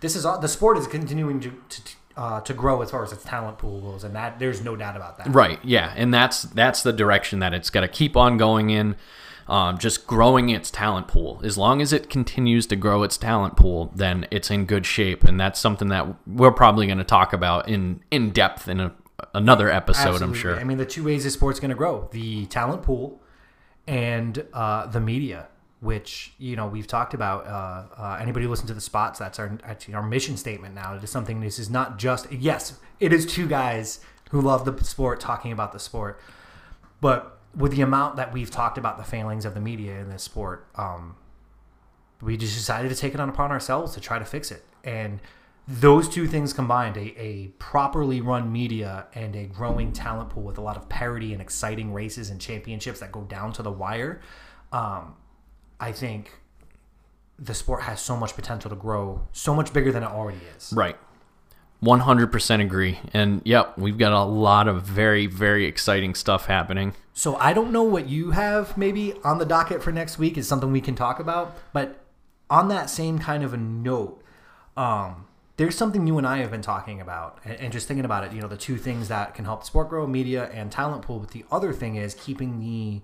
this 0.00 0.16
is 0.16 0.26
all 0.26 0.40
the 0.40 0.48
sport 0.48 0.76
is 0.76 0.88
continuing 0.88 1.38
to 1.38 1.52
to, 1.68 1.82
uh, 2.16 2.40
to 2.40 2.52
grow 2.52 2.82
as 2.82 2.90
far 2.90 3.04
as 3.04 3.12
its 3.12 3.22
talent 3.22 3.58
pool 3.58 3.80
goes, 3.80 4.02
and 4.02 4.16
that 4.16 4.40
there's 4.40 4.64
no 4.64 4.74
doubt 4.74 4.96
about 4.96 5.18
that. 5.18 5.32
Right. 5.32 5.60
Yeah, 5.62 5.94
and 5.96 6.12
that's 6.12 6.42
that's 6.42 6.82
the 6.82 6.92
direction 6.92 7.38
that 7.38 7.54
it's 7.54 7.70
got 7.70 7.82
to 7.82 7.88
keep 7.88 8.16
on 8.16 8.38
going 8.38 8.70
in. 8.70 8.96
Um, 9.46 9.78
just 9.78 10.06
growing 10.06 10.50
its 10.50 10.70
talent 10.70 11.08
pool. 11.08 11.40
As 11.44 11.58
long 11.58 11.80
as 11.82 11.92
it 11.92 12.08
continues 12.08 12.66
to 12.68 12.76
grow 12.76 13.02
its 13.02 13.16
talent 13.16 13.56
pool, 13.56 13.92
then 13.94 14.26
it's 14.30 14.50
in 14.50 14.66
good 14.66 14.86
shape, 14.86 15.24
and 15.24 15.38
that's 15.38 15.60
something 15.60 15.88
that 15.88 16.06
we're 16.26 16.52
probably 16.52 16.86
going 16.86 16.98
to 16.98 17.04
talk 17.04 17.32
about 17.32 17.68
in 17.68 18.02
in 18.10 18.30
depth 18.30 18.66
in 18.66 18.80
a, 18.80 18.92
another 19.34 19.70
episode. 19.70 20.22
I'm 20.22 20.34
sure. 20.34 20.58
I 20.58 20.64
mean, 20.64 20.78
the 20.78 20.86
two 20.86 21.04
ways 21.04 21.24
this 21.24 21.34
sport's 21.34 21.60
going 21.60 21.70
to 21.70 21.76
grow: 21.76 22.08
the 22.12 22.46
talent 22.46 22.82
pool 22.82 23.20
and 23.86 24.46
uh, 24.52 24.86
the 24.86 25.00
media. 25.00 25.48
Which 25.80 26.32
you 26.38 26.54
know 26.54 26.68
we've 26.68 26.86
talked 26.86 27.12
about. 27.12 27.44
Uh, 27.44 28.00
uh, 28.00 28.18
anybody 28.20 28.44
who 28.44 28.50
listen 28.50 28.68
to 28.68 28.74
the 28.74 28.80
spots? 28.80 29.18
That's 29.18 29.40
our 29.40 29.58
actually 29.64 29.94
our 29.94 30.02
mission 30.02 30.36
statement 30.36 30.76
now. 30.76 30.94
It 30.94 31.02
is 31.02 31.10
something. 31.10 31.40
This 31.40 31.58
is 31.58 31.70
not 31.70 31.98
just 31.98 32.30
yes. 32.30 32.78
It 33.00 33.12
is 33.12 33.26
two 33.26 33.48
guys 33.48 33.98
who 34.30 34.40
love 34.40 34.64
the 34.64 34.84
sport 34.84 35.18
talking 35.18 35.50
about 35.50 35.72
the 35.72 35.80
sport, 35.80 36.20
but 37.00 37.40
with 37.56 37.72
the 37.72 37.82
amount 37.82 38.16
that 38.16 38.32
we've 38.32 38.50
talked 38.50 38.78
about 38.78 38.96
the 38.96 39.04
failings 39.04 39.44
of 39.44 39.54
the 39.54 39.60
media 39.60 39.98
in 39.98 40.08
this 40.08 40.22
sport, 40.22 40.66
um, 40.76 41.16
we 42.20 42.36
just 42.36 42.54
decided 42.54 42.88
to 42.88 42.94
take 42.94 43.14
it 43.14 43.20
on 43.20 43.28
upon 43.28 43.50
ourselves 43.50 43.92
to 43.94 44.00
try 44.00 44.18
to 44.18 44.24
fix 44.24 44.50
it. 44.50 44.64
And 44.84 45.20
those 45.68 46.08
two 46.08 46.26
things 46.26 46.52
combined, 46.52 46.96
a, 46.96 47.20
a 47.20 47.48
properly 47.58 48.20
run 48.20 48.50
media 48.50 49.06
and 49.14 49.36
a 49.36 49.44
growing 49.44 49.92
talent 49.92 50.30
pool 50.30 50.42
with 50.42 50.58
a 50.58 50.60
lot 50.60 50.76
of 50.76 50.88
parity 50.88 51.32
and 51.32 51.40
exciting 51.40 51.92
races 51.92 52.30
and 52.30 52.40
championships 52.40 53.00
that 53.00 53.12
go 53.12 53.22
down 53.22 53.52
to 53.52 53.62
the 53.62 53.70
wire, 53.70 54.20
um, 54.72 55.14
I 55.78 55.92
think 55.92 56.32
the 57.38 57.54
sport 57.54 57.82
has 57.82 58.00
so 58.00 58.16
much 58.16 58.34
potential 58.34 58.70
to 58.70 58.76
grow 58.76 59.26
so 59.32 59.54
much 59.54 59.72
bigger 59.72 59.92
than 59.92 60.02
it 60.02 60.10
already 60.10 60.40
is. 60.56 60.72
Right. 60.72 60.96
100% 61.82 62.60
agree. 62.60 63.00
And 63.12 63.42
yep, 63.44 63.76
we've 63.76 63.98
got 63.98 64.12
a 64.12 64.22
lot 64.22 64.68
of 64.68 64.84
very, 64.84 65.26
very 65.26 65.66
exciting 65.66 66.14
stuff 66.14 66.46
happening. 66.46 66.94
So 67.12 67.36
I 67.36 67.52
don't 67.52 67.72
know 67.72 67.82
what 67.82 68.08
you 68.08 68.30
have 68.30 68.78
maybe 68.78 69.14
on 69.24 69.38
the 69.38 69.44
docket 69.44 69.82
for 69.82 69.90
next 69.90 70.18
week 70.18 70.38
is 70.38 70.46
something 70.46 70.70
we 70.70 70.80
can 70.80 70.94
talk 70.94 71.18
about, 71.18 71.56
but 71.72 71.98
on 72.48 72.68
that 72.68 72.88
same 72.88 73.18
kind 73.18 73.42
of 73.42 73.52
a 73.52 73.56
note, 73.56 74.22
um, 74.76 75.26
there's 75.56 75.76
something 75.76 76.06
you 76.06 76.18
and 76.18 76.26
I 76.26 76.38
have 76.38 76.50
been 76.50 76.62
talking 76.62 77.00
about 77.00 77.38
and, 77.44 77.54
and 77.54 77.72
just 77.72 77.88
thinking 77.88 78.04
about 78.04 78.24
it. 78.24 78.32
You 78.32 78.40
know, 78.40 78.48
the 78.48 78.56
two 78.56 78.76
things 78.76 79.08
that 79.08 79.34
can 79.34 79.44
help 79.44 79.60
the 79.60 79.66
sport 79.66 79.88
grow: 79.88 80.06
media 80.06 80.50
and 80.52 80.70
talent 80.72 81.02
pool. 81.02 81.18
But 81.18 81.30
the 81.30 81.44
other 81.50 81.72
thing 81.72 81.96
is 81.96 82.14
keeping 82.14 82.60
the 82.60 83.02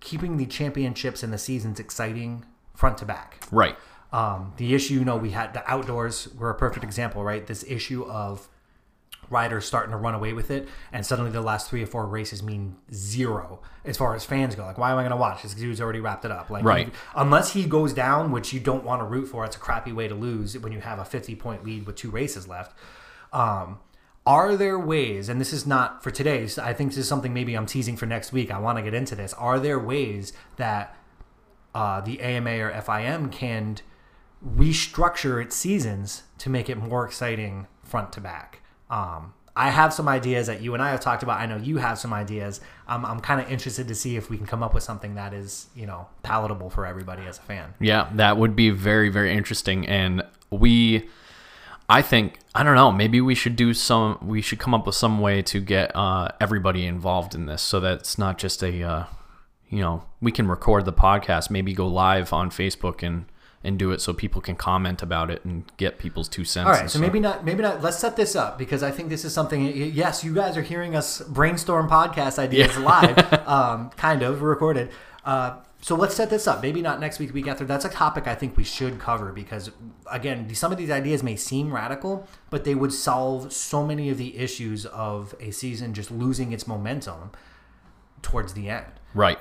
keeping 0.00 0.36
the 0.36 0.46
championships 0.46 1.22
and 1.22 1.32
the 1.32 1.38
seasons 1.38 1.78
exciting 1.78 2.44
front 2.74 2.98
to 2.98 3.04
back. 3.04 3.46
Right. 3.50 3.76
Um, 4.12 4.54
the 4.56 4.74
issue, 4.74 4.94
you 4.94 5.04
know, 5.04 5.16
we 5.16 5.30
had 5.30 5.54
the 5.54 5.70
outdoors 5.70 6.28
were 6.34 6.50
a 6.50 6.54
perfect 6.54 6.84
example, 6.84 7.22
right? 7.22 7.46
This 7.46 7.64
issue 7.68 8.04
of 8.04 8.48
riders 9.30 9.64
starting 9.64 9.92
to 9.92 9.96
run 9.96 10.14
away 10.14 10.32
with 10.32 10.50
it, 10.50 10.68
and 10.92 11.06
suddenly 11.06 11.30
the 11.30 11.40
last 11.40 11.70
three 11.70 11.82
or 11.82 11.86
four 11.86 12.06
races 12.06 12.42
mean 12.42 12.76
zero 12.92 13.62
as 13.84 13.96
far 13.96 14.14
as 14.14 14.24
fans 14.24 14.54
go. 14.54 14.64
Like, 14.64 14.76
why 14.76 14.90
am 14.92 14.98
I 14.98 15.02
going 15.02 15.10
to 15.12 15.16
watch? 15.16 15.42
This 15.42 15.54
dude's 15.54 15.80
already 15.80 16.00
wrapped 16.00 16.24
it 16.24 16.30
up. 16.30 16.50
Like, 16.50 16.64
Right. 16.64 16.92
unless 17.14 17.52
he 17.52 17.64
goes 17.64 17.92
down, 17.94 18.30
which 18.32 18.52
you 18.52 18.60
don't 18.60 18.84
want 18.84 19.00
to 19.00 19.06
root 19.06 19.26
for, 19.26 19.44
it's 19.44 19.56
a 19.56 19.58
crappy 19.60 19.92
way 19.92 20.08
to 20.08 20.14
lose 20.14 20.58
when 20.58 20.72
you 20.72 20.80
have 20.80 20.98
a 20.98 21.04
50 21.04 21.34
point 21.36 21.64
lead 21.64 21.86
with 21.86 21.96
two 21.96 22.10
races 22.10 22.46
left. 22.48 22.76
Um, 23.32 23.78
are 24.26 24.54
there 24.56 24.78
ways, 24.78 25.28
and 25.28 25.40
this 25.40 25.52
is 25.52 25.66
not 25.66 26.02
for 26.02 26.10
today, 26.10 26.46
so 26.46 26.62
I 26.62 26.74
think 26.74 26.90
this 26.90 26.98
is 26.98 27.08
something 27.08 27.32
maybe 27.32 27.54
I'm 27.54 27.66
teasing 27.66 27.96
for 27.96 28.06
next 28.06 28.32
week. 28.32 28.50
I 28.50 28.58
want 28.58 28.76
to 28.78 28.82
get 28.82 28.92
into 28.92 29.14
this. 29.14 29.32
Are 29.34 29.58
there 29.58 29.78
ways 29.78 30.32
that 30.56 30.94
uh, 31.74 32.00
the 32.00 32.20
AMA 32.20 32.50
or 32.58 32.70
FIM 32.72 33.30
can 33.30 33.76
restructure 34.46 35.42
its 35.42 35.56
seasons 35.56 36.22
to 36.38 36.50
make 36.50 36.68
it 36.68 36.76
more 36.76 37.04
exciting 37.04 37.66
front 37.82 38.12
to 38.14 38.20
back. 38.20 38.60
Um, 38.90 39.32
I 39.56 39.70
have 39.70 39.92
some 39.92 40.08
ideas 40.08 40.46
that 40.46 40.62
you 40.62 40.74
and 40.74 40.82
I 40.82 40.90
have 40.90 41.00
talked 41.00 41.22
about. 41.22 41.40
I 41.40 41.46
know 41.46 41.56
you 41.56 41.78
have 41.78 41.98
some 41.98 42.12
ideas. 42.12 42.60
I'm, 42.86 43.04
I'm 43.04 43.20
kind 43.20 43.40
of 43.40 43.50
interested 43.50 43.88
to 43.88 43.94
see 43.94 44.16
if 44.16 44.30
we 44.30 44.36
can 44.36 44.46
come 44.46 44.62
up 44.62 44.74
with 44.74 44.82
something 44.82 45.14
that 45.14 45.32
is, 45.32 45.66
you 45.74 45.86
know, 45.86 46.06
palatable 46.22 46.70
for 46.70 46.86
everybody 46.86 47.26
as 47.26 47.38
a 47.38 47.42
fan. 47.42 47.74
Yeah, 47.80 48.08
that 48.14 48.36
would 48.36 48.54
be 48.54 48.70
very, 48.70 49.08
very 49.08 49.32
interesting. 49.32 49.86
And 49.86 50.22
we, 50.50 51.08
I 51.88 52.00
think, 52.00 52.38
I 52.54 52.62
don't 52.62 52.74
know, 52.74 52.92
maybe 52.92 53.20
we 53.20 53.34
should 53.34 53.56
do 53.56 53.74
some, 53.74 54.18
we 54.22 54.40
should 54.40 54.58
come 54.58 54.72
up 54.72 54.86
with 54.86 54.94
some 54.94 55.20
way 55.20 55.42
to 55.42 55.60
get 55.60 55.94
uh, 55.94 56.28
everybody 56.40 56.86
involved 56.86 57.34
in 57.34 57.46
this 57.46 57.62
so 57.62 57.80
that 57.80 57.98
it's 57.98 58.18
not 58.18 58.38
just 58.38 58.62
a, 58.62 58.82
uh, 58.82 59.04
you 59.68 59.80
know, 59.80 60.04
we 60.20 60.32
can 60.32 60.48
record 60.48 60.84
the 60.84 60.92
podcast, 60.92 61.50
maybe 61.50 61.72
go 61.72 61.86
live 61.86 62.32
on 62.32 62.50
Facebook 62.50 63.02
and, 63.02 63.26
and 63.62 63.78
do 63.78 63.90
it 63.90 64.00
so 64.00 64.12
people 64.12 64.40
can 64.40 64.56
comment 64.56 65.02
about 65.02 65.30
it 65.30 65.44
and 65.44 65.64
get 65.76 65.98
people's 65.98 66.28
two 66.28 66.44
cents. 66.44 66.66
All 66.66 66.72
right, 66.72 66.82
and 66.82 66.90
so 66.90 66.98
maybe 66.98 67.20
not, 67.20 67.44
maybe 67.44 67.62
not. 67.62 67.82
Let's 67.82 67.98
set 67.98 68.16
this 68.16 68.34
up 68.34 68.58
because 68.58 68.82
I 68.82 68.90
think 68.90 69.10
this 69.10 69.24
is 69.24 69.34
something. 69.34 69.64
Yes, 69.64 70.24
you 70.24 70.34
guys 70.34 70.56
are 70.56 70.62
hearing 70.62 70.96
us 70.96 71.20
brainstorm 71.20 71.88
podcast 71.88 72.38
ideas 72.38 72.76
live, 72.78 73.32
um, 73.46 73.90
kind 73.90 74.22
of 74.22 74.42
recorded. 74.42 74.90
Uh, 75.24 75.58
so 75.82 75.94
let's 75.94 76.14
set 76.14 76.28
this 76.28 76.46
up. 76.46 76.62
Maybe 76.62 76.82
not 76.82 77.00
next 77.00 77.18
week, 77.18 77.32
week 77.32 77.48
after. 77.48 77.64
That's 77.64 77.84
a 77.84 77.88
topic 77.88 78.26
I 78.26 78.34
think 78.34 78.56
we 78.56 78.64
should 78.64 78.98
cover 78.98 79.32
because, 79.32 79.70
again, 80.10 80.54
some 80.54 80.72
of 80.72 80.78
these 80.78 80.90
ideas 80.90 81.22
may 81.22 81.36
seem 81.36 81.74
radical, 81.74 82.28
but 82.50 82.64
they 82.64 82.74
would 82.74 82.92
solve 82.92 83.52
so 83.52 83.86
many 83.86 84.10
of 84.10 84.18
the 84.18 84.36
issues 84.36 84.84
of 84.86 85.34
a 85.40 85.50
season 85.50 85.94
just 85.94 86.10
losing 86.10 86.52
its 86.52 86.66
momentum 86.66 87.30
towards 88.20 88.52
the 88.52 88.68
end. 88.68 88.86
Right. 89.14 89.38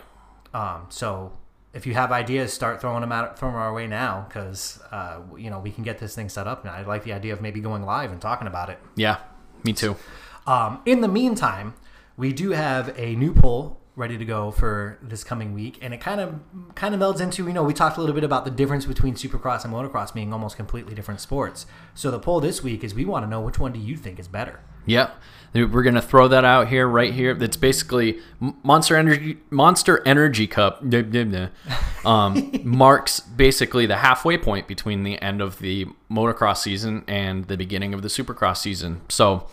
Um, 0.53 0.85
so 0.89 1.33
if 1.73 1.85
you 1.85 1.93
have 1.93 2.11
ideas, 2.11 2.51
start 2.51 2.81
throwing 2.81 3.01
them 3.01 3.11
out, 3.11 3.37
throwing 3.37 3.53
them 3.53 3.61
our 3.61 3.73
way 3.73 3.87
now, 3.87 4.25
because 4.27 4.79
uh, 4.91 5.19
you 5.37 5.49
know 5.49 5.59
we 5.59 5.71
can 5.71 5.83
get 5.83 5.99
this 5.99 6.15
thing 6.15 6.29
set 6.29 6.47
up. 6.47 6.63
And 6.63 6.71
I 6.71 6.83
like 6.83 7.03
the 7.03 7.13
idea 7.13 7.33
of 7.33 7.41
maybe 7.41 7.59
going 7.59 7.83
live 7.83 8.11
and 8.11 8.21
talking 8.21 8.47
about 8.47 8.69
it. 8.69 8.79
Yeah, 8.95 9.17
me 9.63 9.73
too. 9.73 9.95
Um, 10.47 10.81
in 10.85 11.01
the 11.01 11.07
meantime, 11.07 11.75
we 12.17 12.33
do 12.33 12.51
have 12.51 12.97
a 12.97 13.15
new 13.15 13.33
poll 13.33 13.79
ready 13.95 14.17
to 14.17 14.25
go 14.25 14.49
for 14.49 14.97
this 15.01 15.23
coming 15.23 15.53
week, 15.53 15.77
and 15.81 15.93
it 15.93 16.01
kind 16.01 16.19
of 16.19 16.39
kind 16.73 16.95
of 16.95 17.01
melds 17.01 17.21
into 17.21 17.45
you 17.45 17.53
know 17.53 17.63
we 17.63 17.73
talked 17.73 17.97
a 17.97 17.99
little 17.99 18.15
bit 18.15 18.23
about 18.23 18.45
the 18.45 18.51
difference 18.51 18.85
between 18.85 19.13
Supercross 19.13 19.63
and 19.63 19.73
motocross 19.73 20.13
being 20.13 20.33
almost 20.33 20.55
completely 20.55 20.95
different 20.95 21.21
sports. 21.21 21.67
So 21.93 22.09
the 22.09 22.19
poll 22.19 22.39
this 22.39 22.63
week 22.63 22.83
is 22.83 22.95
we 22.95 23.05
want 23.05 23.25
to 23.25 23.29
know 23.29 23.41
which 23.41 23.59
one 23.59 23.73
do 23.73 23.79
you 23.79 23.95
think 23.95 24.19
is 24.19 24.27
better. 24.27 24.61
Yeah, 24.85 25.11
we're 25.53 25.83
gonna 25.83 26.01
throw 26.01 26.27
that 26.27 26.45
out 26.45 26.67
here, 26.67 26.87
right 26.87 27.13
here. 27.13 27.31
It's 27.41 27.57
basically 27.57 28.19
Monster 28.63 28.95
Energy, 28.95 29.37
Monster 29.49 30.01
Energy 30.05 30.47
Cup. 30.47 30.81
Um, 32.05 32.61
marks 32.63 33.19
basically 33.19 33.85
the 33.85 33.97
halfway 33.97 34.37
point 34.37 34.69
between 34.69 35.03
the 35.03 35.21
end 35.21 35.41
of 35.41 35.59
the 35.59 35.85
motocross 36.09 36.59
season 36.59 37.03
and 37.09 37.45
the 37.49 37.57
beginning 37.57 37.93
of 37.93 38.03
the 38.03 38.07
Supercross 38.07 38.57
season. 38.57 39.01
So, 39.09 39.47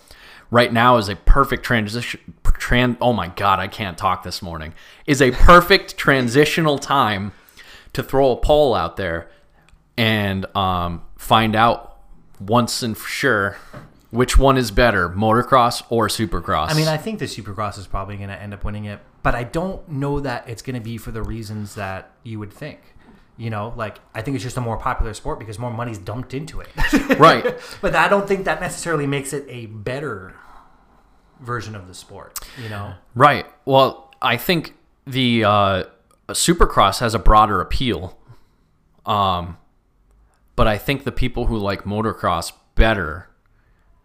right 0.49 0.73
now 0.73 0.97
is 0.97 1.09
a 1.09 1.17
perfect 1.17 1.65
transition. 1.65 2.35
Tran, 2.45 2.97
oh 3.01 3.13
my 3.13 3.29
God, 3.29 3.59
I 3.59 3.67
can't 3.67 3.99
talk 3.99 4.23
this 4.23 4.43
morning. 4.43 4.75
Is 5.09 5.21
a 5.21 5.33
perfect 5.33 5.97
transitional 5.97 6.79
time 6.79 7.33
to 7.95 8.03
throw 8.05 8.31
a 8.31 8.37
poll 8.37 8.75
out 8.75 8.97
there 8.97 9.29
and 9.97 10.47
um, 10.57 11.03
find 11.17 11.57
out 11.57 11.99
once 12.39 12.81
and 12.81 12.97
for 12.97 13.09
sure 13.09 13.57
which 14.11 14.39
one 14.39 14.57
is 14.57 14.71
better, 14.71 15.09
motocross 15.09 15.83
or 15.91 16.09
supercross? 16.09 16.71
I 16.71 16.75
mean, 16.75 16.89
I 16.89 16.97
think 16.97 17.19
the 17.19 17.25
Supercross 17.27 17.79
is 17.79 17.87
probably 17.87 18.17
going 18.17 18.29
to 18.29 18.41
end 18.41 18.55
up 18.55 18.65
winning 18.65 18.85
it, 18.85 19.01
but 19.23 19.35
I 19.35 19.45
don't 19.45 19.89
know 19.89 20.21
that 20.21 20.49
it's 20.49 20.63
going 20.63 20.75
to 20.75 20.81
be 20.81 20.97
for 20.97 21.11
the 21.11 21.23
reasons 21.23 21.75
that 21.75 22.11
you 22.23 22.39
would 22.39 22.53
think. 22.53 22.81
You 23.37 23.51
know, 23.51 23.75
like 23.77 23.99
I 24.15 24.23
think 24.23 24.35
it's 24.35 24.45
just 24.45 24.57
a 24.57 24.63
more 24.63 24.79
popular 24.79 25.13
sport 25.13 25.39
because 25.39 25.59
more 25.59 25.71
money's 25.71 25.99
dumped 25.99 26.33
into 26.33 26.61
it. 26.61 26.69
right. 27.19 27.59
but 27.83 27.95
I 27.95 28.09
don't 28.09 28.27
think 28.27 28.47
that 28.47 28.61
necessarily 28.61 29.07
makes 29.07 29.33
it 29.35 29.45
a 29.49 29.67
better 29.67 30.35
version 31.41 31.75
of 31.75 31.87
the 31.87 31.95
sport. 31.95 32.39
You 32.63 32.71
know. 32.71 32.95
Right. 33.15 33.45
Well, 33.67 34.15
I 34.23 34.39
think 34.39 34.75
the 35.07 35.45
uh, 35.45 35.85
Supercross 36.29 37.01
has 37.01 37.15
a 37.15 37.19
broader 37.19 37.61
appeal. 37.61 38.19
Um, 39.05 39.59
but 40.57 40.67
I 40.67 40.79
think 40.79 41.05
the 41.05 41.13
people 41.13 41.47
who 41.47 41.59
like 41.59 41.83
motocross 41.83 42.53
better 42.75 43.29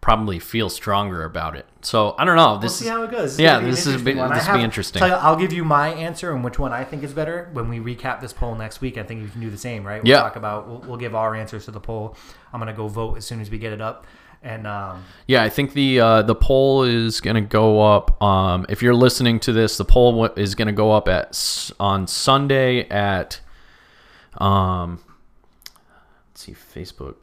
probably 0.02 0.38
feel 0.38 0.68
stronger 0.68 1.24
about 1.24 1.56
it. 1.56 1.64
So 1.80 2.14
I 2.18 2.24
don't 2.26 2.36
know. 2.36 2.58
This 2.58 2.80
we'll 2.80 2.86
see 2.86 2.88
how 2.88 3.02
it 3.04 3.10
goes. 3.10 3.32
It's 3.32 3.40
yeah, 3.40 3.54
gonna 3.54 3.70
this 3.70 3.86
is 3.86 3.94
interesting 3.94 4.04
be, 4.28 4.34
this 4.34 4.46
will 4.48 4.56
be 4.58 4.62
interesting. 4.62 5.02
you, 5.02 5.08
I'll 5.08 5.36
give 5.36 5.52
you 5.54 5.64
my 5.64 5.88
answer 5.94 6.34
and 6.34 6.44
which 6.44 6.58
one 6.58 6.72
I 6.72 6.84
think 6.84 7.02
is 7.04 7.14
better 7.14 7.48
when 7.54 7.68
we 7.70 7.78
recap 7.78 8.20
this 8.20 8.32
poll 8.34 8.54
next 8.54 8.80
week. 8.82 8.98
I 8.98 9.04
think 9.04 9.22
you 9.22 9.28
can 9.28 9.40
do 9.40 9.48
the 9.48 9.56
same, 9.56 9.84
right? 9.86 10.02
We'll 10.02 10.10
Yeah. 10.10 10.20
talk 10.20 10.36
about. 10.36 10.68
We'll, 10.68 10.78
we'll 10.80 10.96
give 10.98 11.14
our 11.14 11.34
answers 11.34 11.64
to 11.64 11.70
the 11.70 11.80
poll. 11.80 12.16
I'm 12.52 12.60
gonna 12.60 12.74
go 12.74 12.88
vote 12.88 13.16
as 13.16 13.24
soon 13.24 13.40
as 13.40 13.48
we 13.50 13.58
get 13.58 13.72
it 13.72 13.80
up. 13.80 14.04
And 14.42 14.66
um, 14.66 15.04
Yeah, 15.28 15.44
I 15.44 15.48
think 15.48 15.72
the 15.72 16.00
uh, 16.00 16.22
the 16.22 16.34
poll 16.34 16.82
is 16.82 17.20
going 17.20 17.36
to 17.36 17.40
go 17.40 17.80
up. 17.80 18.20
Um, 18.20 18.66
if 18.68 18.82
you're 18.82 18.92
listening 18.92 19.38
to 19.38 19.52
this, 19.52 19.76
the 19.76 19.84
poll 19.84 20.24
is 20.34 20.56
going 20.56 20.66
to 20.66 20.72
go 20.72 20.90
up 20.90 21.06
at 21.06 21.70
on 21.78 22.08
Sunday 22.08 22.88
at 22.88 23.40
um. 24.38 24.98
Let's 26.30 26.40
see, 26.42 26.54
Facebook. 26.54 27.14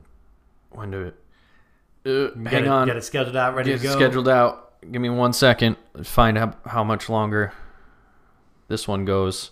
When 0.70 0.92
do 0.92 1.02
it? 1.02 1.19
Uh, 2.06 2.28
get 2.30 2.38
hang 2.54 2.64
it, 2.66 2.68
on. 2.68 2.88
get 2.88 2.96
it 2.98 3.04
scheduled 3.04 3.36
out, 3.36 3.56
ready 3.56 3.72
Get 3.72 3.82
to 3.82 3.88
go. 3.88 3.94
scheduled 3.94 4.28
out. 4.30 4.82
Give 4.92 5.02
me 5.02 5.10
one 5.10 5.34
second. 5.34 5.76
Find 6.04 6.38
out 6.38 6.58
how 6.66 6.84
much 6.84 7.10
longer 7.10 7.52
this 8.70 8.88
one 8.88 9.04
goes. 9.06 9.52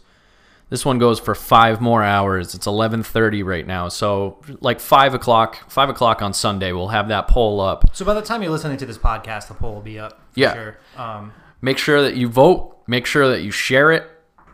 This 0.70 0.86
one 0.86 0.98
goes 1.00 1.20
for 1.20 1.34
five 1.36 1.80
more 1.82 2.04
hours. 2.04 2.54
It's 2.56 2.68
eleven 2.68 3.02
thirty 3.04 3.42
right 3.44 3.66
now, 3.66 3.88
so 3.90 4.42
like 4.62 4.80
five 4.80 5.14
o'clock. 5.14 5.70
Five 5.70 5.90
o'clock 5.90 6.22
on 6.22 6.34
Sunday, 6.34 6.72
we'll 6.74 6.90
have 6.90 7.08
that 7.10 7.28
poll 7.28 7.60
up. 7.62 7.96
So 7.96 8.04
by 8.06 8.14
the 8.14 8.22
time 8.22 8.42
you're 8.44 8.52
listening 8.52 8.78
to 8.78 8.86
this 8.86 8.98
podcast, 8.98 9.48
the 9.48 9.54
poll 9.54 9.76
will 9.76 9.82
be 9.82 9.98
up. 10.00 10.14
For 10.34 10.40
Yeah. 10.40 10.54
Sure. 10.54 10.78
Um, 10.98 11.34
Make 11.62 11.78
sure 11.78 12.02
that 12.02 12.16
you 12.16 12.28
vote. 12.28 12.78
Make 12.86 13.06
sure 13.06 13.30
that 13.30 13.42
you 13.42 13.52
share 13.52 13.92
it. 13.92 14.10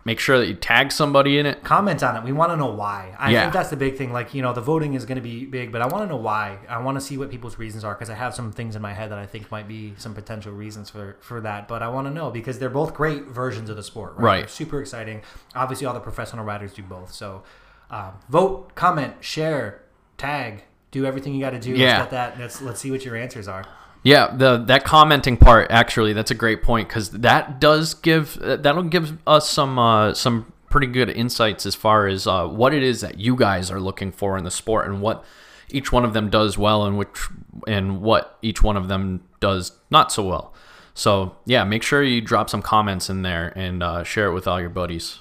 Make 0.06 0.20
sure 0.20 0.38
that 0.38 0.48
you 0.48 0.54
tag 0.54 0.92
somebody 0.92 1.40
in 1.40 1.46
it. 1.46 1.64
comment 1.64 2.04
on 2.04 2.18
it. 2.18 2.24
We 2.24 2.34
want 2.34 2.52
to 2.52 2.58
know 2.58 2.68
why. 2.74 3.16
I 3.18 3.32
Yeah. 3.32 3.42
think 3.44 3.54
that's 3.54 3.70
the 3.70 3.78
big 3.78 3.96
thing. 3.98 4.12
Like, 4.12 4.34
you 4.34 4.42
know, 4.42 4.52
the 4.52 4.60
voting 4.62 4.96
is 4.96 5.06
going 5.06 5.16
to 5.16 5.22
be 5.22 5.46
big, 5.46 5.72
but 5.72 5.82
I 5.82 5.88
want 5.88 6.04
to 6.04 6.08
know 6.08 6.18
why. 6.18 6.58
I 6.68 6.80
want 6.80 6.98
to 6.98 7.02
see 7.02 7.18
what 7.18 7.30
people's 7.32 7.58
reasons 7.58 7.86
are 7.86 7.94
because 7.94 8.10
I 8.10 8.16
have 8.16 8.36
some 8.36 8.52
things 8.52 8.76
in 8.76 8.82
my 8.82 8.92
head 8.94 9.12
that 9.12 9.18
I 9.18 9.26
think 9.26 9.50
might 9.50 9.68
be 9.68 9.94
some 9.98 10.14
potential 10.14 10.52
reasons 10.52 10.90
for 10.90 11.16
for 11.22 11.40
that. 11.42 11.70
But 11.70 11.82
I 11.82 11.88
want 11.88 12.08
to 12.08 12.14
know 12.14 12.32
because 12.32 12.60
they're 12.60 12.70
both 12.70 12.94
great 12.94 13.28
versions 13.28 13.70
of 13.70 13.78
the 13.78 13.84
sport. 13.84 14.16
Right. 14.18 14.24
Right. 14.24 14.40
They're 14.42 14.48
super 14.50 14.82
exciting. 14.82 15.22
Obviously, 15.56 15.88
all 15.88 15.94
the 15.94 16.00
professional 16.02 16.44
riders 16.44 16.74
do 16.74 16.84
both. 16.84 17.14
So, 17.14 17.44
um, 17.90 18.14
vote, 18.28 18.76
comment, 18.76 19.14
share, 19.22 19.84
tag, 20.18 20.64
do 20.92 21.06
everything 21.06 21.34
you 21.34 21.40
got 21.42 21.52
to 21.52 21.60
do. 21.60 21.72
Yeah. 21.72 22.00
Let's 22.00 22.12
that. 22.12 22.40
Let's 22.40 22.62
let's 22.62 22.82
see 22.82 22.92
what 22.92 23.06
your 23.06 23.16
answers 23.16 23.48
are. 23.48 23.64
Yeah, 24.04 24.36
the 24.36 24.58
that 24.58 24.84
commenting 24.84 25.38
part 25.38 25.72
actually 25.72 26.12
that's 26.12 26.30
a 26.30 26.36
great 26.36 26.62
point 26.62 26.90
because 26.90 27.12
that 27.12 27.60
does 27.62 27.94
give 27.94 28.38
that'll 28.42 28.84
give 28.84 29.18
us 29.26 29.50
some 29.50 29.80
uh, 29.80 30.14
some 30.14 30.52
pretty 30.70 30.88
good 30.88 31.10
insights 31.10 31.66
as 31.66 31.76
far 31.76 32.08
as 32.08 32.28
uh, 32.28 32.48
what 32.48 32.74
it 32.74 32.84
is 32.84 33.02
that 33.02 33.20
you 33.20 33.36
guys 33.36 33.72
are 33.72 33.80
looking 33.80 34.12
for 34.12 34.38
in 34.38 34.44
the 34.44 34.52
sport 34.52 34.88
and 34.88 35.02
what 35.02 35.24
each 35.70 35.92
one 35.92 36.04
of 36.04 36.14
them 36.14 36.30
does 36.30 36.58
well 36.58 36.86
and 36.86 36.98
which 36.98 37.28
and 37.68 38.02
what 38.02 38.38
each 38.42 38.62
one 38.62 38.76
of 38.76 38.88
them 38.90 39.24
does 39.40 39.72
not 39.90 40.12
so 40.12 40.28
well. 40.28 40.54
So 40.94 41.38
yeah, 41.46 41.64
make 41.64 41.82
sure 41.82 42.04
you 42.04 42.20
drop 42.20 42.50
some 42.50 42.62
comments 42.62 43.10
in 43.10 43.22
there 43.22 43.54
and 43.56 43.82
uh, 43.82 44.04
share 44.04 44.28
it 44.28 44.34
with 44.34 44.48
all 44.48 44.60
your 44.60 44.70
buddies. 44.70 45.20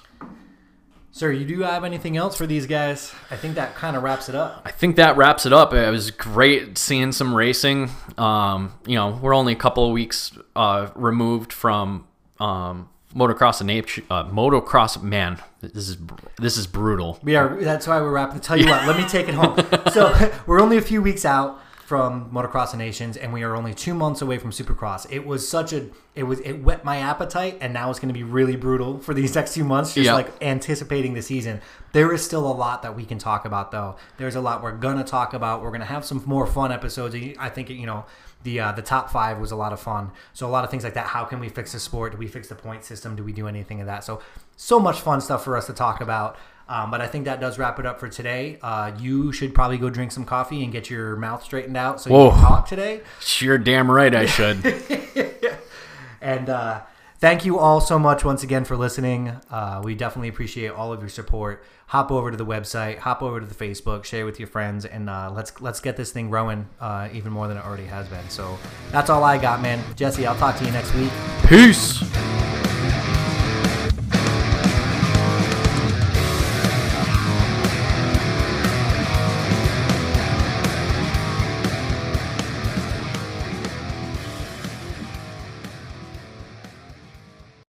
Sir, 1.15 1.31
you 1.31 1.45
do 1.45 1.61
have 1.61 1.83
anything 1.83 2.17
else 2.17 2.35
for 2.35 2.47
these 2.47 2.65
guys? 2.65 3.13
I 3.29 3.35
think 3.35 3.53
that 3.53 3.75
kind 3.75 3.95
of 3.95 4.01
wraps 4.01 4.29
it 4.29 4.35
up. 4.35 4.63
I 4.65 4.71
think 4.71 4.95
that 4.95 5.15
wraps 5.15 5.45
it 5.45 5.53
up. 5.53 5.71
It 5.71 5.87
was 5.91 6.09
great 6.09 6.75
seeing 6.75 7.11
some 7.11 7.35
racing. 7.35 7.91
Um, 8.17 8.73
you 8.87 8.95
know, 8.95 9.19
we're 9.21 9.35
only 9.35 9.53
a 9.53 9.55
couple 9.55 9.85
of 9.85 9.91
weeks 9.91 10.35
uh, 10.55 10.89
removed 10.95 11.53
from 11.53 12.07
um, 12.39 12.89
motocross 13.15 13.61
and 13.61 13.67
nature. 13.67 14.01
Uh, 14.09 14.23
motocross, 14.23 14.99
man, 15.03 15.39
this 15.61 15.87
is 15.87 15.97
this 16.39 16.57
is 16.57 16.65
brutal. 16.65 17.19
We 17.21 17.35
are. 17.35 17.61
That's 17.61 17.85
why 17.85 18.01
we're 18.01 18.11
wrapping. 18.11 18.39
Tell 18.39 18.57
you 18.57 18.67
what, 18.67 18.87
let 18.87 18.97
me 18.97 19.07
take 19.07 19.27
it 19.27 19.35
home. 19.35 19.55
So 19.93 20.31
we're 20.47 20.59
only 20.59 20.77
a 20.77 20.81
few 20.81 21.03
weeks 21.03 21.25
out 21.25 21.61
from 21.85 22.31
Motocross 22.31 22.75
Nations, 22.77 23.17
and 23.17 23.33
we 23.33 23.43
are 23.43 23.55
only 23.55 23.73
two 23.73 23.93
months 23.93 24.21
away 24.21 24.37
from 24.37 24.51
Supercross. 24.51 25.05
It 25.09 25.25
was 25.25 25.47
such 25.47 25.73
a. 25.73 25.87
It 26.15 26.23
was. 26.23 26.39
It 26.39 26.63
whet 26.63 26.85
my 26.85 26.97
appetite, 26.97 27.57
and 27.59 27.73
now 27.73 27.89
it's 27.89 27.99
going 27.99 28.07
to 28.07 28.13
be 28.13 28.23
really 28.23 28.55
brutal 28.55 28.99
for 29.05 29.13
these 29.13 29.35
next 29.35 29.53
few 29.53 29.65
months. 29.65 29.93
Just 29.93 30.05
Yeah. 30.05 30.13
like 30.13 30.31
anticipating 30.41 31.13
the 31.13 31.21
season. 31.21 31.61
There 31.91 32.13
is 32.13 32.23
still 32.23 32.49
a 32.49 32.53
lot 32.53 32.81
that 32.83 32.95
we 32.95 33.05
can 33.05 33.17
talk 33.17 33.45
about, 33.45 33.71
though. 33.71 33.97
There's 34.17 34.35
a 34.35 34.41
lot 34.41 34.63
we're 34.63 34.71
gonna 34.71 35.03
talk 35.03 35.33
about. 35.33 35.61
We're 35.61 35.71
gonna 35.71 35.85
have 35.85 36.05
some 36.05 36.23
more 36.25 36.47
fun 36.47 36.71
episodes. 36.71 37.15
I 37.39 37.49
think 37.49 37.69
you 37.69 37.85
know. 37.85 38.05
The, 38.43 38.59
uh, 38.59 38.71
the 38.73 38.81
top 38.81 39.09
five 39.09 39.39
was 39.39 39.51
a 39.51 39.55
lot 39.55 39.71
of 39.71 39.79
fun. 39.79 40.11
So 40.33 40.45
a 40.45 40.51
lot 40.51 40.65
of 40.65 40.69
things 40.69 40.83
like 40.83 40.95
that. 40.95 41.07
How 41.07 41.23
can 41.23 41.39
we 41.39 41.47
fix 41.47 41.71
the 41.71 41.79
sport? 41.79 42.11
Do 42.11 42.17
we 42.17 42.27
fix 42.27 42.49
the 42.49 42.55
point 42.55 42.83
system? 42.83 43.15
Do 43.15 43.23
we 43.23 43.31
do 43.31 43.47
anything 43.47 43.79
of 43.79 43.87
that? 43.87 44.03
So 44.03 44.19
so 44.57 44.81
much 44.81 44.99
fun 44.99 45.21
stuff 45.21 45.45
for 45.45 45.55
us 45.55 45.65
to 45.67 45.73
talk 45.73 46.01
about. 46.01 46.35
Um, 46.67 46.91
but 46.91 47.01
I 47.01 47.07
think 47.07 47.25
that 47.25 47.39
does 47.41 47.59
wrap 47.59 47.77
it 47.79 47.85
up 47.85 47.99
for 47.99 48.07
today. 48.07 48.57
Uh, 48.61 48.91
you 48.99 49.31
should 49.31 49.53
probably 49.53 49.77
go 49.77 49.89
drink 49.89 50.11
some 50.11 50.25
coffee 50.25 50.63
and 50.63 50.71
get 50.71 50.89
your 50.89 51.15
mouth 51.17 51.43
straightened 51.43 51.75
out 51.75 51.99
so 52.01 52.09
you 52.09 52.15
Whoa. 52.15 52.31
can 52.31 52.39
talk 52.39 52.67
today. 52.67 53.01
Sure, 53.19 53.57
damn 53.57 53.91
right 53.91 54.15
I 54.15 54.25
should. 54.25 54.63
And 56.23 56.49
uh, 56.49 56.81
thank 57.19 57.45
you 57.45 57.59
all 57.59 57.81
so 57.81 57.99
much 57.99 58.23
once 58.23 58.43
again 58.43 58.63
for 58.63 58.77
listening. 58.77 59.35
Uh, 59.51 59.81
we 59.83 59.93
definitely 59.93 60.29
appreciate 60.29 60.71
all 60.71 60.93
of 60.93 61.01
your 61.01 61.09
support. 61.09 61.63
Hop 61.87 62.11
over 62.11 62.31
to 62.31 62.37
the 62.37 62.45
website, 62.45 62.99
hop 62.99 63.21
over 63.21 63.41
to 63.41 63.45
the 63.45 63.53
Facebook, 63.53 64.05
share 64.05 64.25
with 64.25 64.39
your 64.39 64.47
friends, 64.47 64.85
and 64.85 65.09
uh, 65.09 65.29
let's 65.31 65.61
let's 65.61 65.81
get 65.81 65.97
this 65.97 66.11
thing 66.11 66.29
growing 66.29 66.67
uh, 66.79 67.09
even 67.11 67.31
more 67.31 67.47
than 67.47 67.57
it 67.57 67.65
already 67.65 67.85
has 67.85 68.07
been. 68.07 68.27
So 68.29 68.57
that's 68.91 69.09
all 69.11 69.23
I 69.23 69.37
got, 69.37 69.61
man. 69.61 69.83
Jesse, 69.95 70.25
I'll 70.25 70.37
talk 70.37 70.55
to 70.57 70.65
you 70.65 70.71
next 70.71 70.95
week. 70.95 71.11
Peace. 71.47 72.01